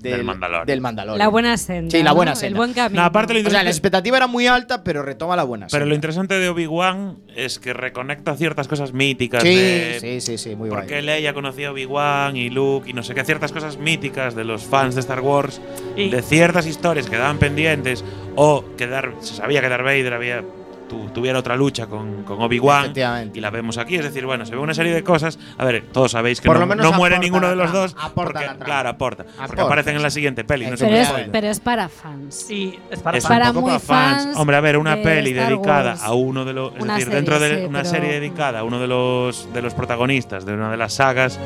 del, 0.09 0.17
Del 0.19 0.23
Mandalorian. 0.25 0.65
del 0.67 0.81
Mandalorian. 0.81 1.19
La 1.19 1.27
buena 1.27 1.57
senda. 1.57 1.91
Sí, 1.91 2.03
la 2.03 2.13
buena 2.13 2.31
¿no? 2.31 2.35
senda. 2.35 2.47
El 2.47 2.55
buen 2.55 2.73
camino. 2.73 3.01
No, 3.01 3.05
aparte 3.07 3.33
lo 3.33 3.45
O 3.47 3.51
sea, 3.51 3.63
la 3.63 3.69
expectativa 3.69 4.17
era 4.17 4.27
muy 4.27 4.47
alta, 4.47 4.83
pero 4.83 5.01
retoma 5.03 5.35
la 5.35 5.43
buena 5.43 5.65
Pero 5.67 5.71
senda. 5.71 5.85
lo 5.87 5.95
interesante 5.95 6.39
de 6.39 6.49
Obi-Wan 6.49 7.17
es 7.35 7.59
que 7.59 7.73
reconecta 7.73 8.35
ciertas 8.35 8.67
cosas 8.67 8.93
míticas. 8.93 9.43
Sí, 9.43 9.55
de 9.55 9.97
sí, 9.99 10.21
sí, 10.21 10.37
sí, 10.37 10.55
muy 10.55 10.69
guay. 10.69 10.81
Porque 10.81 11.01
Leia 11.01 11.33
conocía 11.33 11.67
a 11.67 11.71
Obi-Wan 11.71 12.35
y 12.37 12.49
Luke 12.49 12.89
y 12.89 12.93
no 12.93 13.03
sé 13.03 13.13
qué, 13.13 13.23
ciertas 13.23 13.51
cosas 13.51 13.77
míticas 13.77 14.35
de 14.35 14.43
los 14.43 14.63
fans 14.63 14.95
de 14.95 15.01
Star 15.01 15.21
Wars, 15.21 15.61
Y- 15.95 16.09
de 16.09 16.21
ciertas 16.21 16.65
historias 16.67 17.09
que 17.09 17.17
daban 17.17 17.37
pendientes, 17.37 18.03
o 18.35 18.63
que 18.77 18.87
Dar- 18.87 19.13
se 19.19 19.33
sabía 19.35 19.61
que 19.61 19.69
Darth 19.69 19.83
Vader 19.85 20.13
había 20.13 20.43
tu- 20.87 21.09
tuviera 21.09 21.39
otra 21.39 21.55
lucha 21.55 21.87
con, 21.87 22.23
con 22.23 22.41
Obi-Wan. 22.41 22.93
Y 23.33 23.39
la 23.39 23.49
vemos 23.49 23.77
aquí, 23.77 23.95
es 23.95 24.03
decir, 24.03 24.25
bueno, 24.25 24.45
se 24.45 24.53
ve 24.55 24.61
una 24.61 24.73
serie 24.73 24.93
de 24.93 25.03
cosas. 25.03 25.37
A 25.57 25.65
ver, 25.65 25.85
todos 25.91 26.11
sabéis 26.11 26.41
que 26.41 26.47
Por 26.47 26.55
no, 26.55 26.61
lo 26.61 26.67
menos 26.67 26.85
no 26.85 26.93
muere 26.97 27.19
ninguno 27.19 27.43
la 27.47 27.49
de 27.49 27.55
los 27.55 27.71
dos. 27.71 27.95
aporta 27.99 28.13
porque, 28.33 28.39
la 28.45 28.53
trama. 28.53 28.65
Claro, 28.65 28.89
aporta. 28.89 29.23
Porque 29.23 29.41
Aporta, 29.43 29.63
aparecen 29.63 29.95
en 29.95 30.03
la 30.03 30.09
sí. 30.09 30.15
siguiente 30.15 30.43
peli. 30.43 30.67
No 30.67 30.75
Pero 30.77 30.95
es, 30.95 31.09
pero 31.31 31.47
es 31.47 31.59
para 31.59 31.89
fans. 31.89 32.49
Y 32.51 32.79
es 32.91 32.99
para 32.99 33.17
Es 33.17 33.23
fans. 33.23 33.33
para 33.39 33.49
un 33.49 33.55
poco 33.55 33.69
muy 33.69 33.79
para 33.79 34.09
fans 34.19 34.37
Hombre, 34.37 34.55
a 34.57 34.61
ver, 34.61 34.77
una 34.77 34.95
de 34.95 35.03
peli 35.03 35.31
Star 35.31 35.49
dedicada 35.49 35.91
Wars. 35.91 36.03
a 36.03 36.13
uno 36.13 36.45
de 36.45 36.53
los. 36.53 36.73
Es 36.75 36.81
Una 36.83 36.93
decir, 36.93 37.05
serie, 37.05 37.15
dentro 37.15 37.39
de 37.39 37.59
sí, 37.61 37.65
una 37.65 37.83
serie 37.85 38.11
dedicada 38.13 38.59
a 38.59 38.63
uno 38.63 38.79
de 38.79 38.87
los, 38.87 39.51
de 39.53 39.61
los 39.61 39.73
protagonistas 39.73 40.45
de 40.45 40.53
una 40.53 40.69
de 40.71 40.77
las 40.77 40.93
sagas, 40.93 41.39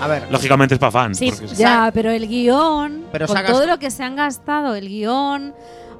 A 0.00 0.06
ver, 0.08 0.24
lógicamente 0.30 0.74
es 0.74 0.78
para 0.78 0.92
fans. 0.92 1.18
Sí, 1.18 1.30
porque 1.30 1.46
ya, 1.54 1.90
pero 1.94 2.10
el 2.10 2.28
guion, 2.28 3.04
Pero 3.12 3.26
con 3.26 3.44
todo 3.46 3.66
lo 3.66 3.78
que 3.78 3.90
se 3.90 4.02
han 4.02 4.14
gastado, 4.16 4.74
el 4.74 4.88
guion, 4.88 5.54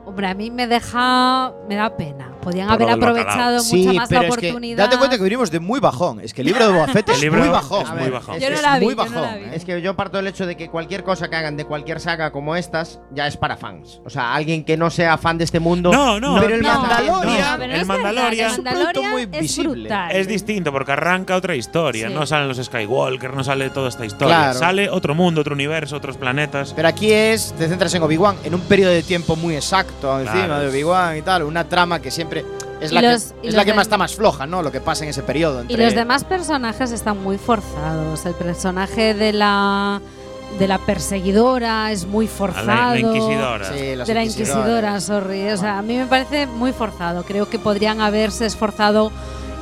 hombre, 0.07 0.27
a 0.29 0.35
mí 0.35 0.51
me 0.51 0.67
deja, 0.67 1.53
me 1.69 1.75
da 1.75 1.97
pena. 1.97 2.33
Podían 2.41 2.69
Por 2.69 2.75
haber 2.81 2.91
aprovechado 2.91 3.59
sí, 3.59 3.79
mucha 3.89 3.93
más 3.99 4.09
la 4.13 4.21
pero 4.21 4.33
es 4.33 4.39
que 4.39 4.47
oportunidad. 4.51 4.85
date 4.85 4.99
cuenta 4.99 5.17
que 5.17 5.23
venimos 5.25 5.51
de 5.51 5.59
muy 5.59 5.81
bajón. 5.81 6.21
Es 6.21 6.33
que 6.33 6.43
el 6.43 6.47
libro 6.47 6.65
de 6.65 6.73
Boba 6.73 6.87
Fett 6.87 7.09
es 7.11 7.21
libro 7.21 7.41
muy 7.41 7.49
bajón. 7.49 7.83
es 7.83 7.91
A 7.91 7.95
muy 7.97 8.09
bajón. 8.11 8.37
es 8.37 8.41
Yo 8.43 8.49
que 8.51 8.55
no 8.55 8.63
la 8.63 8.79
vi, 8.79 8.85
muy 8.85 8.95
yo 8.95 9.05
no 9.05 9.11
bajón. 9.11 9.23
la 9.23 9.37
vi. 9.37 9.45
¿eh? 9.47 9.51
Es 9.55 9.65
que 9.65 9.83
yo 9.83 9.97
parto 9.97 10.19
del 10.19 10.29
hecho 10.29 10.47
de 10.47 10.57
que 10.57 10.69
cualquier 10.71 11.03
cosa 11.03 11.29
que 11.29 11.35
hagan 11.35 11.57
de 11.57 11.65
cualquier 11.65 11.99
saga 11.99 12.31
como 12.31 12.55
estas 12.55 13.01
ya 13.11 13.27
es 13.27 13.37
para 13.37 13.57
fans. 13.57 14.01
O 14.05 14.11
sea, 14.11 14.33
alguien 14.33 14.65
que 14.65 14.77
no 14.77 14.91
sea 14.91 15.19
fan 15.19 15.39
de 15.39 15.45
este 15.45 15.59
mundo. 15.59 15.91
No, 15.91 16.21
no, 16.21 16.39
Pero 16.41 16.55
el 16.55 16.63
No, 16.63 16.69
Mandalorian- 16.85 17.51
no, 17.51 17.59
pero 17.59 17.73
el 17.75 17.81
es 17.81 17.89
Mandalorian- 17.89 18.47
Es 18.53 18.59
un 18.59 18.65
producto 18.65 19.03
muy 19.03 19.23
es 19.23 19.31
visible. 19.41 19.81
brutal. 19.81 20.13
Es 20.15 20.29
distinto 20.29 20.71
porque 20.71 20.93
arranca 20.93 21.35
otra 21.35 21.57
historia. 21.57 22.07
Sí. 22.07 22.15
No 22.15 22.27
salen 22.27 22.47
los 22.47 22.59
Skywalker, 22.65 23.35
no 23.35 23.43
sale 23.43 23.71
toda 23.71 23.89
esta 23.89 24.05
historia. 24.07 24.37
Claro. 24.37 24.59
Sale 24.61 24.89
otro 24.89 25.17
mundo, 25.17 25.41
otro 25.41 25.55
universo, 25.55 25.97
otros 25.97 26.17
planetas. 26.17 26.73
Pero 26.77 26.87
aquí 26.87 27.13
es, 27.13 27.53
te 27.59 27.67
centras 27.67 27.93
en 27.97 28.05
Obi-Wan, 28.05 28.37
en 28.45 28.55
un 28.55 28.61
periodo 28.61 28.93
de 28.93 29.03
tiempo 29.03 29.35
muy 29.35 29.57
exacto 29.57 29.96
encima 30.03 30.45
Claro. 30.47 30.61
de 30.61 30.69
Obi-Wan 30.69 31.17
y 31.19 31.23
tal. 31.23 31.43
Una 31.45 31.69
trama 31.69 32.01
que 32.01 32.11
siempre 32.11 32.45
es 32.81 32.93
la 32.93 33.03
los- 33.03 33.33
que, 33.43 33.49
es 33.49 33.55
la 33.55 33.65
que 33.65 33.75
más 33.75 33.87
está 33.87 33.97
más 33.97 34.15
floja, 34.15 34.47
¿no? 34.47 34.63
Lo 34.63 34.71
que 34.73 34.81
pasa 34.81 35.05
en 35.05 35.11
ese 35.11 35.23
periodo. 35.23 35.65
Y 35.69 35.77
los 35.77 35.95
demás 35.95 36.25
personajes 36.25 36.93
están 36.93 37.23
muy 37.23 37.39
forzados. 37.39 38.25
El 38.27 38.35
personaje 38.35 39.15
de 39.15 39.33
la 39.33 40.01
de 40.61 40.69
la 40.69 40.79
perseguidora 40.79 41.91
es 41.91 42.07
muy 42.07 42.27
forzado. 42.29 42.67
la, 42.67 42.91
la 42.95 42.99
inquisidora. 43.01 43.65
Sí, 43.73 43.81
de 43.81 44.15
la 44.15 44.25
inquisidora, 44.25 45.01
sorry. 45.01 45.51
O 45.51 45.57
sea, 45.57 45.79
a 45.79 45.83
mí 45.83 45.97
me 45.97 46.07
parece 46.07 46.47
muy 46.47 46.73
forzado. 46.73 47.25
Creo 47.25 47.49
que 47.51 47.59
podrían 47.59 48.01
haberse 48.01 48.47
esforzado 48.47 49.11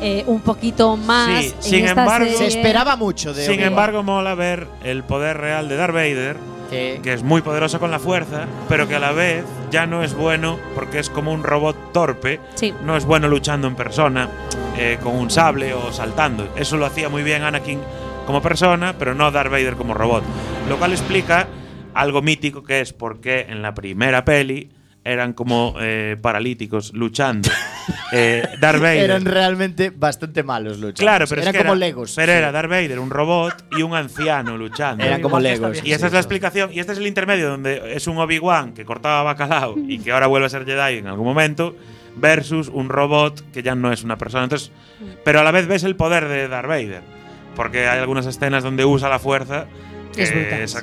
eh, 0.01 0.25
un 0.27 0.41
poquito 0.41 0.97
más. 0.97 1.43
Sí, 1.43 1.55
en 1.57 1.63
sin 1.63 1.85
esta 1.87 2.03
embargo- 2.03 2.37
Se 2.39 2.47
esperaba 2.47 2.97
mucho 2.97 3.33
de 3.35 3.47
Sin 3.47 3.61
embargo, 3.61 4.03
mola 4.03 4.35
ver 4.35 4.67
el 4.83 5.03
poder 5.05 5.39
real 5.39 5.69
de 5.69 5.77
Darth 5.77 5.95
Vader, 5.95 6.37
Sí. 6.71 7.01
que 7.03 7.13
es 7.13 7.23
muy 7.23 7.43
poderoso 7.43 7.79
con 7.79 7.91
la 7.91 7.99
fuerza, 7.99 8.47
pero 8.69 8.89
que 8.89 8.97
a 8.97 8.99
la 8.99 9.13
vez 9.13 9.45
ya 9.71 9.87
no 9.87 10.03
es 10.03 10.15
bueno 10.15 10.59
porque 10.75 10.99
es 10.99 11.11
como 11.11 11.33
un 11.33 11.43
robot 11.45 11.93
torpe. 11.93 12.41
Sí. 12.55 12.73
No 12.85 12.97
es 12.97 13.05
bueno 13.05 13.29
luchando 13.29 13.69
en 13.69 13.77
persona, 13.77 14.29
eh, 14.79 14.99
con 15.03 15.15
un 15.15 15.31
sable 15.31 15.75
o 15.75 15.93
saltando. 15.93 16.49
Eso 16.57 16.77
lo 16.77 16.87
hacía 16.87 17.09
muy 17.09 17.23
bien 17.23 17.43
Anakin 17.43 17.81
como 18.27 18.41
persona, 18.43 18.95
pero 18.99 19.15
no 19.15 19.31
Darth 19.31 19.51
Vader 19.51 19.75
como 19.77 19.95
robot. 19.95 20.25
Lo 20.69 20.77
cual 20.79 20.93
explica 20.93 21.47
algo 21.93 22.23
mítico 22.23 22.63
que 22.65 22.81
es 22.81 22.93
por 22.93 23.21
qué 23.21 23.47
en 23.51 23.63
la 23.63 23.75
primera 23.75 24.25
peli 24.25 24.71
eran 25.05 25.35
como 25.35 25.75
eh, 25.81 26.17
paralíticos 26.21 26.93
luchando. 26.95 27.49
Eh, 28.13 28.43
Darth 28.61 28.81
Vader. 28.81 29.05
Eran 29.05 29.25
realmente 29.25 29.91
bastante 29.95 30.43
malos 30.43 30.79
luchando. 30.79 31.01
Claro, 31.01 31.27
pero 31.29 31.41
es 31.41 31.47
eran 31.47 31.53
que 31.53 31.59
como 31.59 31.73
era- 31.75 31.87
Legos. 31.87 32.13
Pero 32.17 32.33
sí. 32.33 32.39
era 32.39 32.53
Darth 32.53 32.71
Vader, 32.71 32.99
un 32.99 33.11
robot 33.11 33.67
y 33.77 33.83
un 33.83 33.95
anciano 33.95 34.57
luchando. 34.57 35.05
Eran 35.05 35.21
como 35.21 35.39
Legos. 35.41 35.85
Y 35.85 35.93
esta 35.93 36.07
es 36.07 36.13
la 36.13 36.21
explicación. 36.21 36.73
Y 36.73 36.79
este 36.81 36.93
es 36.93 36.99
el 36.99 37.07
intermedio 37.07 37.49
donde 37.49 37.95
es 37.95 38.07
un 38.07 38.17
Obi-Wan 38.19 38.73
que 38.73 38.85
cortaba 38.85 39.23
bacalao 39.25 39.75
y 39.79 39.99
que 39.99 40.13
ahora 40.13 40.27
vuelve 40.29 40.47
a 40.47 40.51
ser 40.51 40.65
Jedi 40.65 40.99
en 40.99 41.07
algún 41.09 41.27
momento, 41.27 41.77
versus 42.17 42.69
un 42.69 42.89
robot 42.89 43.43
que 43.53 43.63
ya 43.63 43.75
no 43.75 43.93
es 43.93 44.05
una 44.05 44.17
persona. 44.17 44.45
Entonces, 44.45 44.71
pero 45.25 45.41
a 45.41 45.45
la 45.45 45.51
vez 45.51 45.67
ves 45.67 45.83
el 45.85 45.97
poder 45.97 46.29
de 46.29 46.49
Darth 46.49 46.69
Vader. 46.69 47.03
Porque 47.57 47.87
hay 47.89 47.99
algunas 47.99 48.27
escenas 48.27 48.63
donde 48.63 48.85
usa 48.85 49.09
la 49.09 49.19
fuerza 49.19 49.67
que 50.15 50.23
Es 50.23 50.33
brutal, 50.33 50.61
es 50.61 50.71
sí. 50.71 50.77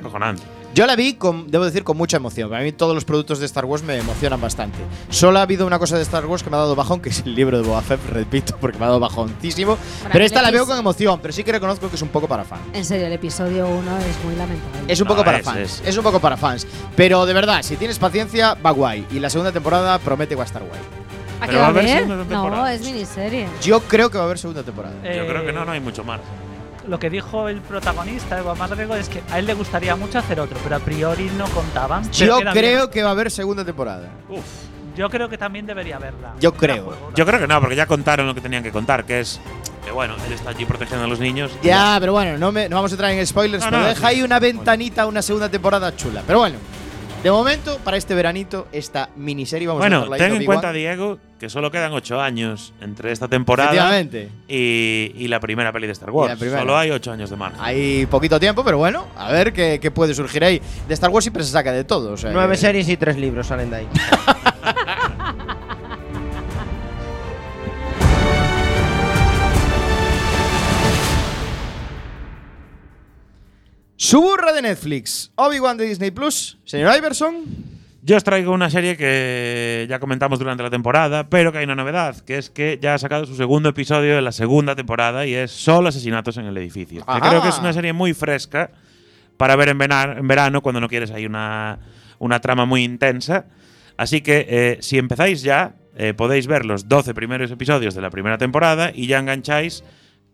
Yo 0.74 0.86
la 0.88 0.96
vi, 0.96 1.16
con, 1.16 1.52
debo 1.52 1.66
decir, 1.66 1.84
con 1.84 1.98
mucha 1.98 2.16
emoción. 2.18 2.50
Para 2.50 2.64
mí 2.64 2.72
todos 2.72 2.96
los 2.96 3.04
productos 3.04 3.40
de 3.40 3.46
Star 3.46 3.66
Wars 3.66 3.84
me 3.84 3.98
emocionan 3.98 4.40
bastante. 4.40 4.78
Solo 5.10 5.40
ha 5.40 5.42
habido 5.42 5.68
una 5.68 5.78
cosa 5.80 5.98
de 5.98 6.04
Star 6.04 6.26
Wars 6.26 6.44
que 6.44 6.50
me 6.50 6.56
ha 6.56 6.60
dado 6.60 6.76
bajón, 6.76 7.02
que 7.02 7.10
es 7.10 7.20
el 7.26 7.36
libro 7.36 7.62
de 7.62 7.68
Boba 7.68 7.82
Fett, 7.82 8.00
repito, 8.10 8.56
porque 8.62 8.78
me 8.78 8.86
ha 8.86 8.88
dado 8.88 9.00
bajoncísimo. 9.02 9.78
pero 10.04 10.20
el 10.20 10.26
esta 10.28 10.42
la 10.42 10.50
veo 10.50 10.66
con 10.66 10.78
emoción, 10.78 11.20
pero 11.22 11.34
sí 11.34 11.44
que 11.44 11.52
reconozco 11.52 11.90
que 11.90 11.98
es 11.98 12.02
un 12.02 12.08
poco 12.08 12.28
para 12.30 12.46
fans. 12.46 12.62
En 12.74 12.86
serio, 12.86 13.08
el 13.08 13.14
episodio 13.14 13.68
1 13.68 13.98
es 13.98 14.24
muy 14.24 14.36
lamentable. 14.36 14.82
Es 14.88 15.02
un 15.02 15.08
No, 15.08 15.14
poco 15.14 15.26
para 15.26 15.40
es- 15.40 15.46
fans. 15.46 15.60
es- 15.60 15.82
Es. 15.86 15.98
un 15.98 16.04
poco 16.04 16.22
para 16.22 16.38
fans. 16.38 16.66
Pero 16.96 17.26
de 17.26 17.34
verdad, 17.34 17.64
si 17.64 17.76
tienes 17.76 18.00
paciencia, 18.00 18.54
va 18.56 18.72
guay. 18.72 19.06
Y 19.12 19.20
la 19.20 19.30
segunda 19.30 19.52
temporada 19.52 20.00
promete 20.00 20.30
que 20.30 20.36
va 20.38 20.44
a 20.44 20.46
estar 20.46 20.64
guay. 20.64 20.80
¿A 21.42 21.46
qué 21.46 21.48
Pero 21.48 21.60
va 21.60 21.66
a 21.66 21.68
a 21.68 21.70
haber 21.72 22.08
No, 22.30 22.68
es 22.68 22.82
miniserie. 22.82 23.48
Yo 23.62 23.82
creo 23.82 24.10
que 24.10 24.18
va 24.18 24.24
a 24.24 24.26
haber 24.28 24.38
segunda 24.38 24.64
temporada. 24.64 24.96
Yo 25.04 25.10
Eh, 25.10 25.26
creo 25.28 25.46
que 25.46 25.52
no, 25.52 25.66
no 25.66 25.72
hay 25.74 25.80
mucho 25.82 26.04
más. 26.06 26.22
Lo 26.88 26.98
que 27.00 27.10
dijo 27.10 27.48
el 27.48 27.62
protagonista, 27.62 28.40
Ewan 28.40 28.58
McGregor, 28.58 28.98
es 28.98 29.08
que 29.10 29.22
a 29.32 29.40
él 29.40 29.46
le 29.46 29.54
gustaría 29.54 29.96
mucho 29.96 30.20
hacer 30.20 30.40
otro, 30.40 30.58
pero 30.64 30.76
a 30.78 30.80
priori 30.80 31.30
no 31.38 31.46
contaban. 31.50 32.10
Yo 32.12 32.40
creo 32.52 32.80
bien. 32.82 32.90
que 32.92 33.04
va 33.04 33.10
a 33.10 33.12
haber 33.12 33.30
segunda 33.32 33.64
temporada. 33.64 34.10
Uf. 34.30 34.44
Yo 34.96 35.10
creo 35.10 35.30
que 35.30 35.38
también 35.38 35.66
debería 35.66 35.98
verla. 36.00 36.34
Yo 36.40 36.54
creo. 36.54 36.84
juego, 36.84 37.12
Yo 37.16 37.26
creo 37.26 37.40
que 37.40 37.48
no, 37.48 37.60
porque 37.62 37.76
ya 37.78 37.86
contaron 37.86 38.28
lo 38.28 38.36
que 38.36 38.42
tenían 38.42 38.62
que 38.62 38.72
contar, 38.72 39.06
que 39.06 39.22
es 39.22 39.40
Que 39.86 39.90
bueno, 39.92 40.16
él 40.28 40.34
está 40.34 40.50
allí 40.50 40.66
protegiendo 40.66 41.06
a 41.06 41.08
los 41.08 41.20
niños. 41.20 41.50
Ya, 41.64 41.98
pero 42.00 42.12
bueno, 42.12 42.38
no, 42.38 42.52
me- 42.52 42.68
no 42.68 42.76
vamos 42.76 42.92
a 42.92 42.96
entrar 42.96 43.12
en 43.12 43.26
spoilers, 43.26 43.64
No, 43.64 43.70
pero 43.72 43.82
no, 43.84 43.88
deja 43.88 44.00
sí. 44.02 44.06
ahí 44.16 44.22
una 44.22 44.40
ventanita 44.40 45.04
a 45.04 45.06
una 45.08 45.22
segunda 45.22 45.50
temporada 45.50 45.96
chula. 45.96 46.22
Pero 46.28 46.40
bueno, 46.40 46.58
de 47.24 47.30
momento, 47.32 47.78
para 47.84 47.98
este 47.98 48.16
veranito, 48.16 48.68
esta 48.72 49.10
miniserie 49.16 49.68
vamos 49.68 49.82
a 49.82 49.84
Bueno, 49.86 49.98
dejarla 50.06 50.16
ahí, 50.16 50.32
ten 50.32 50.42
en 50.42 50.46
cuenta, 50.46 50.74
Diego, 50.74 51.20
que 51.40 51.50
solo 51.50 51.70
quedan 51.70 51.94
ocho 51.94 52.20
años 52.20 52.74
entre 52.82 53.12
esta 53.12 53.28
temporada 53.28 54.02
y, 54.48 55.12
y 55.16 55.28
la 55.28 55.40
primera 55.40 55.72
peli 55.72 55.86
de 55.86 55.94
Star 55.94 56.10
Wars. 56.10 56.40
Solo 56.40 56.76
hay 56.78 56.90
ocho 56.90 57.12
años 57.12 57.30
de 57.30 57.36
margen. 57.36 57.60
Hay 57.62 58.06
poquito 58.08 58.40
tiempo, 58.40 58.64
pero 58.64 58.78
bueno, 58.80 59.06
a 59.16 59.32
ver 59.32 59.54
qué, 59.54 59.80
qué 59.80 59.92
puede 59.92 60.14
surgir 60.16 60.44
ahí. 60.44 60.62
De 60.88 60.94
Star 60.96 61.12
Wars 61.12 61.24
siempre 61.26 61.44
se 61.44 61.52
saca 61.52 61.72
de 61.72 61.84
todo. 61.84 62.14
o 62.14 62.18
sea 62.18 62.32
Nueve 62.32 62.54
que- 62.54 62.58
series 62.62 62.90
y 62.90 62.98
tres 62.98 63.18
libros 63.18 63.46
salen 63.48 63.70
de 63.70 63.76
ahí. 63.78 63.88
Suburra 74.12 74.52
de 74.52 74.62
Netflix, 74.62 75.32
Obi-Wan 75.36 75.78
de 75.78 75.86
Disney 75.86 76.12
Plus, 76.12 76.58
señor 76.66 76.94
Iverson. 76.98 77.46
Yo 78.04 78.18
os 78.18 78.26
traigo 78.26 78.52
una 78.52 78.70
serie 78.70 78.98
que 78.98 79.88
ya 79.90 80.00
comentamos 80.00 80.38
durante 80.38 80.64
la 80.64 80.70
temporada, 80.70 81.30
pero 81.30 81.54
que 81.54 81.60
hay 81.60 81.64
una 81.64 81.76
novedad, 81.76 82.20
que 82.20 82.38
es 82.38 82.50
que 82.50 82.78
ya 82.82 82.94
ha 82.94 82.98
sacado 82.98 83.26
su 83.26 83.38
segundo 83.38 83.70
episodio 83.70 84.14
de 84.14 84.22
la 84.22 84.34
segunda 84.34 84.76
temporada 84.76 85.26
y 85.26 85.34
es 85.34 85.52
Solo 85.52 85.88
asesinatos 85.88 86.36
en 86.36 86.44
el 86.44 86.58
edificio. 86.58 87.06
Que 87.06 87.22
creo 87.22 87.42
que 87.42 87.48
es 87.48 87.60
una 87.60 87.72
serie 87.72 87.94
muy 87.94 88.14
fresca 88.14 88.72
para 89.38 89.56
ver 89.56 89.70
en, 89.70 89.78
verano 89.78 90.60
cuando 90.62 90.82
no 90.82 90.90
quieres 90.90 91.12
ahí 91.12 91.26
una, 91.26 91.80
una 92.20 92.42
trama 92.42 92.66
muy 92.66 92.84
intensa. 92.84 93.46
Así 93.96 94.20
que 94.20 94.46
eh, 94.50 94.78
si 94.82 94.98
empezáis 94.98 95.42
ya, 95.42 95.76
eh, 95.96 96.14
podéis 96.14 96.48
ver 96.48 96.66
los 96.66 96.90
12 96.90 97.14
primeros 97.14 97.50
episodios 97.50 97.96
de 97.96 98.02
la 98.02 98.10
primera 98.10 98.38
temporada 98.38 98.92
y 98.94 99.08
ya 99.08 99.20
engancháis 99.20 99.86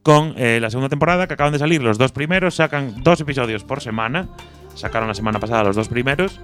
con 0.08 0.36
eh, 0.38 0.60
la 0.62 0.70
segunda 0.70 0.88
temporada, 0.88 1.28
que 1.28 1.34
acaban 1.34 1.51
de 1.51 1.60
salir 1.60 1.84
los 1.84 1.97
dos 1.97 2.14
primeros, 2.14 2.55
sacan 2.55 3.03
dos 3.03 3.20
episodios 3.20 3.66
por 3.66 3.82
semana. 3.82 4.30
Sacaron 4.74 5.10
la 5.10 5.14
semana 5.14 5.38
pasada 5.38 5.66
los 5.66 5.76
dos 5.76 5.89
primeros. 5.89 6.39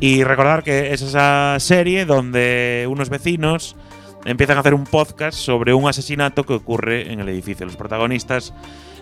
Y 0.00 0.24
recordar 0.24 0.64
que 0.64 0.92
es 0.92 1.02
esa 1.02 1.54
serie 1.60 2.06
donde 2.06 2.88
unos 2.90 3.08
vecinos 3.08 3.76
empiezan 4.24 4.56
a 4.56 4.60
hacer 4.62 4.74
un 4.74 4.82
podcast 4.82 5.38
sobre 5.38 5.74
un 5.74 5.88
asesinato 5.88 6.42
que 6.42 6.54
ocurre 6.54 7.12
en 7.12 7.20
el 7.20 7.28
edificio. 7.28 7.64
Los 7.64 7.76
protagonistas, 7.76 8.52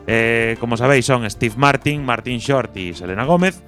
eh, 0.07 0.59
como 0.61 0.77
sabéis, 0.77 1.07
son 1.07 1.31
Steve 1.31 1.55
Martin, 1.57 2.05
Martin 2.05 2.37
Short 2.37 2.77
y 2.77 2.93
Selena 2.93 3.25
Gómez. 3.25 3.63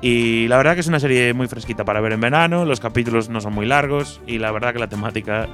Y 0.00 0.48
la 0.48 0.56
verdad 0.56 0.72
que 0.72 0.80
es 0.80 0.86
una 0.86 0.98
serie 0.98 1.34
muy 1.34 1.46
fresquita 1.46 1.84
para 1.84 2.00
ver 2.00 2.12
en 2.12 2.22
verano. 2.22 2.64
Los 2.64 2.80
capítulos 2.80 3.28
no 3.28 3.42
son 3.42 3.52
muy 3.52 3.66
largos 3.66 4.22
y 4.26 4.38
la 4.38 4.50
verdad 4.50 4.72
que 4.72 4.78
la 4.78 4.88
temática 4.88 5.46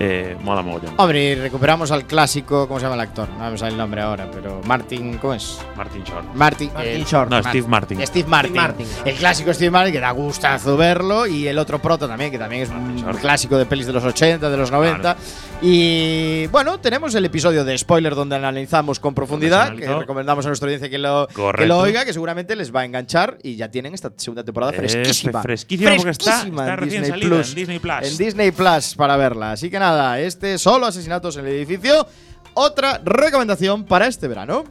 eh, 0.00 0.36
mola 0.42 0.62
mogollón. 0.62 0.94
Hombre, 0.96 1.24
y 1.24 1.34
recuperamos 1.34 1.90
al 1.90 2.04
clásico, 2.04 2.68
¿cómo 2.68 2.78
se 2.78 2.84
llama 2.84 2.94
el 2.94 3.00
actor? 3.00 3.28
No 3.30 3.50
me 3.50 3.58
sale 3.58 3.72
el 3.72 3.78
nombre 3.78 4.00
ahora, 4.00 4.30
pero 4.30 4.60
Martin, 4.64 5.18
¿cómo 5.18 5.34
es? 5.34 5.58
Martin 5.76 6.04
Short. 6.04 6.34
Martin, 6.34 6.70
Martin 6.72 7.00
eh, 7.00 7.04
Short. 7.06 7.30
No, 7.30 7.42
Steve 7.42 7.66
Martin. 7.66 8.06
Steve 8.06 8.28
Martin. 8.28 8.52
Steve 8.52 8.60
Martin. 8.66 8.86
El 9.04 9.14
clásico 9.16 9.52
Steve 9.52 9.70
Martin, 9.70 9.92
que 9.92 10.00
da 10.00 10.10
gustazo 10.12 10.76
verlo. 10.76 11.26
Y 11.26 11.48
el 11.48 11.58
otro 11.58 11.80
proto 11.80 12.06
también, 12.06 12.30
que 12.30 12.38
también 12.38 12.62
es 12.62 12.70
un 12.70 12.96
Short. 12.96 13.18
clásico 13.18 13.58
de 13.58 13.66
pelis 13.66 13.86
de 13.86 13.92
los 13.92 14.04
80, 14.04 14.48
de 14.48 14.56
los 14.56 14.70
90. 14.70 15.16
Y 15.60 16.46
bueno, 16.48 16.78
tenemos 16.78 17.12
el 17.16 17.24
episodio 17.24 17.64
de 17.64 17.76
spoiler 17.76 18.14
donde 18.14 18.36
analizamos 18.36 19.00
con 19.00 19.12
profundidad, 19.12 19.74
que 19.74 19.88
recomendamos 19.92 20.44
a 20.46 20.50
nuestra 20.50 20.66
audiencia 20.66 20.88
que 20.88 20.98
lo, 20.98 21.26
que 21.26 21.66
lo 21.66 21.78
oiga, 21.78 22.04
que 22.04 22.12
seguramente 22.12 22.54
les 22.54 22.72
va 22.74 22.82
a 22.82 22.84
enganchar. 22.84 23.38
Y 23.42 23.56
ya 23.56 23.68
tienen 23.68 23.92
esta 23.92 24.12
segunda 24.16 24.44
temporada 24.44 24.72
Eh, 24.72 24.76
fresquísima. 24.76 25.42
fresquísima 25.42 25.96
porque 25.96 26.10
está- 26.10 26.24
Fresquísima 26.32 26.62
está 26.62 26.74
en 26.74 26.78
recién 26.78 27.02
Disney 27.02 27.20
Plus. 27.22 27.48
en 27.48 27.54
Disney 27.56 27.78
Plus. 27.80 28.02
En 28.02 28.16
Disney 28.18 28.50
Plus 28.52 28.94
para 28.94 29.16
verla. 29.16 29.52
Así 29.52 29.68
que 29.68 29.80
nada, 29.80 30.20
este 30.20 30.58
solo 30.58 30.86
asesinatos 30.86 31.36
en 31.38 31.46
el 31.46 31.52
edificio. 31.54 32.06
Otra 32.54 33.00
recomendación 33.04 33.84
para 33.84 34.06
este 34.06 34.28
verano. 34.28 34.64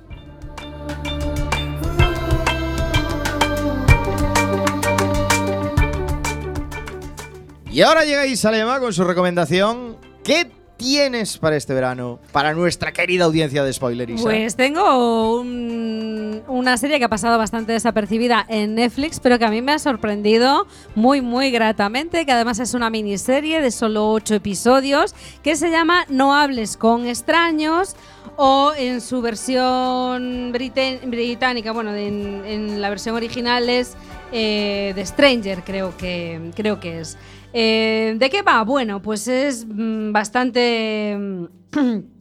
Y 7.71 7.81
ahora 7.81 8.05
llega 8.05 8.25
Isalema 8.25 8.79
con 8.79 8.93
su 8.93 9.03
recomendación. 9.03 9.97
¿Qué 10.23 10.49
tienes 10.77 11.37
para 11.37 11.55
este 11.55 11.73
verano? 11.73 12.19
Para 12.31 12.53
nuestra 12.53 12.91
querida 12.93 13.25
audiencia 13.25 13.63
de 13.63 13.73
Spoiler, 13.73 14.09
Isa? 14.09 14.23
Pues 14.23 14.55
tengo 14.55 15.39
un- 15.41 16.41
una 16.47 16.77
serie 16.77 16.99
que 16.99 17.05
ha 17.05 17.09
pasado 17.09 17.37
bastante 17.37 17.71
desapercibida 17.73 18.45
en 18.47 18.75
Netflix, 18.75 19.19
pero 19.19 19.37
que 19.39 19.45
a 19.45 19.49
mí 19.49 19.61
me 19.61 19.73
ha 19.73 19.79
sorprendido 19.79 20.67
muy, 20.95 21.21
muy 21.21 21.51
gratamente, 21.51 22.25
que 22.25 22.31
además 22.31 22.59
es 22.59 22.73
una 22.73 22.89
miniserie 22.89 23.61
de 23.61 23.71
solo 23.71 24.11
ocho 24.11 24.35
episodios, 24.35 25.13
que 25.43 25.55
se 25.55 25.69
llama 25.69 26.05
No 26.09 26.35
hables 26.35 26.77
con 26.77 27.05
extraños, 27.07 27.95
o 28.35 28.71
en 28.77 29.01
su 29.01 29.21
versión 29.21 30.51
británica, 30.51 31.71
bueno, 31.71 31.95
en, 31.95 32.79
la 32.81 32.89
versión 32.89 33.15
original 33.15 33.67
es 33.67 33.95
eh, 34.31 34.91
The 34.93 35.05
Stranger, 35.05 35.63
creo 35.63 35.95
que, 35.97 36.51
creo 36.55 36.79
que 36.79 36.99
es. 36.99 37.17
Eh, 37.53 38.15
¿De 38.17 38.29
qué 38.29 38.41
va? 38.41 38.63
Bueno, 38.63 39.01
pues 39.01 39.27
es 39.27 39.65
mm, 39.67 40.11
bastante... 40.11 41.15
mm, 41.17 41.45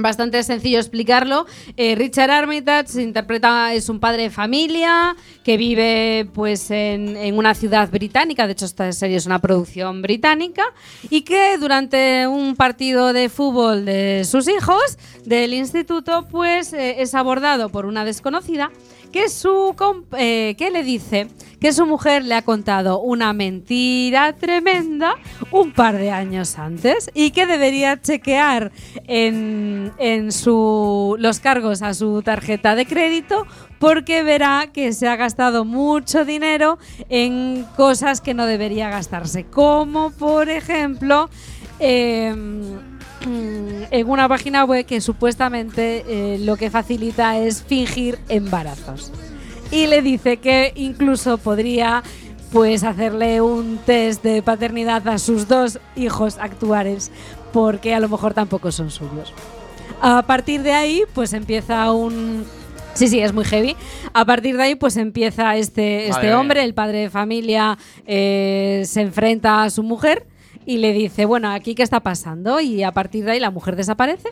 Bastante 0.00 0.42
sencillo 0.42 0.78
explicarlo. 0.78 1.46
Eh, 1.76 1.94
Richard 1.94 2.30
Armitage 2.30 3.02
interpreta, 3.02 3.74
es 3.74 3.88
un 3.88 4.00
padre 4.00 4.24
de 4.24 4.30
familia 4.30 5.14
que 5.44 5.56
vive 5.56 6.28
pues 6.32 6.70
en, 6.70 7.16
una 7.34 7.54
ciudad 7.54 7.90
británica, 7.90 8.46
de 8.46 8.52
hecho 8.52 8.64
esta 8.64 8.90
serie 8.92 9.16
es 9.16 9.26
una 9.26 9.40
producción 9.40 10.00
británica, 10.00 10.64
y 11.10 11.22
que 11.22 11.58
durante 11.58 12.26
un 12.26 12.56
partido 12.56 13.12
de 13.12 13.28
fútbol 13.28 13.84
de 13.84 14.22
sus 14.24 14.48
hijos 14.48 14.98
del 15.24 15.54
instituto 15.54 16.26
pues 16.30 16.72
eh, 16.72 17.02
es 17.02 17.14
abordado 17.14 17.68
por 17.68 17.84
una 17.84 18.04
desconocida 18.04 18.70
que, 19.12 19.28
su 19.28 19.74
que 20.10 20.70
le 20.72 20.82
dice 20.82 21.28
que 21.60 21.72
su 21.72 21.86
mujer 21.86 22.24
le 22.24 22.34
ha 22.34 22.42
contado 22.42 23.00
una 23.00 23.32
mentira 23.32 24.32
tremenda 24.34 25.14
un 25.50 25.72
par 25.72 25.96
de 25.96 26.10
años 26.10 26.58
antes 26.58 27.10
y 27.14 27.30
que 27.30 27.46
debería 27.46 28.00
chequear 28.00 28.72
en, 29.06 29.92
en 29.98 30.32
su, 30.32 31.16
los 31.18 31.40
cargos 31.40 31.82
a 31.82 31.94
su 31.94 32.22
tarjeta 32.22 32.74
de 32.74 32.86
crédito 32.86 33.46
porque 33.78 34.22
verá 34.22 34.70
que 34.72 34.92
se 34.92 35.08
ha 35.08 35.16
gastado 35.16 35.64
mucho 35.64 36.24
dinero 36.24 36.78
en 37.08 37.66
cosas 37.76 38.20
que 38.20 38.34
no 38.34 38.46
debería 38.46 38.90
gastarse, 38.90 39.44
como 39.44 40.10
por 40.10 40.48
ejemplo... 40.48 41.28
em, 41.78 42.90
en 43.22 44.08
una 44.08 44.28
página 44.28 44.64
web 44.64 44.86
que 44.86 45.00
supuestamente 45.02 46.04
eh, 46.08 46.38
lo 46.38 46.56
que 46.56 46.70
facilita 46.70 47.36
es 47.36 47.62
fingir 47.62 48.18
embarazos. 48.30 49.12
Y 49.70 49.86
le 49.86 50.02
dice 50.02 50.38
que 50.38 50.72
incluso 50.74 51.38
podría 51.38 52.02
pues 52.52 52.82
hacerle 52.82 53.40
un 53.40 53.78
test 53.78 54.24
de 54.24 54.42
paternidad 54.42 55.06
a 55.08 55.18
sus 55.18 55.46
dos 55.46 55.78
hijos 55.94 56.38
actuales 56.38 57.12
porque 57.52 57.94
a 57.94 58.00
lo 58.00 58.08
mejor 58.08 58.34
tampoco 58.34 58.72
son 58.72 58.90
suyos. 58.90 59.32
A 60.00 60.22
partir 60.22 60.62
de 60.62 60.72
ahí 60.72 61.04
pues 61.14 61.32
empieza 61.32 61.92
un 61.92 62.44
Sí, 62.94 63.08
sí, 63.08 63.20
es 63.20 63.32
muy 63.32 63.44
heavy. 63.44 63.76
A 64.12 64.24
partir 64.24 64.56
de 64.56 64.62
ahí, 64.64 64.74
pues 64.74 64.96
empieza 64.96 65.56
este, 65.56 66.08
este 66.08 66.34
hombre, 66.34 66.64
el 66.64 66.74
padre 66.74 66.98
de 66.98 67.08
familia, 67.08 67.78
eh, 68.04 68.82
se 68.84 69.00
enfrenta 69.00 69.62
a 69.62 69.70
su 69.70 69.82
mujer 69.82 70.26
y 70.66 70.78
le 70.78 70.92
dice, 70.92 71.24
bueno, 71.24 71.50
aquí 71.50 71.74
qué 71.74 71.82
está 71.82 72.00
pasando. 72.00 72.60
Y 72.60 72.82
a 72.82 72.92
partir 72.92 73.24
de 73.24 73.32
ahí 73.32 73.40
la 73.40 73.50
mujer 73.50 73.76
desaparece 73.76 74.30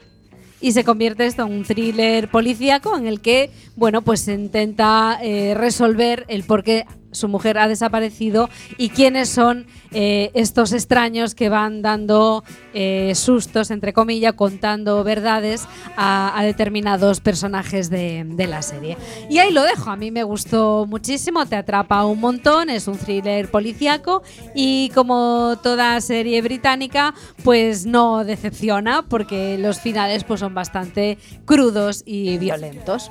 y 0.61 0.73
se 0.73 0.85
convierte 0.85 1.27
esto 1.27 1.47
en 1.47 1.53
un 1.53 1.65
thriller 1.65 2.31
policíaco 2.31 2.97
en 2.97 3.07
el 3.07 3.21
que, 3.21 3.51
bueno, 3.77 4.03
pues 4.03 4.21
se 4.21 4.35
intenta 4.35 5.19
eh, 5.23 5.55
resolver 5.55 6.25
el 6.29 6.45
por 6.45 6.65
qué 6.65 6.87
su 7.19 7.29
mujer 7.29 7.59
ha 7.59 7.69
desaparecido 7.69 8.49
y 8.77 8.91
quiénes 8.91 9.29
son 9.29 9.67
eh, 9.91 10.31
estos 10.35 10.73
extraños 10.73 11.35
que 11.35 11.49
van 11.49 11.83
dando 11.83 12.45
eh, 12.75 13.13
sustos, 13.15 13.71
entre 13.71 13.93
comillas, 13.93 14.35
contando 14.35 15.03
verdades 15.05 15.67
a, 15.97 16.39
determinados 16.43 17.21
personajes 17.21 17.91
de, 17.91 18.25
de 18.25 18.47
la 18.47 18.63
serie. 18.63 18.97
Y 19.29 19.39
ahí 19.39 19.53
lo 19.53 19.63
dejo, 19.63 19.91
a 19.91 19.97
mí 19.97 20.11
me 20.11 20.23
gustó 20.23 20.87
muchísimo, 20.87 21.47
te 21.47 21.57
atrapa 21.57 22.05
un 22.05 22.21
montón, 22.21 22.71
es 22.71 22.87
un 22.87 22.97
thriller 22.97 23.51
policíaco 23.51 24.23
y 24.55 24.91
como 24.95 25.59
toda 25.63 26.01
serie 26.01 26.41
británica, 26.43 27.15
pues 27.45 27.87
no 27.87 28.25
decepciona 28.25 29.03
porque 29.09 29.59
los 29.59 29.81
finales 29.81 30.25
pues 30.25 30.41
son 30.41 30.55
bastante 30.55 31.19
crudos 31.45 32.03
y 32.07 32.39
violentos. 32.39 33.11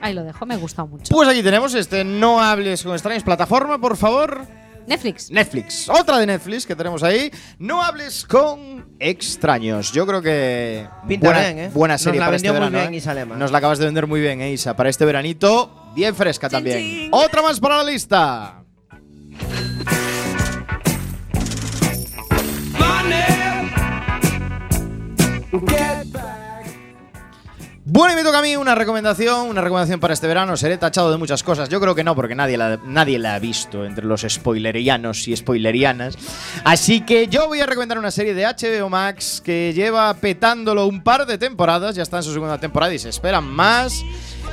Ahí 0.00 0.14
lo 0.14 0.24
dejo, 0.24 0.46
me 0.46 0.54
ha 0.54 0.58
gustado 0.58 0.88
mucho. 0.88 1.14
Pues 1.14 1.28
aquí 1.28 1.42
tenemos 1.42 1.74
este 1.74 2.04
No 2.04 2.40
hables 2.40 2.82
con 2.82 2.92
extraños. 2.92 3.22
Plataforma, 3.22 3.78
por 3.78 3.96
favor. 3.96 4.46
Netflix. 4.86 5.30
Netflix. 5.32 5.88
Otra 5.88 6.18
de 6.18 6.26
Netflix 6.26 6.64
que 6.64 6.76
tenemos 6.76 7.02
ahí. 7.02 7.30
No 7.58 7.82
hables 7.82 8.24
con 8.24 8.86
extraños. 9.00 9.92
Yo 9.92 10.06
creo 10.06 10.22
que. 10.22 10.86
Pinta 11.08 11.26
buena, 11.26 11.40
bien, 11.40 11.58
¿eh? 11.58 11.70
buena 11.74 11.94
Nos 11.94 12.02
serie 12.02 12.20
la 12.20 12.26
para 12.26 12.36
este 12.36 12.48
muy 12.48 12.54
verano. 12.60 12.78
bien 12.78 12.94
¿eh? 12.94 12.96
Isalema. 12.98 13.36
Nos 13.36 13.50
la 13.50 13.58
acabas 13.58 13.78
de 13.78 13.86
vender 13.86 14.06
muy 14.06 14.20
bien, 14.20 14.40
eh, 14.40 14.52
Isa. 14.52 14.76
Para 14.76 14.88
este 14.88 15.04
veranito, 15.04 15.90
bien 15.94 16.14
fresca 16.14 16.48
también. 16.48 17.08
Otra 17.10 17.42
más 17.42 17.58
para 17.58 17.78
la 17.78 17.84
lista. 17.90 18.62
Bueno, 27.96 28.12
y 28.12 28.16
me 28.16 28.24
toca 28.24 28.40
a 28.40 28.42
mí 28.42 28.54
una 28.56 28.74
recomendación, 28.74 29.48
una 29.48 29.62
recomendación 29.62 29.98
para 30.00 30.12
este 30.12 30.26
verano. 30.26 30.54
Seré 30.58 30.76
tachado 30.76 31.10
de 31.10 31.16
muchas 31.16 31.42
cosas. 31.42 31.70
Yo 31.70 31.80
creo 31.80 31.94
que 31.94 32.04
no, 32.04 32.14
porque 32.14 32.34
nadie 32.34 32.58
la, 32.58 32.78
nadie 32.84 33.18
la 33.18 33.36
ha 33.36 33.38
visto 33.38 33.86
entre 33.86 34.04
los 34.04 34.20
spoilerianos 34.28 35.26
y 35.26 35.34
spoilerianas. 35.34 36.14
Así 36.62 37.00
que 37.00 37.26
yo 37.28 37.48
voy 37.48 37.60
a 37.60 37.64
recomendar 37.64 37.98
una 37.98 38.10
serie 38.10 38.34
de 38.34 38.44
HBO 38.44 38.90
Max 38.90 39.40
que 39.42 39.72
lleva 39.74 40.12
petándolo 40.12 40.86
un 40.86 41.02
par 41.02 41.24
de 41.24 41.38
temporadas. 41.38 41.96
Ya 41.96 42.02
está 42.02 42.18
en 42.18 42.24
su 42.24 42.34
segunda 42.34 42.60
temporada 42.60 42.92
y 42.92 42.98
se 42.98 43.08
esperan 43.08 43.44
más. 43.44 44.04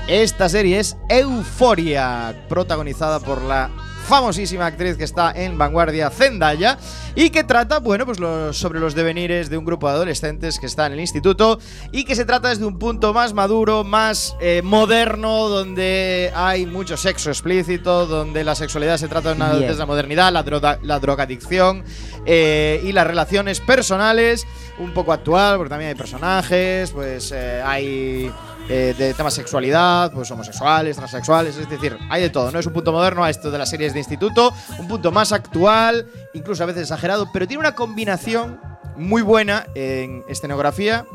Esta 0.07 0.47
serie 0.47 0.79
es 0.79 0.95
Euforia, 1.09 2.45
protagonizada 2.47 3.19
por 3.19 3.41
la 3.41 3.69
famosísima 4.03 4.65
actriz 4.65 4.97
que 4.97 5.03
está 5.03 5.31
en 5.35 5.57
vanguardia 5.57 6.09
Zendaya 6.09 6.77
y 7.15 7.29
que 7.29 7.43
trata, 7.43 7.79
bueno, 7.79 8.05
pues 8.05 8.19
los- 8.19 8.57
sobre 8.57 8.79
los 8.79 8.95
devenires 8.95 9.49
de 9.49 9.57
un 9.57 9.65
grupo 9.65 9.87
de 9.87 9.93
adolescentes 9.95 10.59
que 10.59 10.65
está 10.65 10.85
en 10.87 10.93
el 10.93 10.99
instituto 10.99 11.59
y 11.91 12.03
que 12.03 12.15
se 12.15 12.25
trata 12.25 12.49
desde 12.49 12.65
un 12.65 12.77
punto 12.79 13.13
más 13.13 13.33
maduro, 13.33 13.83
más 13.83 14.35
eh, 14.41 14.61
moderno, 14.63 15.47
donde 15.49 16.31
hay 16.35 16.65
mucho 16.65 16.97
sexo 16.97 17.29
explícito, 17.29 18.05
donde 18.05 18.43
la 18.43 18.55
sexualidad 18.55 18.97
se 18.97 19.07
trata 19.07 19.29
de 19.29 19.35
una- 19.35 19.53
desde 19.55 19.79
la 19.79 19.85
modernidad, 19.85 20.31
la, 20.31 20.43
droga, 20.43 20.79
la 20.81 20.99
drogadicción 20.99 21.83
eh, 22.25 22.81
y 22.83 22.91
las 22.91 23.07
relaciones 23.07 23.59
personales, 23.59 24.45
un 24.79 24.93
poco 24.93 25.13
actual, 25.13 25.57
porque 25.57 25.69
también 25.69 25.89
hay 25.89 25.95
personajes, 25.95 26.91
pues 26.91 27.31
eh, 27.33 27.61
hay 27.63 28.31
eh, 28.69 28.95
de 28.97 29.13
temas 29.13 29.33
sexualidad, 29.33 30.11
pues 30.11 30.29
homosexuales, 30.31 30.95
transexuales, 30.97 31.57
es 31.57 31.69
decir, 31.69 31.97
hay 32.09 32.21
de 32.21 32.29
todo, 32.29 32.51
no 32.51 32.59
es 32.59 32.65
un 32.65 32.73
punto 32.73 32.91
moderno 32.91 33.23
a 33.23 33.29
esto 33.29 33.51
de 33.51 33.57
las 33.57 33.69
series 33.69 33.93
de 33.93 33.99
instituto, 33.99 34.53
un 34.79 34.87
punto 34.87 35.11
más 35.11 35.31
actual, 35.31 36.07
incluso 36.33 36.63
a 36.63 36.65
veces 36.65 36.83
exagerado, 36.83 37.27
pero 37.33 37.47
tiene 37.47 37.59
una 37.59 37.75
combinación 37.75 38.59
muy 38.95 39.21
buena 39.21 39.65
en 39.75 40.23
escenografía, 40.27 41.05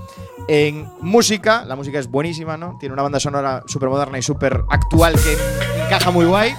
en 0.49 0.90
música, 1.01 1.64
la 1.64 1.76
música 1.76 1.99
es 1.99 2.09
buenísima, 2.09 2.57
¿no? 2.57 2.76
Tiene 2.80 2.92
una 2.92 3.03
banda 3.03 3.20
sonora 3.20 3.62
súper 3.66 3.88
moderna 3.88 4.18
y 4.18 4.22
súper 4.22 4.64
actual 4.68 5.14
que 5.14 5.36
encaja 5.84 6.11
muy 6.11 6.26
guay. 6.26 6.55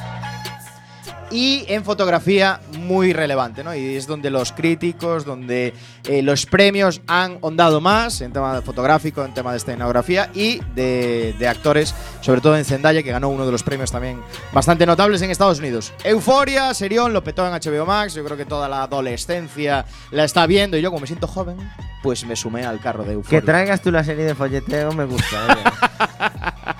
Y 1.31 1.65
en 1.67 1.83
fotografía 1.83 2.59
muy 2.79 3.13
relevante, 3.13 3.63
¿no? 3.63 3.75
Y 3.75 3.95
es 3.95 4.07
donde 4.07 4.29
los 4.29 4.51
críticos, 4.51 5.25
donde 5.25 5.73
eh, 6.05 6.21
los 6.21 6.45
premios 6.45 7.01
han 7.07 7.37
ondado 7.41 7.81
más 7.81 8.21
en 8.21 8.33
tema 8.33 8.61
fotográfico, 8.61 9.23
en 9.23 9.33
tema 9.33 9.51
de 9.51 9.57
escenografía 9.57 10.29
y 10.33 10.59
de, 10.75 11.35
de 11.37 11.47
actores, 11.47 11.93
sobre 12.21 12.41
todo 12.41 12.57
en 12.57 12.65
Zendaya, 12.65 13.03
que 13.03 13.11
ganó 13.11 13.29
uno 13.29 13.45
de 13.45 13.51
los 13.51 13.63
premios 13.63 13.91
también 13.91 14.21
bastante 14.51 14.85
notables 14.85 15.21
en 15.21 15.31
Estados 15.31 15.59
Unidos. 15.59 15.93
Euforia, 16.03 16.73
Serión, 16.73 17.13
lo 17.13 17.23
petó 17.23 17.45
en 17.47 17.53
HBO 17.53 17.85
Max, 17.85 18.15
yo 18.15 18.23
creo 18.23 18.37
que 18.37 18.45
toda 18.45 18.67
la 18.67 18.83
adolescencia 18.83 19.85
la 20.11 20.23
está 20.23 20.45
viendo 20.47 20.77
y 20.77 20.81
yo 20.81 20.89
como 20.89 21.01
me 21.01 21.07
siento 21.07 21.27
joven, 21.27 21.57
pues 22.01 22.25
me 22.25 22.35
sumé 22.35 22.65
al 22.65 22.79
carro 22.79 23.03
de 23.03 23.13
Euforia. 23.13 23.39
Que 23.39 23.45
traigas 23.45 23.81
tú 23.81 23.91
la 23.91 24.03
serie 24.03 24.25
de 24.25 24.35
folleteo 24.35 24.91
me 24.93 25.05
gusta. 25.05 26.75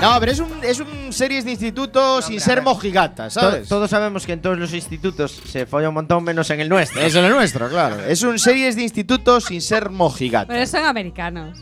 No, 0.00 0.16
pero 0.18 0.32
es 0.32 0.38
un, 0.40 0.50
es 0.62 0.80
un 0.80 1.12
series 1.12 1.44
de 1.44 1.50
instituto 1.50 2.22
sin 2.22 2.32
hombre, 2.38 2.42
a 2.42 2.46
ser 2.46 2.62
mojigata, 2.62 3.24
To- 3.24 3.30
¿sabes? 3.30 3.68
Todos 3.68 3.90
sabemos 3.90 4.24
que 4.24 4.32
en 4.32 4.40
todos 4.40 4.58
los 4.58 4.72
institutos 4.72 5.30
se 5.46 5.66
folla 5.66 5.88
un 5.88 5.94
montón 5.94 6.24
menos 6.24 6.48
en 6.50 6.60
el 6.60 6.68
nuestro. 6.70 7.00
Es 7.02 7.12
lo 7.14 7.28
nuestro, 7.28 7.68
claro. 7.68 7.96
Es 8.08 8.22
un 8.22 8.38
series 8.38 8.76
de 8.76 8.82
instituto 8.82 9.40
sin 9.40 9.60
ser 9.60 9.90
mojigata. 9.90 10.52
Pero 10.52 10.66
son 10.66 10.84
americanos. 10.84 11.58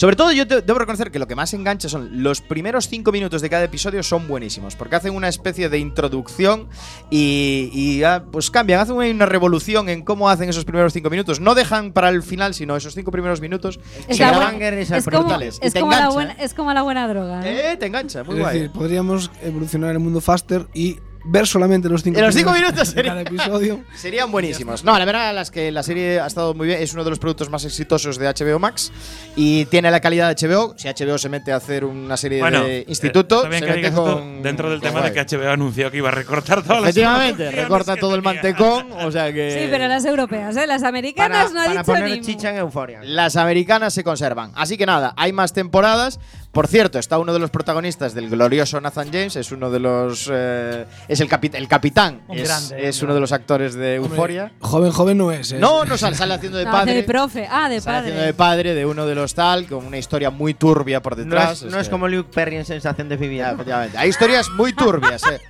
Sobre 0.00 0.16
todo 0.16 0.32
yo 0.32 0.46
te- 0.46 0.62
debo 0.62 0.78
reconocer 0.78 1.10
que 1.10 1.18
lo 1.18 1.26
que 1.28 1.34
más 1.36 1.52
engancha 1.52 1.86
son 1.90 2.22
los 2.22 2.40
primeros 2.40 2.88
cinco 2.88 3.12
minutos 3.12 3.42
de 3.42 3.50
cada 3.50 3.64
episodio 3.64 4.02
son 4.02 4.26
buenísimos, 4.28 4.74
porque 4.74 4.96
hacen 4.96 5.14
una 5.14 5.28
especie 5.28 5.68
de 5.68 5.78
introducción 5.78 6.68
y, 7.10 7.68
y 7.70 7.98
ya, 7.98 8.24
pues 8.32 8.50
cambian, 8.50 8.80
hacen 8.80 8.96
una 8.96 9.26
revolución 9.26 9.90
en 9.90 10.00
cómo 10.00 10.30
hacen 10.30 10.48
esos 10.48 10.64
primeros 10.64 10.94
cinco 10.94 11.10
minutos. 11.10 11.38
No 11.38 11.54
dejan 11.54 11.92
para 11.92 12.08
el 12.08 12.22
final, 12.22 12.54
sino 12.54 12.76
esos 12.76 12.94
cinco 12.94 13.10
primeros 13.10 13.42
minutos 13.42 13.78
Es, 14.08 14.16
se 14.16 14.22
la 14.22 14.30
graban 14.30 14.54
buena- 14.54 14.58
guerras 14.58 14.90
es 14.90 15.04
como, 15.04 15.18
brutales. 15.18 15.60
Y 15.62 15.66
es 15.66 15.72
te 15.74 15.80
como 15.80 15.92
la 15.92 16.08
buena, 16.08 16.32
es 16.32 16.54
como 16.54 16.72
la 16.72 16.80
buena 16.80 17.06
droga. 17.06 17.46
¿eh? 17.46 17.72
Eh, 17.72 17.76
te 17.76 17.84
engancha, 17.84 18.24
muy 18.24 18.36
es 18.36 18.40
guay. 18.40 18.54
decir, 18.54 18.70
podríamos 18.72 19.30
evolucionar 19.42 19.90
el 19.90 19.98
mundo 19.98 20.22
faster 20.22 20.66
y 20.72 20.98
ver 21.24 21.46
solamente 21.46 21.88
los 21.88 22.02
cinco, 22.02 22.18
En 22.18 22.24
los 22.26 22.34
cinco 22.34 22.52
minutos 22.52 22.78
de 22.78 22.84
sería- 22.86 23.10
cada 23.10 23.20
episodio. 23.22 23.80
Serían 23.94 24.30
buenísimos. 24.32 24.84
No, 24.84 24.98
la 24.98 25.04
verdad 25.04 25.40
es 25.40 25.50
que 25.50 25.70
la 25.70 25.82
serie 25.82 26.20
ha 26.20 26.26
estado 26.26 26.54
muy 26.54 26.66
bien. 26.66 26.82
Es 26.82 26.92
uno 26.94 27.04
de 27.04 27.10
los 27.10 27.18
productos 27.18 27.50
más 27.50 27.64
exitosos 27.64 28.18
de 28.18 28.26
HBO 28.28 28.58
Max 28.58 28.92
y 29.36 29.64
tiene 29.66 29.90
la 29.90 30.00
calidad 30.00 30.34
de 30.34 30.48
HBO. 30.48 30.74
Si 30.76 30.88
HBO 30.88 31.18
se 31.18 31.28
mete 31.28 31.52
a 31.52 31.56
hacer 31.56 31.84
una 31.84 32.16
serie 32.16 32.40
Bueno, 32.40 32.64
de 32.64 32.78
eh, 32.78 32.84
instituto, 32.88 33.42
se 33.42 33.48
que 33.48 33.60
mete 33.60 33.92
con, 33.92 34.42
dentro 34.42 34.70
del 34.70 34.80
con 34.80 34.88
tema 34.88 35.02
de 35.02 35.12
que 35.12 35.24
HBO 35.36 35.50
anunció 35.50 35.90
que 35.90 35.98
iba 35.98 36.08
a 36.08 36.12
recortar 36.12 36.62
todas 36.62 36.82
las 36.82 36.90
Efectivamente, 36.90 37.34
producciones 37.36 37.64
recorta 37.64 37.96
todo 37.96 38.14
el 38.14 38.22
mantecón. 38.22 38.92
O 38.92 39.10
sea 39.12 39.32
que. 39.32 39.60
Sí, 39.62 39.68
pero 39.70 39.88
las 39.88 40.04
europeas, 40.04 40.56
¿eh? 40.56 40.66
Las 40.66 40.82
americanas 40.82 41.48
Para, 41.48 41.54
no 41.54 41.60
ha 41.60 41.64
para 41.66 41.80
dicho 41.80 41.84
poner 41.92 42.10
ni 42.10 42.20
chicha 42.20 42.50
en 42.50 42.56
euforia. 42.56 43.00
Las 43.02 43.36
americanas 43.36 43.94
se 43.94 44.04
conservan. 44.04 44.52
Así 44.54 44.76
que 44.76 44.86
nada, 44.86 45.12
hay 45.16 45.32
más 45.32 45.52
temporadas. 45.52 46.18
Por 46.52 46.66
cierto, 46.66 46.98
está 46.98 47.16
uno 47.18 47.32
de 47.32 47.38
los 47.38 47.50
protagonistas 47.50 48.12
del 48.12 48.28
glorioso 48.28 48.80
Nathan 48.80 49.06
James. 49.12 49.36
Es 49.36 49.52
uno 49.52 49.70
de 49.70 49.78
los. 49.78 50.28
eh, 50.32 50.84
es 51.06 51.20
el, 51.20 51.28
capi- 51.28 51.54
el 51.54 51.68
capitán. 51.68 52.22
Un 52.26 52.38
es 52.38 52.48
grande, 52.48 52.88
es 52.88 53.00
un 53.02 53.06
uno 53.06 53.14
de 53.14 53.20
los 53.20 53.30
actores 53.30 53.74
de 53.74 53.94
Euforia. 53.94 54.50
Joven, 54.60 54.90
joven 54.90 55.16
no 55.18 55.30
es, 55.30 55.52
¿eh? 55.52 55.58
No, 55.60 55.84
no 55.84 55.96
sale, 55.96 56.16
sale 56.16 56.34
haciendo 56.34 56.58
de 56.58 56.64
No, 56.66 56.70
hace 56.70 56.78
padre. 56.80 56.94
de 56.94 57.02
profe. 57.04 57.48
Ah, 57.48 57.68
de 57.68 57.80
Sale 57.80 57.98
haciendo 57.98 58.18
padre. 58.18 58.26
de 58.26 58.34
padre 58.34 58.74
de 58.74 58.84
uno 58.84 59.06
de 59.06 59.14
los 59.14 59.32
tal, 59.34 59.66
con 59.66 59.86
una 59.86 59.98
historia 59.98 60.30
muy 60.30 60.54
turbia 60.54 61.00
por 61.00 61.16
No 61.16 61.22
detrás. 61.22 61.62
es, 61.62 61.70
no 61.70 61.78
es 61.78 61.88
como 61.88 62.08
Luke 62.08 62.30
Perry 62.34 62.56
en 62.56 62.64
Sensación 62.64 63.08
de 63.08 63.16
Vivir. 63.16 63.42
efectivamente. 63.42 63.96
Hay 63.96 64.08
historias 64.08 64.50
muy 64.50 64.72
turbias, 64.72 65.22
eh. 65.30 65.40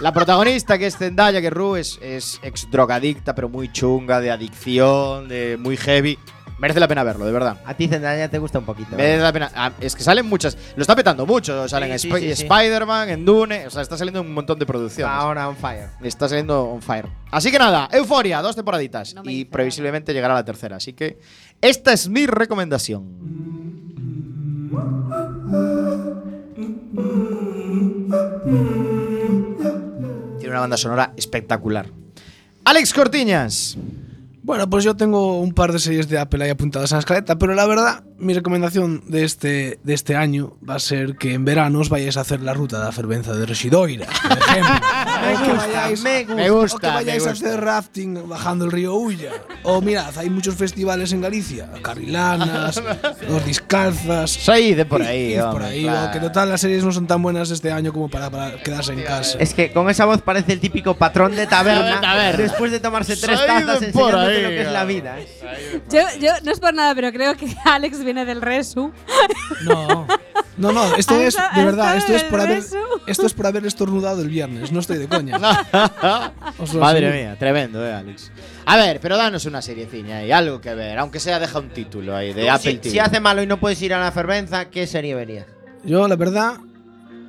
La 0.00 0.12
protagonista, 0.12 0.78
que 0.78 0.86
es 0.86 0.96
Zendaya, 0.96 1.40
que 1.40 1.50
Ru 1.50 1.76
es, 1.76 1.96
es 2.02 2.40
ex 2.42 2.68
drogadicta, 2.68 3.36
pero 3.36 3.48
muy 3.48 3.70
chunga, 3.70 4.20
de 4.20 4.32
adicción, 4.32 5.28
de 5.28 5.56
muy 5.60 5.76
heavy. 5.76 6.18
Merece 6.60 6.78
la 6.78 6.86
pena 6.88 7.02
verlo, 7.02 7.24
de 7.24 7.32
verdad. 7.32 7.56
A 7.64 7.72
ti 7.74 7.88
Zendaya 7.88 8.28
te 8.28 8.38
gusta 8.38 8.58
un 8.58 8.66
poquito. 8.66 8.94
Merece 8.94 9.22
la 9.22 9.32
pena. 9.32 9.50
Ah, 9.54 9.72
es 9.80 9.96
que 9.96 10.02
salen 10.02 10.26
muchas. 10.26 10.58
Lo 10.76 10.82
está 10.82 10.94
petando 10.94 11.24
mucho. 11.24 11.66
Salen 11.66 11.88
Sí, 11.88 11.92
en 11.92 11.98
sí, 11.98 12.08
Sp- 12.12 12.20
sí, 12.20 12.36
sí. 12.36 12.42
Spider-Man, 12.42 13.08
en 13.08 13.24
Dune. 13.24 13.66
O 13.66 13.70
sea, 13.70 13.80
está 13.80 13.96
saliendo 13.96 14.20
un 14.20 14.34
montón 14.34 14.58
de 14.58 14.66
producciones. 14.66 15.10
Ahora 15.16 15.48
on 15.48 15.56
fire. 15.56 15.88
Está 16.02 16.28
saliendo 16.28 16.64
on 16.64 16.82
fire. 16.82 17.06
Así 17.30 17.50
que 17.50 17.58
nada, 17.58 17.88
Euforia, 17.92 18.42
dos 18.42 18.54
temporaditas. 18.56 19.14
No 19.14 19.22
y 19.24 19.46
previsiblemente 19.46 20.12
llegará 20.12 20.34
la 20.34 20.44
tercera. 20.44 20.76
Así 20.76 20.92
que 20.92 21.18
esta 21.62 21.94
es 21.94 22.08
mi 22.10 22.26
recomendación. 22.26 23.30
Tiene 30.38 30.50
una 30.50 30.60
banda 30.60 30.76
sonora 30.76 31.12
espectacular. 31.16 31.86
Alex 32.64 32.92
Cortiñas. 32.92 33.76
Bueno, 34.50 34.68
pues 34.68 34.82
yo 34.82 34.96
tengo 34.96 35.38
un 35.38 35.52
par 35.52 35.70
de 35.72 35.78
series 35.78 36.08
de 36.08 36.18
Apple 36.18 36.42
ahí 36.42 36.50
apuntadas 36.50 36.90
en 36.90 36.96
la 36.96 36.98
escaleta, 36.98 37.38
pero 37.38 37.54
la 37.54 37.66
verdad, 37.66 38.02
mi 38.18 38.34
recomendación 38.34 39.04
de 39.06 39.22
este, 39.22 39.78
de 39.84 39.94
este 39.94 40.16
año 40.16 40.56
va 40.68 40.74
a 40.74 40.78
ser 40.80 41.14
que 41.18 41.34
en 41.34 41.44
verano 41.44 41.78
os 41.78 41.88
vayáis 41.88 42.16
a 42.16 42.22
hacer 42.22 42.40
la 42.42 42.52
ruta 42.52 42.80
de 42.80 42.84
la 42.86 42.90
fervenza 42.90 43.32
de 43.32 43.46
Residoira, 43.46 44.06
por 44.06 44.38
ejemplo. 44.48 44.74
o 44.74 45.44
que 45.44 45.52
vayáis, 45.52 46.02
me 46.02 46.24
gusta. 46.24 46.34
Me 46.34 46.50
gusta. 46.50 46.76
o 46.76 46.80
que 46.80 46.86
me 46.88 46.92
vayáis 46.94 47.26
a 47.28 47.30
gusta. 47.30 47.46
hacer 47.46 47.60
rafting 47.60 48.28
bajando 48.28 48.64
el 48.64 48.72
río 48.72 48.92
Ulla. 48.96 49.30
O 49.62 49.80
mirad, 49.80 50.18
hay 50.18 50.28
muchos 50.30 50.56
festivales 50.56 51.12
en 51.12 51.20
Galicia, 51.20 51.70
Carrilanas, 51.80 52.82
Los 53.28 53.44
Discalzas. 53.46 54.32
Soy 54.32 54.74
de 54.74 54.84
por 54.84 55.00
ahí. 55.00 55.36
Por 55.36 55.44
hombre, 55.46 55.66
ahí, 55.66 55.82
claro. 55.84 56.08
o 56.08 56.12
que 56.12 56.18
total 56.18 56.48
las 56.48 56.60
series 56.60 56.82
no 56.82 56.90
son 56.90 57.06
tan 57.06 57.22
buenas 57.22 57.52
este 57.52 57.70
año 57.70 57.92
como 57.92 58.08
para, 58.08 58.28
para 58.30 58.60
quedarse 58.60 58.94
en 58.94 59.02
casa. 59.04 59.38
Es 59.38 59.54
que 59.54 59.70
con 59.72 59.88
esa 59.88 60.06
voz 60.06 60.20
parece 60.22 60.54
el 60.54 60.58
típico 60.58 60.94
patrón 60.96 61.36
de 61.36 61.46
taberna, 61.46 61.94
De 61.94 62.00
taberna. 62.00 62.36
después 62.42 62.72
de 62.72 62.80
tomarse 62.80 63.16
tres 63.16 63.38
Soy 63.38 63.46
de 63.48 63.54
tazas 63.64 63.84
por 63.92 64.08
enseñándote 64.14 64.39
lo 64.42 64.48
que 64.48 64.62
es 64.62 64.72
la 64.72 64.84
vida. 64.84 65.18
¿eh? 65.20 65.28
Yo, 65.90 66.00
yo, 66.20 66.32
no 66.44 66.52
es 66.52 66.60
por 66.60 66.74
nada, 66.74 66.94
pero 66.94 67.12
creo 67.12 67.36
que 67.36 67.46
Alex 67.64 68.04
viene 68.04 68.24
del 68.24 68.40
Resu. 68.42 68.92
No. 69.62 70.06
No, 70.56 70.72
no, 70.72 70.94
esto 70.96 71.14
¿Has 71.14 71.20
es, 71.20 71.36
de 71.56 71.64
verdad, 71.64 71.96
esto 71.96 72.14
es 72.14 72.22
por 72.24 72.38
haber, 72.40 72.62
esto 73.06 73.26
es 73.26 73.32
por 73.32 73.46
haber 73.46 73.64
estornudado 73.64 74.20
el 74.20 74.28
viernes, 74.28 74.70
no 74.70 74.80
estoy 74.80 74.98
de 74.98 75.08
coña. 75.08 75.38
Madre 76.78 77.10
mía, 77.12 77.36
tremendo, 77.38 77.84
eh, 77.86 77.94
Alex. 77.94 78.30
A 78.66 78.76
ver, 78.76 79.00
pero 79.00 79.16
danos 79.16 79.46
una 79.46 79.62
seriecilla 79.62 80.18
ahí, 80.18 80.30
algo 80.30 80.60
que 80.60 80.74
ver. 80.74 80.98
Aunque 80.98 81.18
sea, 81.18 81.38
deja 81.38 81.58
un 81.58 81.70
título 81.70 82.14
ahí 82.14 82.34
de 82.34 82.50
Apple 82.50 82.72
Si, 82.72 82.78
TV. 82.78 82.90
si 82.90 82.98
hace 82.98 83.20
malo 83.20 83.42
y 83.42 83.46
no 83.46 83.58
puedes 83.58 83.80
ir 83.80 83.94
a 83.94 84.00
la 84.00 84.12
fervenza, 84.12 84.66
¿qué 84.66 84.86
serie 84.86 85.14
verías? 85.14 85.46
Yo, 85.82 86.06
la 86.06 86.16
verdad, 86.16 86.58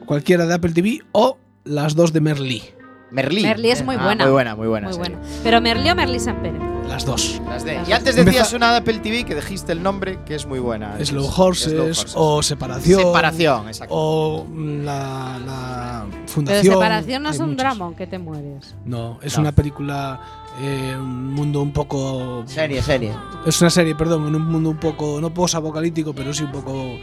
cualquiera 0.06 0.46
de 0.46 0.54
Apple 0.54 0.74
TV 0.74 1.00
o 1.14 1.38
las 1.64 1.96
dos 1.96 2.12
de 2.12 2.20
Merlí. 2.20 2.64
Merlí. 3.12 3.44
Merlí 3.44 3.72
es 3.72 3.84
muy 3.84 3.96
Ah, 4.00 4.04
buena. 4.04 4.24
Muy 4.26 4.32
buena, 4.34 4.56
muy 4.56 4.68
buena. 4.68 4.88
Muy 4.90 4.98
buena. 4.98 5.18
Pero 5.44 5.62
Merlí 5.62 5.90
o 5.90 5.96
Merlí 5.96 6.20
Sampere. 6.20 6.58
Las 6.88 7.06
dos. 7.06 7.42
Las 7.48 7.64
de- 7.64 7.76
Las 7.76 7.88
Y 7.88 7.94
antes 7.94 8.16
decías 8.16 8.48
Empeza- 8.52 8.56
una 8.58 8.72
de 8.72 8.78
Apple 8.80 9.00
TV 9.00 9.24
que 9.24 9.36
dijiste 9.36 9.72
el 9.72 9.82
nombre, 9.82 10.20
que 10.26 10.36
es 10.36 10.46
muy 10.46 10.60
buena. 10.60 10.98
Slow 11.04 11.24
Es- 11.26 11.40
Horses, 11.40 11.72
Slow 11.72 11.86
Horses. 11.88 12.12
o 12.16 12.44
Separación. 12.44 13.00
Separación, 13.02 13.68
exacto. 13.68 13.94
O 13.96 14.48
la, 14.56 15.40
la 15.46 16.06
Pero 16.10 16.28
Fundación. 16.28 16.74
separación 16.74 17.24
no 17.24 17.30
hay 17.30 17.36
es 17.36 17.40
un 17.42 17.56
drama 17.56 17.94
que 17.96 18.08
te 18.08 18.18
mueres. 18.20 18.76
No, 18.86 19.20
es 19.22 19.36
No. 19.36 19.42
una 19.42 19.52
película, 19.54 20.20
eh, 20.62 20.94
un 20.98 21.34
mundo 21.34 21.62
un 21.62 21.72
poco. 21.72 22.44
Serie, 22.46 22.82
serie. 22.82 23.14
Es 23.46 23.62
una 23.62 23.70
serie, 23.70 23.96
perdón, 23.96 24.28
en 24.28 24.36
un 24.36 24.46
mundo 24.52 24.70
un 24.70 24.78
poco, 24.78 25.20
no 25.22 25.34
post-apocalíptico, 25.34 26.14
pero 26.14 26.34
sí 26.34 26.44
un 26.44 26.52
poco 26.52 26.98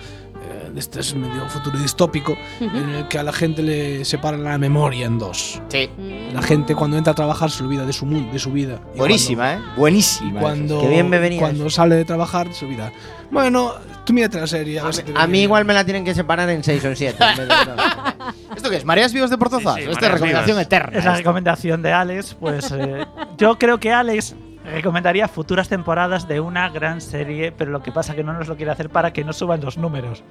este 0.77 1.01
es 1.01 1.15
medio 1.15 1.49
futuro 1.49 1.79
distópico, 1.79 2.37
en 2.61 2.89
el 2.91 3.09
que 3.09 3.19
a 3.19 3.23
la 3.23 3.33
gente 3.33 3.63
le 3.63 4.05
separan 4.05 4.45
la 4.45 4.59
memoria 4.59 5.07
en 5.07 5.19
dos. 5.19 5.61
Sí. 5.69 5.91
La 6.33 6.43
gente 6.43 6.75
cuando 6.75 6.97
entra 6.97 7.13
a 7.13 7.17
trabajar 7.17 7.51
se 7.51 7.63
olvida 7.63 7.85
de 7.85 7.93
su 7.93 8.07
mundo, 8.07 8.33
de 8.33 8.39
su 8.39 8.53
vida. 8.53 8.81
Y 8.95 8.99
Buenísima, 8.99 9.55
¿eh? 9.55 9.59
Buenísima. 9.77 10.41
Cuando, 10.41 10.81
Qué 10.81 10.89
bien 10.89 11.09
me 11.09 11.19
venía 11.19 11.41
cuando 11.41 11.69
sale 11.71 11.97
de 11.97 12.05
trabajar 12.05 12.53
se 12.53 12.65
olvida. 12.65 12.93
Bueno, 13.31 13.73
tú 14.05 14.13
mírate 14.13 14.41
la 14.41 14.47
serie. 14.47 14.81
A, 14.81 14.85
ver 14.85 14.95
si 14.95 15.03
te 15.03 15.13
A 15.15 15.27
mí 15.27 15.43
igual 15.43 15.65
me 15.65 15.75
la 15.75 15.85
tienen 15.85 16.05
que 16.05 16.15
separar 16.15 16.49
en 16.49 16.65
6 16.65 16.85
o 16.85 16.95
7. 16.95 17.25
¿Esto 18.57 18.71
qué 18.71 18.77
es? 18.77 18.85
¿Mareas 18.85 19.13
vivas 19.13 19.31
de 19.31 19.39
Porzozas? 19.39 19.77
Sí, 19.77 19.83
sí, 19.83 19.91
Esta 19.91 20.07
es 20.07 20.13
recomendación 20.13 20.57
Vivas. 20.57 20.67
eterna. 20.67 20.99
Es 20.99 21.05
la 21.05 21.17
recomendación 21.17 21.83
de 21.83 21.93
Alex. 21.93 22.37
Pues 22.41 22.73
eh, 22.73 23.05
yo 23.37 23.59
creo 23.59 23.79
que 23.79 23.93
Alex 23.93 24.35
recomendaría 24.73 25.29
futuras 25.29 25.69
temporadas 25.69 26.29
de 26.29 26.41
una 26.41 26.69
gran 26.69 27.01
serie, 27.01 27.53
pero 27.53 27.71
lo 27.71 27.83
que 27.83 27.93
pasa 27.93 28.15
que 28.15 28.25
no 28.25 28.33
nos 28.33 28.49
lo 28.49 28.57
quiere 28.57 28.73
hacer 28.73 28.91
para 28.91 29.13
que 29.13 29.25
no 29.25 29.33
suban 29.33 29.61
los 29.61 29.79
números. 29.79 30.23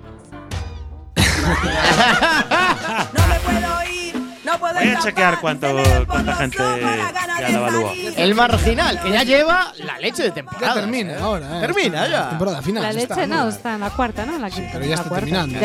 Voy 4.59 4.87
a 4.89 4.99
chequear 4.99 5.39
cuánto, 5.39 5.67
cuánta 6.07 6.35
gente 6.35 6.57
ya 6.57 7.41
la 7.41 7.49
evaluó. 7.49 7.91
El 8.15 8.35
marginal, 8.35 8.99
que 9.01 9.11
ya 9.11 9.23
lleva 9.23 9.71
la 9.83 9.97
leche 9.99 10.23
de 10.23 10.31
temporada. 10.31 10.67
Ya 10.67 10.73
termina 10.81 11.19
ahora. 11.19 11.57
eh. 11.57 11.61
Termina 11.61 12.07
ya. 12.07 12.29
Temporada 12.29 12.61
final. 12.61 12.83
La 12.83 12.91
leche 12.93 13.03
está, 13.03 13.27
no, 13.27 13.47
está 13.49 13.75
en 13.75 13.81
la 13.81 13.89
cuarta, 13.91 14.25
¿no? 14.25 14.37
La 14.39 14.49
quinta. 14.49 14.69
pero 14.73 14.85
ya 14.85 14.95
está 14.95 15.09
terminando. 15.09 15.59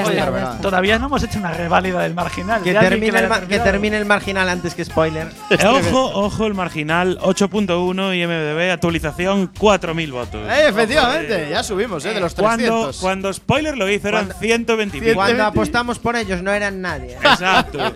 Todavía 0.61 0.99
no 0.99 1.07
hemos 1.07 1.23
hecho 1.23 1.39
una 1.39 1.53
reválida 1.53 2.01
del 2.01 2.15
marginal. 2.15 2.63
Que 2.63 2.73
termine, 2.75 3.19
el 3.19 3.49
que 3.49 3.59
termine 3.61 3.97
el 3.97 4.05
marginal 4.07 4.49
antes 4.49 4.75
que 4.75 4.85
spoiler. 4.85 5.29
Eh, 5.51 5.67
ojo, 5.67 6.11
ojo, 6.15 6.47
el 6.47 6.55
marginal 6.55 7.19
8.1 7.21 8.17
y 8.17 8.27
MDB 8.27 8.73
actualización 8.73 9.53
4.000 9.55 10.11
votos. 10.13 10.49
Eh, 10.49 10.69
efectivamente, 10.69 11.49
ya 11.51 11.63
subimos, 11.63 12.05
¿eh? 12.05 12.15
De 12.15 12.21
los 12.21 12.35
Cuando, 12.35 12.65
300. 12.65 12.97
cuando 12.99 13.33
spoiler 13.33 13.77
lo 13.77 13.89
hizo 13.89 14.09
eran 14.09 14.33
120 14.39 14.97
y 14.97 15.01
pico. 15.01 15.15
Cuando 15.15 15.45
apostamos 15.45 15.99
por 15.99 16.17
ellos 16.17 16.43
no 16.43 16.53
eran 16.53 16.81
nadie. 16.81 17.15
Exacto. 17.17 17.79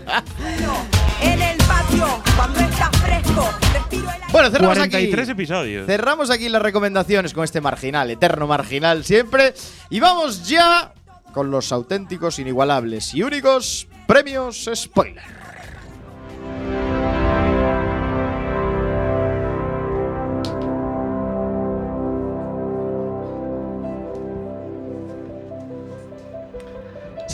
En 1.23 1.43
el 1.43 1.57
patio, 1.59 2.07
cuando 2.37 2.61
está 2.61 2.91
fresco, 2.93 3.49
respiro 3.73 4.11
el 4.11 4.33
Bueno, 4.33 4.51
cerramos 4.51 4.77
43 4.77 5.23
aquí. 5.23 5.31
episodios. 5.31 5.87
Cerramos 5.87 6.31
aquí 6.31 6.49
las 6.49 6.63
recomendaciones 6.63 7.33
con 7.33 7.45
este 7.45 7.61
marginal, 7.61 8.11
eterno 8.11 8.47
marginal 8.47 9.05
siempre. 9.05 9.55
Y 9.91 10.01
vamos 10.01 10.47
ya 10.49 10.93
con 11.33 11.51
los 11.51 11.73
auténticos, 11.73 12.39
inigualables 12.39 13.15
y 13.15 13.23
únicos 13.23 13.89
premios 14.07 14.69
spoiler. 14.75 15.46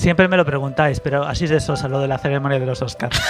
Siempre 0.03 0.27
me 0.27 0.37
lo 0.37 0.45
preguntáis, 0.45 0.99
pero 0.99 1.23
así 1.23 1.45
es 1.45 1.51
de 1.51 1.61
sosa 1.61 1.87
lo 1.87 2.01
de 2.01 2.09
la 2.09 2.19
ceremonia 2.19 2.59
de 2.59 2.67
los 2.67 2.83
Oscars. 2.83 3.17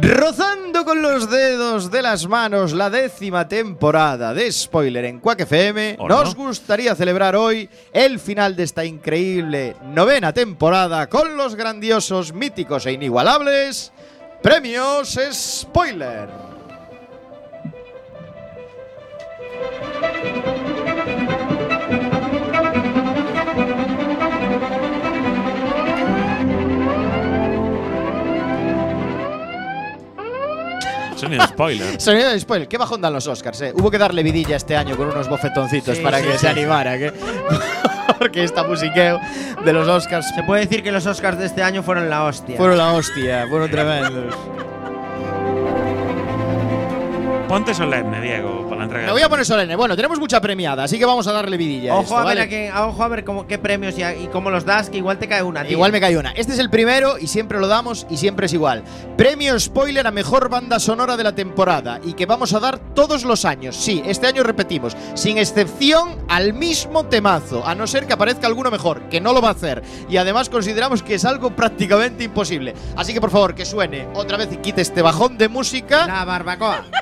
Rozando 0.00 0.84
con 0.84 1.02
los 1.02 1.28
dedos 1.28 1.90
de 1.90 2.02
las 2.02 2.28
manos 2.28 2.72
la 2.72 2.88
décima 2.88 3.48
temporada 3.48 4.32
de 4.32 4.52
Spoiler 4.52 5.06
en 5.06 5.18
Quack 5.18 5.40
FM, 5.40 5.98
nos 6.08 6.36
gustaría 6.36 6.94
celebrar 6.94 7.34
hoy 7.34 7.68
el 7.92 8.20
final 8.20 8.54
de 8.54 8.62
esta 8.62 8.84
increíble 8.84 9.74
novena 9.82 10.32
temporada 10.32 11.08
con 11.08 11.36
los 11.36 11.56
grandiosos, 11.56 12.32
míticos 12.32 12.86
e 12.86 12.92
inigualables 12.92 13.90
premios 14.40 15.18
Spoiler. 15.32 16.28
Sonido 31.18 31.46
spoiler. 31.46 32.00
Sonido 32.00 32.30
de 32.30 32.40
spoiler, 32.40 32.68
qué 32.68 32.78
bajón 32.78 33.00
dan 33.00 33.12
los 33.12 33.26
Oscars, 33.26 33.60
eh. 33.62 33.72
Hubo 33.74 33.90
que 33.90 33.98
darle 33.98 34.22
vidilla 34.22 34.56
este 34.56 34.76
año 34.76 34.96
con 34.96 35.08
unos 35.08 35.28
bofetoncitos 35.28 35.96
Sí, 35.96 36.02
para 36.02 36.18
sí, 36.18 36.24
que 36.26 36.32
sí. 36.34 36.38
se 36.38 36.48
animara, 36.48 36.96
que 36.98 37.12
porque 38.18 38.44
esta 38.44 38.64
musiqueo 38.64 39.20
de 39.64 39.72
los 39.72 39.86
Oscars 39.88 40.26
Se 40.34 40.42
puede 40.42 40.62
decir 40.62 40.82
que 40.82 40.90
los 40.92 41.06
Oscars 41.06 41.38
de 41.38 41.46
este 41.46 41.62
año 41.62 41.82
fueron 41.82 42.08
la 42.10 42.24
hostia. 42.24 42.56
fueron 42.56 42.78
la 42.78 42.92
hostia, 42.92 43.46
fueron 43.48 43.70
tremendos. 43.70 44.34
Ponte 47.48 47.72
solemne, 47.72 48.20
Diego, 48.20 48.67
la 48.78 48.84
entrega. 48.84 49.06
Me 49.06 49.12
voy 49.12 49.22
a 49.22 49.28
poner 49.28 49.44
solemne. 49.44 49.76
Bueno, 49.76 49.94
tenemos 49.96 50.18
mucha 50.18 50.40
premiada, 50.40 50.84
así 50.84 50.98
que 50.98 51.04
vamos 51.04 51.26
a 51.26 51.32
darle 51.32 51.56
vidilla. 51.56 51.92
a 51.92 51.94
Ojo 51.96 52.02
esto, 52.04 52.16
a 52.16 52.20
ver, 52.20 52.26
¿vale? 52.26 52.40
a 52.42 52.48
qué, 52.48 52.68
a- 52.70 52.86
ojo 52.86 53.02
a 53.02 53.08
ver 53.08 53.24
cómo, 53.24 53.46
qué 53.46 53.58
premios 53.58 53.98
y, 53.98 54.02
a- 54.02 54.14
y 54.16 54.28
cómo 54.28 54.50
los 54.50 54.64
das, 54.64 54.88
que 54.90 54.96
igual 54.98 55.18
te 55.18 55.28
cae 55.28 55.42
una. 55.42 55.62
tío. 55.62 55.72
Igual 55.72 55.92
me 55.92 56.00
cae 56.00 56.16
una. 56.16 56.30
Este 56.32 56.52
es 56.52 56.58
el 56.58 56.70
primero 56.70 57.18
y 57.18 57.26
siempre 57.26 57.58
lo 57.60 57.66
damos 57.68 58.06
y 58.08 58.16
siempre 58.16 58.46
es 58.46 58.52
igual. 58.52 58.82
Premio 59.16 59.58
spoiler 59.60 60.06
a 60.06 60.10
mejor 60.10 60.48
banda 60.48 60.78
sonora 60.78 61.16
de 61.16 61.24
la 61.24 61.34
temporada 61.34 62.00
y 62.04 62.14
que 62.14 62.26
vamos 62.26 62.52
a 62.54 62.60
dar 62.60 62.78
todos 62.94 63.24
los 63.24 63.44
años. 63.44 63.76
Sí, 63.76 64.02
este 64.06 64.26
año 64.26 64.42
repetimos, 64.42 64.96
sin 65.14 65.38
excepción 65.38 66.18
al 66.28 66.52
mismo 66.54 67.04
temazo, 67.06 67.66
a 67.66 67.74
no 67.74 67.86
ser 67.86 68.06
que 68.06 68.12
aparezca 68.12 68.46
alguno 68.46 68.70
mejor, 68.70 69.02
que 69.08 69.20
no 69.20 69.32
lo 69.32 69.40
va 69.42 69.48
a 69.48 69.52
hacer. 69.52 69.82
Y 70.08 70.16
además 70.16 70.48
consideramos 70.48 71.02
que 71.02 71.14
es 71.14 71.24
algo 71.24 71.50
prácticamente 71.56 72.24
imposible. 72.24 72.74
Así 72.96 73.12
que 73.12 73.20
por 73.20 73.30
favor, 73.30 73.54
que 73.54 73.64
suene 73.64 74.08
otra 74.14 74.36
vez 74.36 74.48
y 74.52 74.56
quite 74.58 74.80
este 74.82 75.02
bajón 75.02 75.36
de 75.38 75.48
música. 75.48 76.06
La 76.06 76.24
barbacoa. 76.24 76.84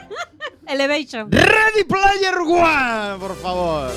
Elevation. 0.69 1.31
Ready 1.31 1.85
Player 1.85 2.39
One, 2.39 3.19
por 3.19 3.37
favor. 3.37 3.91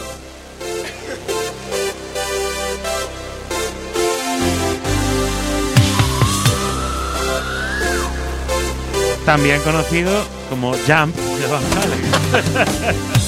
También 9.26 9.62
conocido 9.62 10.24
como 10.50 10.72
Jump 10.72 11.16
de 11.16 11.48
Van 11.48 11.64
Halen. 11.78 13.19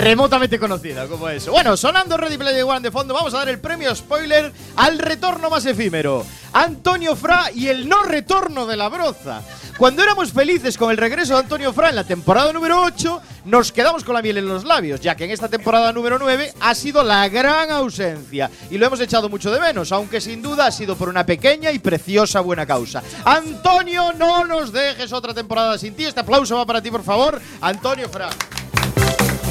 Remotamente 0.00 0.58
conocida 0.58 1.06
como 1.06 1.28
eso. 1.28 1.52
Bueno, 1.52 1.76
sonando 1.76 2.16
Ready 2.16 2.38
Player 2.38 2.64
One 2.64 2.80
de 2.80 2.90
fondo, 2.90 3.14
vamos 3.14 3.34
a 3.34 3.38
dar 3.38 3.48
el 3.48 3.58
premio 3.58 3.94
spoiler 3.94 4.50
al 4.76 4.98
retorno 4.98 5.50
más 5.50 5.66
efímero. 5.66 6.24
Antonio 6.52 7.14
Fra 7.14 7.50
y 7.54 7.68
el 7.68 7.88
no 7.88 8.02
retorno 8.02 8.66
de 8.66 8.76
la 8.76 8.88
broza. 8.88 9.42
Cuando 9.76 10.02
éramos 10.02 10.32
felices 10.32 10.76
con 10.76 10.90
el 10.90 10.96
regreso 10.96 11.34
de 11.34 11.40
Antonio 11.40 11.72
Fra 11.72 11.90
en 11.90 11.96
la 11.96 12.04
temporada 12.04 12.52
número 12.52 12.82
8, 12.82 13.22
nos 13.44 13.72
quedamos 13.72 14.04
con 14.04 14.14
la 14.14 14.22
miel 14.22 14.38
en 14.38 14.48
los 14.48 14.64
labios, 14.64 15.00
ya 15.00 15.14
que 15.14 15.24
en 15.24 15.30
esta 15.30 15.48
temporada 15.48 15.92
número 15.92 16.18
9 16.18 16.54
ha 16.60 16.74
sido 16.74 17.02
la 17.02 17.28
gran 17.28 17.70
ausencia. 17.70 18.50
Y 18.70 18.78
lo 18.78 18.86
hemos 18.86 19.00
echado 19.00 19.28
mucho 19.28 19.50
de 19.50 19.60
menos, 19.60 19.92
aunque 19.92 20.20
sin 20.20 20.42
duda 20.42 20.66
ha 20.66 20.72
sido 20.72 20.96
por 20.96 21.08
una 21.08 21.24
pequeña 21.24 21.70
y 21.72 21.78
preciosa 21.78 22.40
buena 22.40 22.66
causa. 22.66 23.02
Antonio, 23.24 24.12
no 24.14 24.44
nos 24.44 24.72
dejes 24.72 25.12
otra 25.12 25.32
temporada 25.32 25.78
sin 25.78 25.94
ti. 25.94 26.04
Este 26.04 26.20
aplauso 26.20 26.56
va 26.56 26.66
para 26.66 26.82
ti, 26.82 26.90
por 26.90 27.04
favor. 27.04 27.40
Antonio 27.60 28.08
Fra. 28.08 28.30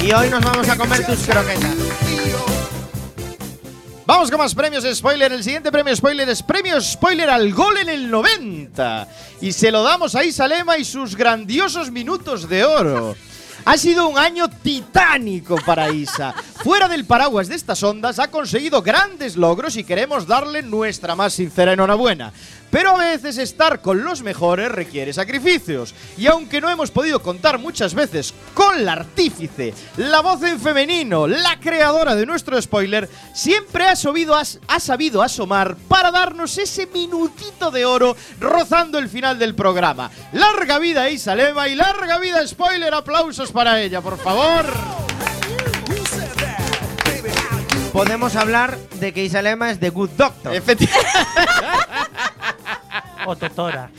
Y 0.02 0.12
hoy 0.12 0.30
nos 0.30 0.42
vamos 0.42 0.68
a 0.68 0.76
comer 0.76 1.04
tus 1.04 1.18
croquetas. 1.26 1.74
Vamos 4.06 4.30
con 4.30 4.38
más 4.38 4.54
premios 4.54 4.84
spoiler. 4.96 5.30
El 5.32 5.44
siguiente 5.44 5.70
premio 5.70 5.94
spoiler 5.94 6.28
es 6.28 6.42
premio 6.42 6.80
spoiler 6.80 7.28
al 7.28 7.52
gol 7.52 7.76
en 7.76 7.88
el 7.90 8.10
90. 8.10 9.06
Y 9.42 9.52
se 9.52 9.70
lo 9.70 9.82
damos 9.82 10.14
a 10.14 10.24
Isalema 10.24 10.78
y 10.78 10.84
sus 10.84 11.14
grandiosos 11.14 11.90
minutos 11.90 12.48
de 12.48 12.64
oro. 12.64 13.14
Ha 13.64 13.76
sido 13.76 14.08
un 14.08 14.18
año 14.18 14.48
titánico 14.48 15.56
para 15.66 15.90
Isa. 15.90 16.32
Fuera 16.32 16.88
del 16.88 17.04
paraguas 17.04 17.48
de 17.48 17.54
estas 17.54 17.82
ondas 17.82 18.18
ha 18.18 18.30
conseguido 18.30 18.82
grandes 18.82 19.36
logros 19.36 19.76
y 19.76 19.84
queremos 19.84 20.26
darle 20.26 20.62
nuestra 20.62 21.14
más 21.14 21.34
sincera 21.34 21.74
enhorabuena. 21.74 22.32
Pero 22.70 22.90
a 22.90 22.98
veces 22.98 23.38
estar 23.38 23.80
con 23.80 24.04
los 24.04 24.22
mejores 24.22 24.70
requiere 24.70 25.12
sacrificios. 25.12 25.94
Y 26.16 26.26
aunque 26.26 26.60
no 26.60 26.70
hemos 26.70 26.90
podido 26.90 27.20
contar 27.20 27.58
muchas 27.58 27.94
veces 27.94 28.32
con 28.54 28.84
la 28.84 28.92
artífice, 28.92 29.74
la 29.96 30.20
voz 30.20 30.42
en 30.42 30.60
femenino, 30.60 31.26
la 31.26 31.58
creadora 31.58 32.14
de 32.14 32.26
nuestro 32.26 32.60
spoiler, 32.60 33.08
siempre 33.34 33.86
ha, 33.86 33.96
sabido, 33.96 34.34
ha 34.36 34.80
sabido 34.80 35.22
asomar 35.22 35.76
para 35.88 36.10
darnos 36.10 36.56
ese 36.58 36.86
minutito 36.86 37.70
de 37.70 37.84
oro 37.84 38.16
rozando 38.38 38.98
el 38.98 39.08
final 39.08 39.38
del 39.38 39.54
programa. 39.54 40.10
Larga 40.32 40.78
vida 40.78 41.10
Isalema 41.10 41.68
y 41.68 41.74
larga 41.74 42.18
vida 42.18 42.46
spoiler. 42.46 42.94
Aplausos 42.94 43.50
para 43.52 43.80
ella, 43.80 44.00
por 44.00 44.18
favor. 44.18 44.66
Podemos 47.92 48.36
hablar 48.36 48.78
de 49.00 49.12
que 49.12 49.24
Isalema 49.24 49.70
es 49.70 49.80
The 49.80 49.90
Good 49.90 50.10
Doctor. 50.10 50.52
o 53.26 53.36
Totora. 53.36 53.90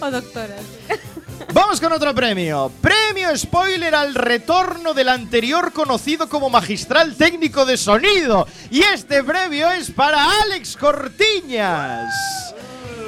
O 0.00 0.10
doctora. 0.10 0.56
Vamos 1.52 1.80
con 1.80 1.92
otro 1.92 2.14
premio. 2.14 2.70
Premio 2.80 3.36
spoiler 3.36 3.94
al 3.94 4.14
retorno 4.14 4.92
del 4.92 5.08
anterior 5.08 5.72
conocido 5.72 6.28
como 6.28 6.50
magistral 6.50 7.14
técnico 7.14 7.64
de 7.64 7.76
sonido. 7.76 8.46
Y 8.70 8.80
este 8.80 9.22
premio 9.22 9.70
es 9.70 9.90
para 9.90 10.40
Alex 10.42 10.76
Cortiñas. 10.76 12.47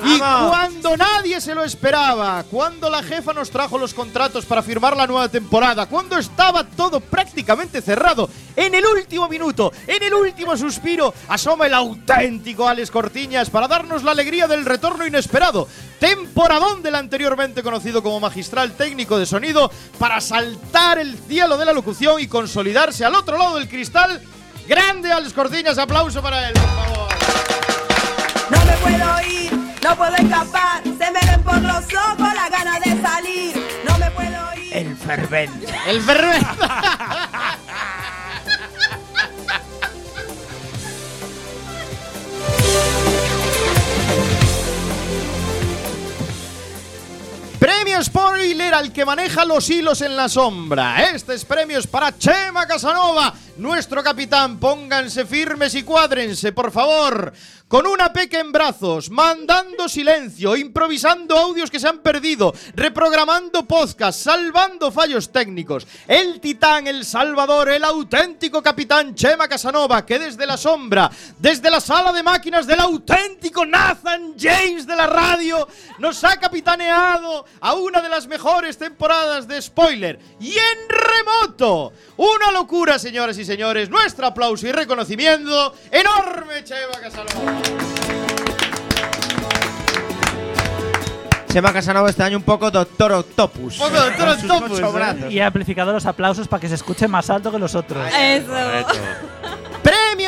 Y 0.04 0.18
cuando 0.18 0.96
nadie 0.96 1.40
se 1.40 1.54
lo 1.54 1.64
esperaba, 1.64 2.44
cuando 2.50 2.88
la 2.88 3.02
jefa 3.02 3.32
nos 3.32 3.50
trajo 3.50 3.78
los 3.78 3.94
contratos 3.94 4.44
para 4.46 4.62
firmar 4.62 4.96
la 4.96 5.06
nueva 5.06 5.28
temporada, 5.28 5.86
cuando 5.86 6.18
estaba 6.18 6.64
todo 6.64 7.00
prácticamente 7.00 7.82
cerrado, 7.82 8.28
en 8.56 8.74
el 8.74 8.84
último 8.86 9.28
minuto, 9.28 9.72
en 9.86 10.02
el 10.02 10.14
último 10.14 10.56
suspiro, 10.56 11.12
asoma 11.28 11.66
el 11.66 11.74
auténtico 11.74 12.68
Alex 12.68 12.90
Cortiñas 12.90 13.50
para 13.50 13.68
darnos 13.68 14.02
la 14.02 14.12
alegría 14.12 14.46
del 14.46 14.64
retorno 14.64 15.06
inesperado. 15.06 15.68
Temporadón 15.98 16.82
del 16.82 16.94
anteriormente 16.94 17.62
conocido 17.62 18.02
como 18.02 18.20
magistral 18.20 18.72
técnico 18.72 19.18
de 19.18 19.26
sonido 19.26 19.70
para 19.98 20.20
saltar 20.20 20.98
el 20.98 21.18
cielo 21.18 21.58
de 21.58 21.66
la 21.66 21.72
locución 21.72 22.20
y 22.20 22.26
consolidarse 22.26 23.04
al 23.04 23.14
otro 23.14 23.36
lado 23.36 23.56
del 23.56 23.68
cristal. 23.68 24.20
Grande 24.66 25.12
Alex 25.12 25.32
Cortiñas, 25.32 25.78
aplauso 25.78 26.22
para 26.22 26.48
él, 26.48 26.54
por 26.54 26.62
favor. 26.62 27.08
No 28.50 28.64
me 28.64 28.72
puedo 28.78 29.30
ir, 29.30 29.69
no 29.82 29.96
puedo 29.96 30.14
escapar. 30.16 30.82
Se 30.82 31.10
me 31.10 31.20
ven 31.26 31.42
por 31.42 31.60
los 31.60 31.84
ojos 31.94 32.34
la 32.34 32.48
gana 32.48 32.78
de 32.80 33.02
salir. 33.02 33.68
No 33.88 33.98
me 33.98 34.10
puedo 34.10 34.56
ir. 34.56 34.76
El 34.76 34.96
fervente. 34.96 35.74
El 35.86 36.02
fervente. 36.02 36.46
Premio 47.58 48.02
Spoiler 48.02 48.72
al 48.72 48.90
que 48.90 49.04
maneja 49.04 49.44
los 49.44 49.68
hilos 49.68 50.00
en 50.00 50.16
la 50.16 50.30
sombra. 50.30 51.10
Este 51.10 51.34
es 51.34 51.44
premios 51.44 51.86
para 51.86 52.16
Chema 52.16 52.66
Casanova, 52.66 53.34
nuestro 53.58 54.02
capitán. 54.02 54.58
Pónganse 54.58 55.26
firmes 55.26 55.74
y 55.74 55.82
cuádrense, 55.82 56.52
por 56.52 56.72
favor. 56.72 57.34
Con 57.70 57.86
una 57.86 58.12
peca 58.12 58.40
en 58.40 58.50
brazos, 58.50 59.10
mandando 59.10 59.88
silencio, 59.88 60.56
improvisando 60.56 61.38
audios 61.38 61.70
que 61.70 61.78
se 61.78 61.86
han 61.86 62.00
perdido, 62.00 62.52
reprogramando 62.74 63.64
podcast, 63.64 64.18
salvando 64.24 64.90
fallos 64.90 65.30
técnicos. 65.30 65.86
El 66.08 66.40
titán, 66.40 66.88
el 66.88 67.04
salvador, 67.04 67.68
el 67.68 67.84
auténtico 67.84 68.60
capitán 68.60 69.14
Chema 69.14 69.46
Casanova, 69.46 70.04
que 70.04 70.18
desde 70.18 70.48
la 70.48 70.56
sombra, 70.56 71.08
desde 71.38 71.70
la 71.70 71.80
sala 71.80 72.12
de 72.12 72.24
máquinas 72.24 72.66
del 72.66 72.80
auténtico 72.80 73.64
Nathan 73.64 74.34
James 74.36 74.84
de 74.84 74.96
la 74.96 75.06
radio, 75.06 75.68
nos 76.00 76.24
ha 76.24 76.40
capitaneado 76.40 77.44
a 77.60 77.74
una 77.74 78.02
de 78.02 78.08
las 78.08 78.26
mejores 78.26 78.78
temporadas 78.78 79.46
de 79.46 79.62
spoiler. 79.62 80.18
Y 80.40 80.54
en 80.54 80.88
remoto, 80.88 81.92
una 82.16 82.50
locura, 82.50 82.98
señoras 82.98 83.38
y 83.38 83.44
señores. 83.44 83.88
Nuestro 83.88 84.26
aplauso 84.26 84.66
y 84.66 84.72
reconocimiento 84.72 85.72
enorme, 85.92 86.64
Chema 86.64 86.98
Casanova. 87.00 87.59
Chema 91.52 91.72
Casanova 91.72 92.08
este 92.08 92.22
año 92.22 92.36
un 92.36 92.44
poco 92.44 92.70
Doctor 92.70 93.10
Octopus. 93.10 93.80
Un 93.80 93.88
poco 93.88 94.00
Doctor 94.00 94.28
Octopus, 94.28 94.80
¿eh? 94.80 95.32
Y 95.32 95.40
amplificado 95.40 95.92
los 95.92 96.06
aplausos 96.06 96.46
para 96.46 96.60
que 96.60 96.68
se 96.68 96.76
escuche 96.76 97.08
más 97.08 97.28
alto 97.28 97.50
que 97.50 97.58
los 97.58 97.74
otros. 97.74 98.06
Eso. 98.14 98.52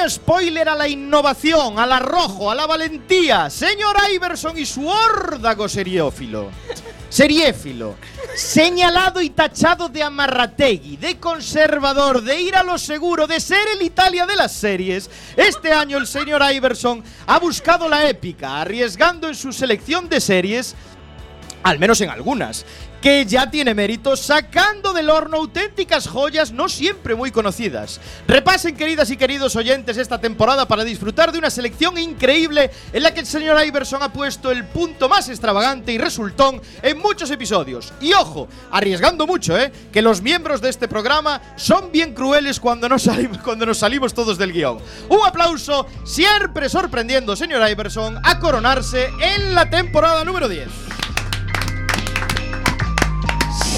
Spoiler 0.08 0.68
a 0.68 0.74
la 0.74 0.88
innovación, 0.88 1.78
al 1.78 1.92
arrojo, 1.92 2.50
a 2.50 2.54
la 2.54 2.66
valentía. 2.66 3.50
Señor 3.50 3.96
Iverson 4.12 4.58
y 4.58 4.66
su 4.66 4.86
órdago 4.86 5.68
seriófilo. 5.68 6.50
Seriéfilo. 7.08 7.96
Señalado 8.34 9.20
y 9.20 9.30
tachado 9.30 9.88
de 9.88 10.02
amarrategui, 10.02 10.96
de 10.96 11.18
conservador, 11.18 12.22
de 12.22 12.40
ir 12.40 12.56
a 12.56 12.62
lo 12.62 12.78
seguro, 12.78 13.26
de 13.26 13.38
ser 13.40 13.66
el 13.74 13.82
Italia 13.82 14.26
de 14.26 14.36
las 14.36 14.52
series. 14.52 15.10
Este 15.36 15.72
año 15.72 15.98
el 15.98 16.06
señor 16.06 16.42
Iverson 16.52 17.04
ha 17.26 17.38
buscado 17.38 17.88
la 17.88 18.08
épica, 18.08 18.60
arriesgando 18.60 19.28
en 19.28 19.34
su 19.34 19.52
selección 19.52 20.08
de 20.08 20.20
series 20.20 20.74
al 21.62 21.78
menos 21.78 22.00
en 22.00 22.10
algunas, 22.10 22.64
que 23.02 23.26
ya 23.26 23.50
tiene 23.50 23.74
mérito 23.74 24.16
sacando 24.16 24.92
del 24.92 25.10
horno 25.10 25.38
auténticas 25.38 26.06
joyas 26.06 26.52
no 26.52 26.68
siempre 26.68 27.16
muy 27.16 27.32
conocidas. 27.32 28.00
Repasen, 28.28 28.76
queridas 28.76 29.10
y 29.10 29.16
queridos 29.16 29.56
oyentes, 29.56 29.96
esta 29.96 30.20
temporada 30.20 30.68
para 30.68 30.84
disfrutar 30.84 31.32
de 31.32 31.38
una 31.38 31.50
selección 31.50 31.98
increíble 31.98 32.70
en 32.92 33.02
la 33.02 33.12
que 33.12 33.20
el 33.20 33.26
señor 33.26 33.62
Iverson 33.66 34.04
ha 34.04 34.12
puesto 34.12 34.52
el 34.52 34.64
punto 34.66 35.08
más 35.08 35.28
extravagante 35.28 35.92
y 35.92 35.98
resultón 35.98 36.62
en 36.80 36.98
muchos 36.98 37.28
episodios. 37.32 37.92
Y 38.00 38.12
ojo, 38.12 38.46
arriesgando 38.70 39.26
mucho, 39.26 39.58
¿eh? 39.58 39.72
Que 39.92 40.00
los 40.00 40.22
miembros 40.22 40.60
de 40.60 40.68
este 40.68 40.86
programa 40.86 41.42
son 41.56 41.90
bien 41.90 42.14
crueles 42.14 42.60
cuando 42.60 42.88
nos 42.88 43.02
salimos, 43.02 43.38
cuando 43.38 43.66
nos 43.66 43.78
salimos 43.78 44.14
todos 44.14 44.38
del 44.38 44.52
guion. 44.52 44.78
Un 45.08 45.26
aplauso, 45.26 45.88
siempre 46.04 46.68
sorprendiendo, 46.68 47.34
señor 47.34 47.68
Iverson, 47.68 48.20
a 48.22 48.38
coronarse 48.38 49.10
en 49.20 49.56
la 49.56 49.68
temporada 49.68 50.24
número 50.24 50.48
10. 50.48 50.68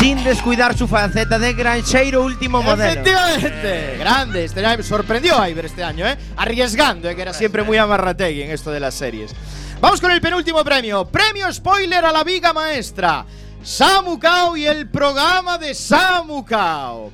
Sin 0.05 0.23
descuidar 0.23 0.77
su 0.77 0.87
faceta 0.87 1.39
de 1.39 1.55
grancheiro 1.55 2.23
último 2.23 2.63
modelo. 2.63 3.01
Efectivamente. 3.01 3.97
Grande. 3.97 4.45
Este 4.45 4.63
año 4.63 4.83
sorprendió 4.83 5.41
a 5.41 5.49
Iber 5.49 5.65
este 5.65 5.83
año, 5.83 6.07
¿eh? 6.07 6.19
Arriesgando, 6.37 7.09
¿eh? 7.09 7.17
que 7.17 7.23
era 7.23 7.33
siempre 7.33 7.63
muy 7.63 7.79
amarrategui 7.79 8.43
en 8.43 8.51
esto 8.51 8.71
de 8.71 8.81
las 8.81 8.93
series. 8.93 9.35
Vamos 9.81 10.03
con 10.03 10.11
el 10.11 10.21
penúltimo 10.21 10.63
premio. 10.63 11.07
Premio 11.07 11.51
spoiler 11.51 12.05
a 12.05 12.13
la 12.13 12.23
viga 12.23 12.53
maestra. 12.53 13.25
Samu 13.63 14.19
Kao 14.19 14.59
y 14.59 14.67
el 14.67 14.91
programa 14.91 15.57
de 15.57 15.73
Samu 15.75 16.45
Kao. 16.45 17.11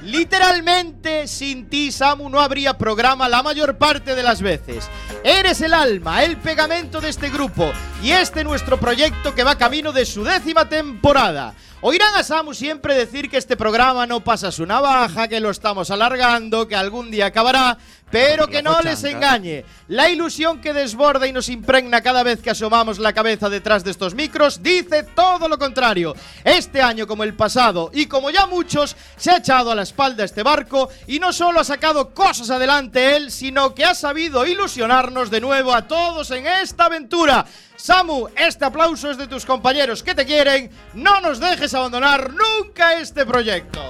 Literalmente, 0.00 1.28
sin 1.28 1.68
ti, 1.68 1.92
Samu, 1.92 2.30
no 2.30 2.40
habría 2.40 2.78
programa 2.78 3.28
la 3.28 3.42
mayor 3.42 3.76
parte 3.76 4.14
de 4.14 4.22
las 4.22 4.40
veces. 4.40 4.88
Eres 5.22 5.60
el 5.60 5.74
alma, 5.74 6.24
el 6.24 6.38
pegamento 6.38 7.02
de 7.02 7.10
este 7.10 7.28
grupo 7.28 7.70
y 8.02 8.12
este 8.12 8.44
nuestro 8.44 8.80
proyecto 8.80 9.34
que 9.34 9.44
va 9.44 9.58
camino 9.58 9.92
de 9.92 10.06
su 10.06 10.24
décima 10.24 10.66
temporada. 10.70 11.52
Oirán 11.82 12.14
a 12.14 12.22
Samu 12.22 12.52
siempre 12.52 12.94
decir 12.94 13.30
que 13.30 13.38
este 13.38 13.56
programa 13.56 14.06
no 14.06 14.20
pasa 14.20 14.52
su 14.52 14.66
navaja, 14.66 15.28
que 15.28 15.40
lo 15.40 15.48
estamos 15.48 15.90
alargando, 15.90 16.68
que 16.68 16.76
algún 16.76 17.10
día 17.10 17.24
acabará, 17.24 17.78
pero 18.10 18.48
que 18.48 18.62
no 18.62 18.82
les 18.82 19.02
engañe. 19.04 19.64
La 19.88 20.10
ilusión 20.10 20.60
que 20.60 20.74
desborda 20.74 21.26
y 21.26 21.32
nos 21.32 21.48
impregna 21.48 22.02
cada 22.02 22.22
vez 22.22 22.42
que 22.42 22.50
asomamos 22.50 22.98
la 22.98 23.14
cabeza 23.14 23.48
detrás 23.48 23.82
de 23.82 23.92
estos 23.92 24.14
micros 24.14 24.62
dice 24.62 25.04
todo 25.04 25.48
lo 25.48 25.58
contrario. 25.58 26.14
Este 26.44 26.82
año, 26.82 27.06
como 27.06 27.24
el 27.24 27.32
pasado 27.32 27.90
y 27.94 28.04
como 28.04 28.30
ya 28.30 28.46
muchos, 28.46 28.94
se 29.16 29.30
ha 29.30 29.38
echado 29.38 29.70
a 29.70 29.74
la 29.74 29.82
espalda 29.82 30.24
este 30.24 30.42
barco 30.42 30.90
y 31.06 31.18
no 31.18 31.32
solo 31.32 31.60
ha 31.60 31.64
sacado 31.64 32.10
cosas 32.10 32.50
adelante 32.50 33.16
él, 33.16 33.30
sino 33.30 33.74
que 33.74 33.86
ha 33.86 33.94
sabido 33.94 34.44
ilusionarnos 34.44 35.30
de 35.30 35.40
nuevo 35.40 35.72
a 35.72 35.88
todos 35.88 36.30
en 36.30 36.46
esta 36.46 36.84
aventura. 36.84 37.46
Samu, 37.80 38.28
este 38.36 38.66
aplauso 38.66 39.10
es 39.10 39.16
de 39.16 39.26
tus 39.26 39.46
compañeros 39.46 40.02
que 40.02 40.14
te 40.14 40.26
quieren. 40.26 40.70
No 40.92 41.20
nos 41.22 41.40
dejes 41.40 41.72
abandonar 41.72 42.30
nunca 42.30 43.00
este 43.00 43.24
proyecto. 43.24 43.80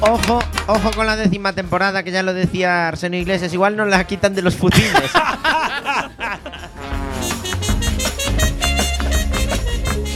Ojo, 0.00 0.38
ojo 0.68 0.90
con 0.92 1.06
la 1.06 1.16
décima 1.16 1.52
temporada, 1.52 2.04
que 2.04 2.12
ya 2.12 2.22
lo 2.22 2.32
decía 2.32 2.88
Arsenio 2.88 3.20
Iglesias. 3.20 3.52
Igual 3.52 3.76
nos 3.76 3.88
la 3.88 4.04
quitan 4.04 4.34
de 4.34 4.42
los 4.42 4.54
futines. 4.54 5.10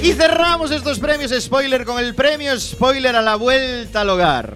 Y 0.03 0.12
cerramos 0.12 0.71
estos 0.71 0.99
premios 0.99 1.33
spoiler 1.41 1.87
con 1.87 1.99
el 1.99 2.15
premio 2.15 2.61
spoiler 2.61 3.17
a 3.17 3.23
la 3.23 3.37
vuelta 3.37 4.03
al 4.03 4.11
hogar. 4.11 4.55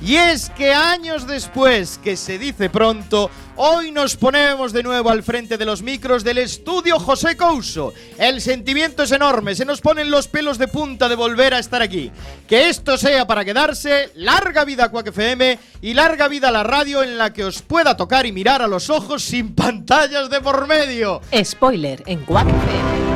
Y 0.00 0.14
es 0.14 0.50
que 0.50 0.72
años 0.72 1.26
después, 1.26 1.98
que 1.98 2.16
se 2.16 2.38
dice 2.38 2.70
pronto, 2.70 3.30
hoy 3.56 3.90
nos 3.90 4.16
ponemos 4.16 4.72
de 4.72 4.84
nuevo 4.84 5.10
al 5.10 5.24
frente 5.24 5.58
de 5.58 5.64
los 5.64 5.82
micros 5.82 6.22
del 6.22 6.38
estudio 6.38 7.00
José 7.00 7.36
Couso. 7.36 7.92
El 8.16 8.40
sentimiento 8.40 9.02
es 9.02 9.10
enorme, 9.10 9.56
se 9.56 9.64
nos 9.64 9.80
ponen 9.80 10.10
los 10.10 10.28
pelos 10.28 10.56
de 10.56 10.68
punta 10.68 11.08
de 11.08 11.16
volver 11.16 11.52
a 11.52 11.58
estar 11.58 11.82
aquí. 11.82 12.12
Que 12.46 12.68
esto 12.68 12.96
sea 12.96 13.26
para 13.26 13.44
quedarse, 13.44 14.10
larga 14.14 14.64
vida 14.64 14.84
a 14.84 14.90
Quack 14.90 15.08
FM 15.08 15.58
y 15.82 15.94
larga 15.94 16.28
vida 16.28 16.52
la 16.52 16.62
radio 16.62 17.02
en 17.02 17.18
la 17.18 17.32
que 17.32 17.44
os 17.44 17.62
pueda 17.62 17.96
tocar 17.96 18.24
y 18.24 18.32
mirar 18.32 18.62
a 18.62 18.68
los 18.68 18.90
ojos 18.90 19.24
sin 19.24 19.54
pantallas 19.54 20.30
de 20.30 20.40
por 20.40 20.68
medio. 20.68 21.20
Spoiler 21.44 22.04
en 22.06 22.24
4 22.24 22.54
La 22.54 23.07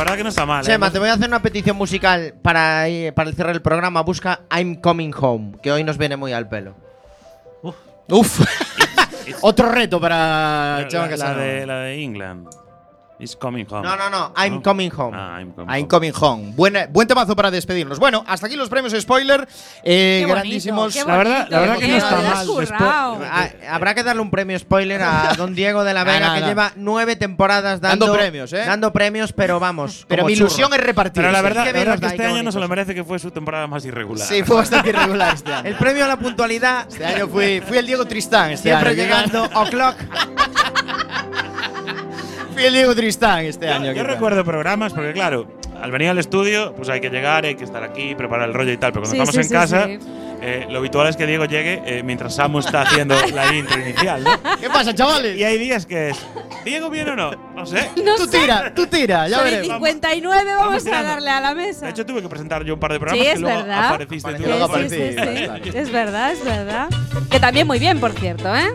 verdad 0.00 0.16
que 0.16 0.22
no 0.22 0.28
está 0.30 0.46
mal. 0.46 0.62
¿eh? 0.62 0.66
Chema, 0.66 0.90
te 0.90 0.98
voy 0.98 1.08
a 1.08 1.14
hacer 1.14 1.28
una 1.28 1.42
petición 1.42 1.76
musical 1.76 2.34
para, 2.42 2.84
para 3.14 3.28
el 3.30 3.34
cierre 3.34 3.52
del 3.52 3.62
programa. 3.62 4.02
Busca 4.02 4.40
I'm 4.54 4.76
Coming 4.76 5.12
Home, 5.18 5.52
que 5.62 5.70
hoy 5.72 5.84
nos 5.84 5.98
viene 5.98 6.16
muy 6.16 6.32
al 6.32 6.48
pelo. 6.48 6.74
Uf. 8.08 8.40
Otro 9.42 9.70
reto 9.70 10.00
para 10.00 10.80
La, 10.80 10.88
Chema 10.88 11.04
la 11.04 11.08
Casanova. 11.10 11.42
de, 11.42 11.66
la 11.66 11.78
de 11.80 12.02
England. 12.02 12.48
It's 13.20 13.36
coming 13.36 13.66
home. 13.70 13.82
No, 13.82 13.96
no, 13.96 14.08
no. 14.10 14.32
I'm 14.36 14.62
coming 14.62 14.90
home. 14.90 15.14
Ah, 15.16 15.38
I'm 15.38 15.52
coming 15.52 15.68
I'm 15.70 15.82
home. 15.82 15.88
coming 15.88 16.12
home. 16.18 16.52
Buena- 16.56 16.86
buen 16.88 17.06
temazo 17.06 17.36
para 17.36 17.50
despedirnos. 17.50 17.98
Bueno, 17.98 18.24
hasta 18.26 18.46
aquí 18.46 18.56
los 18.56 18.68
premios 18.68 18.94
spoiler. 19.00 19.46
Eh, 19.84 20.20
Qué 20.20 20.26
bonito, 20.26 20.34
grandísimos. 20.34 20.94
qué 20.94 21.04
La 21.04 21.16
verdad- 21.16 21.46
la 21.50 21.60
verdad 21.60 21.78
que 21.78 21.88
no 21.88 21.96
está 21.96 22.16
mal. 22.16 23.18
Ah, 23.22 23.48
Habrá 23.70 23.94
que 23.94 24.02
darle 24.02 24.22
un 24.22 24.30
premio 24.30 24.58
spoiler 24.58 25.02
a 25.02 25.34
don 25.36 25.54
Diego 25.54 25.84
de 25.84 25.92
la 25.94 26.04
Vega, 26.04 26.34
que 26.34 26.40
lleva 26.42 26.72
nueve 26.76 27.16
temporadas 27.16 27.80
dando, 27.80 28.06
Dando 28.06 28.18
premios, 28.18 28.52
¿eh? 28.52 28.64
Dando 28.66 28.92
premios, 28.92 29.32
pero 29.32 29.60
vamos. 29.60 30.04
Pero 30.08 30.24
mi 30.24 30.32
ilusión 30.32 30.68
churros. 30.68 30.80
es 30.80 30.86
repartir. 30.86 31.22
Pero 31.22 31.30
la 31.32 31.42
verdad, 31.42 31.66
la 31.66 31.72
verdad 31.72 31.98
que 31.98 32.06
este 32.06 32.24
año 32.26 32.42
no 32.42 32.52
se 32.52 32.58
lo 32.58 32.68
merece, 32.68 32.94
que 32.94 33.04
fue 33.04 33.18
su 33.18 33.30
temporada 33.30 33.66
más 33.66 33.84
irregular. 33.84 34.26
Sí, 34.26 34.42
fue 34.42 34.56
bastante 34.56 34.88
irregular 34.90 35.34
este 35.34 35.52
año. 35.52 35.68
El 35.68 35.76
premio 35.76 36.04
a 36.04 36.08
la 36.08 36.16
puntualidad, 36.18 36.86
Este 36.88 37.04
año 37.04 37.28
fui, 37.28 37.60
fui 37.60 37.76
el 37.78 37.86
Diego 37.86 38.04
Tristán. 38.06 38.50
Este 38.52 38.68
siempre 38.70 38.90
año. 38.90 38.96
llegando 39.02 39.44
o'clock. 39.54 39.96
Fui 42.52 42.64
el 42.64 42.72
Diego 42.74 42.94
Tristán 42.94 43.09
este 43.10 43.66
Yo, 43.66 43.72
año. 43.74 43.86
yo 43.86 43.92
quizá. 43.94 44.04
recuerdo 44.04 44.44
programas, 44.44 44.92
porque 44.92 45.12
claro, 45.12 45.46
al 45.82 45.90
venir 45.90 46.08
al 46.10 46.18
estudio, 46.18 46.74
pues 46.74 46.88
hay 46.88 47.00
que 47.00 47.10
llegar, 47.10 47.44
hay 47.44 47.54
que 47.54 47.64
estar 47.64 47.82
aquí, 47.82 48.14
preparar 48.14 48.48
el 48.48 48.54
rollo 48.54 48.72
y 48.72 48.76
tal. 48.76 48.92
Pero 48.92 49.02
cuando 49.06 49.16
Sí, 49.16 49.20
estamos 49.22 49.34
sí, 49.34 49.40
en 49.40 49.44
sí, 49.44 49.52
casa, 49.54 49.86
sí. 49.86 49.98
eh, 50.42 50.66
lo 50.70 50.78
habitual 50.78 51.08
es 51.08 51.16
que 51.16 51.26
Diego 51.26 51.44
llegue 51.46 51.82
eh, 51.86 52.02
mientras 52.02 52.34
Samu 52.34 52.58
está 52.60 52.82
haciendo 52.82 53.14
la 53.34 53.54
intro 53.54 53.80
inicial. 53.80 54.22
¿no? 54.24 54.30
¿Qué 54.60 54.68
pasa, 54.70 54.94
chavales? 54.94 55.36
Y 55.38 55.44
hay 55.44 55.58
días 55.58 55.86
que 55.86 56.10
es, 56.10 56.18
¿Diego 56.64 56.90
viene 56.90 57.10
o 57.12 57.16
no? 57.16 57.30
No 57.54 57.66
sé. 57.66 57.88
No 58.04 58.16
tú 58.16 58.26
sé. 58.26 58.38
tira, 58.40 58.72
tú 58.74 58.86
tira, 58.86 59.28
ya 59.28 59.42
veremos. 59.42 59.66
59, 59.66 60.54
vamos 60.54 60.82
a 60.82 60.84
tirando. 60.84 61.08
darle 61.08 61.30
a 61.30 61.40
la 61.40 61.54
mesa. 61.54 61.86
De 61.86 61.90
hecho, 61.92 62.04
tuve 62.06 62.22
que 62.22 62.28
presentar 62.28 62.62
yo 62.64 62.74
un 62.74 62.80
par 62.80 62.92
de 62.92 62.98
programas 63.00 63.20
Sí, 63.22 63.26
que 63.28 63.34
es 63.34 63.40
luego 63.40 63.56
verdad. 63.58 63.88
apareciste 63.88 64.34
tú. 64.34 64.42
Sí, 64.44 65.70
sí. 65.72 65.78
Es 65.78 65.90
verdad, 65.92 66.32
es 66.32 66.44
verdad. 66.44 66.88
Que 67.30 67.40
también 67.40 67.66
muy 67.66 67.78
bien, 67.78 67.98
por 68.00 68.12
cierto, 68.12 68.54
¿eh? 68.54 68.68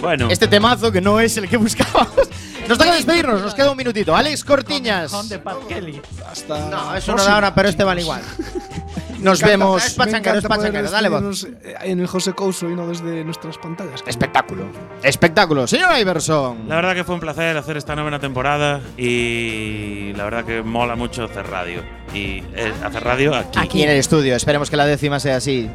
Bueno, 0.00 0.28
Este 0.30 0.48
temazo 0.48 0.90
que 0.90 1.00
no 1.00 1.20
es 1.20 1.36
el 1.36 1.48
que 1.48 1.56
buscábamos. 1.56 2.14
Nos 2.68 2.78
toca 2.78 2.94
despedirnos, 2.94 3.42
nos 3.42 3.52
queda 3.52 3.72
un 3.72 3.76
minutito. 3.76 4.14
Alex 4.14 4.44
Cortiñas. 4.44 5.10
Con 5.10 5.28
de 5.28 5.40
Pat 5.40 5.56
Kelly. 5.66 6.00
Hasta 6.30 6.68
No, 6.68 6.94
eso 6.94 7.16
no 7.16 7.24
da 7.24 7.34
ahora, 7.34 7.52
pero 7.52 7.68
este 7.68 7.82
vale 7.82 8.02
igual. 8.02 8.22
Nos 9.18 9.40
encanta, 9.40 9.46
vemos. 9.48 9.84
es 9.84 10.90
dale 10.90 11.08
despedirnos, 11.08 11.44
eh, 11.44 11.74
En 11.82 12.00
el 12.00 12.06
José 12.06 12.32
Couso 12.32 12.70
y 12.70 12.74
no 12.76 12.86
desde 12.86 13.24
nuestras 13.24 13.58
pantallas. 13.58 14.02
Espectáculo. 14.06 14.66
Espectáculo. 15.02 15.66
Señor 15.66 15.98
Iverson. 15.98 16.68
la 16.68 16.76
verdad 16.76 16.94
que 16.94 17.02
fue 17.02 17.16
un 17.16 17.20
placer 17.20 17.56
hacer 17.56 17.76
esta 17.76 17.96
novena 17.96 18.20
temporada 18.20 18.80
y 18.96 20.12
la 20.14 20.24
verdad 20.24 20.44
que 20.44 20.62
mola 20.62 20.94
mucho 20.94 21.24
hacer 21.24 21.48
radio. 21.48 21.82
Y 22.14 22.42
eh, 22.54 22.72
hacer 22.84 23.02
radio 23.02 23.34
aquí. 23.34 23.58
Aquí 23.58 23.82
en 23.82 23.90
el 23.90 23.96
estudio. 23.96 24.36
Esperemos 24.36 24.70
que 24.70 24.76
la 24.76 24.86
décima 24.86 25.18
sea 25.18 25.36
así. 25.36 25.68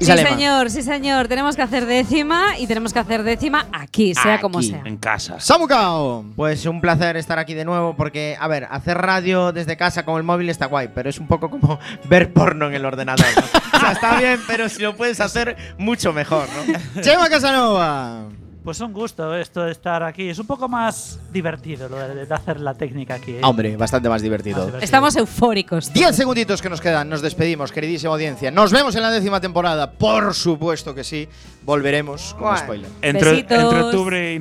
Y 0.00 0.04
Sí, 0.04 0.16
señor, 0.16 0.70
sí, 0.70 0.82
señor. 0.82 1.28
Tenemos 1.28 1.56
que 1.56 1.62
hacer 1.62 1.86
décima 1.86 2.58
y 2.58 2.66
tenemos 2.66 2.92
que 2.92 2.98
hacer 2.98 3.22
décima 3.22 3.66
aquí, 3.72 4.14
sea 4.14 4.40
como 4.40 4.62
sea. 4.62 4.82
En 4.84 4.96
casa. 4.96 5.40
Samucao. 5.40 6.24
Pues 6.36 6.64
un 6.66 6.80
placer 6.80 7.16
estar 7.16 7.38
aquí 7.38 7.54
de 7.54 7.64
nuevo 7.64 7.96
porque, 7.96 8.36
a 8.38 8.48
ver, 8.48 8.66
hacer 8.70 8.98
radio 8.98 9.52
desde 9.52 9.76
casa 9.76 10.04
con 10.04 10.16
el 10.16 10.22
móvil 10.22 10.48
está 10.50 10.66
guay, 10.66 10.88
pero 10.94 11.10
es 11.10 11.18
un 11.18 11.26
poco 11.26 11.50
como 11.50 11.78
ver 12.08 12.32
porno 12.32 12.66
en 12.68 12.74
el 12.74 12.84
ordenador. 12.84 13.26
¿no? 13.36 13.76
o 13.76 13.80
sea, 13.80 13.92
está 13.92 14.18
bien, 14.18 14.40
pero 14.46 14.68
si 14.68 14.82
lo 14.82 14.96
puedes 14.96 15.20
hacer, 15.20 15.56
mucho 15.78 16.12
mejor, 16.12 16.46
¿no? 16.48 17.02
Chema 17.02 17.28
Casanova. 17.28 18.28
Pues 18.68 18.80
un 18.80 18.92
gusto 18.92 19.34
esto 19.34 19.62
de 19.62 19.72
estar 19.72 20.02
aquí. 20.02 20.28
Es 20.28 20.38
un 20.38 20.46
poco 20.46 20.68
más 20.68 21.18
divertido 21.32 21.88
lo 21.88 21.96
de, 21.96 22.26
de 22.26 22.34
hacer 22.34 22.60
la 22.60 22.74
técnica 22.74 23.14
aquí. 23.14 23.30
¿eh? 23.30 23.40
Hombre, 23.42 23.78
bastante 23.78 24.10
más 24.10 24.16
Más 24.16 24.22
divertido. 24.22 24.78
Estamos 24.82 25.16
eufóricos. 25.16 25.90
Diez 25.90 26.14
segunditos 26.14 26.60
que 26.60 26.68
nos 26.68 26.82
quedan, 26.82 27.08
nos 27.08 27.22
despedimos, 27.22 27.72
queridísima 27.72 28.12
audiencia. 28.12 28.50
Nos 28.50 28.70
vemos 28.70 28.94
en 28.94 29.00
la 29.00 29.10
décima 29.10 29.40
temporada, 29.40 29.92
por 29.92 30.34
supuesto 30.34 30.94
que 30.94 31.02
sí. 31.02 31.26
Volveremos 31.62 32.34
con 32.38 32.58
spoiler. 32.58 32.90
Entre, 33.00 33.38
entre 33.38 33.80
octubre 33.80 34.34
y 34.34 34.36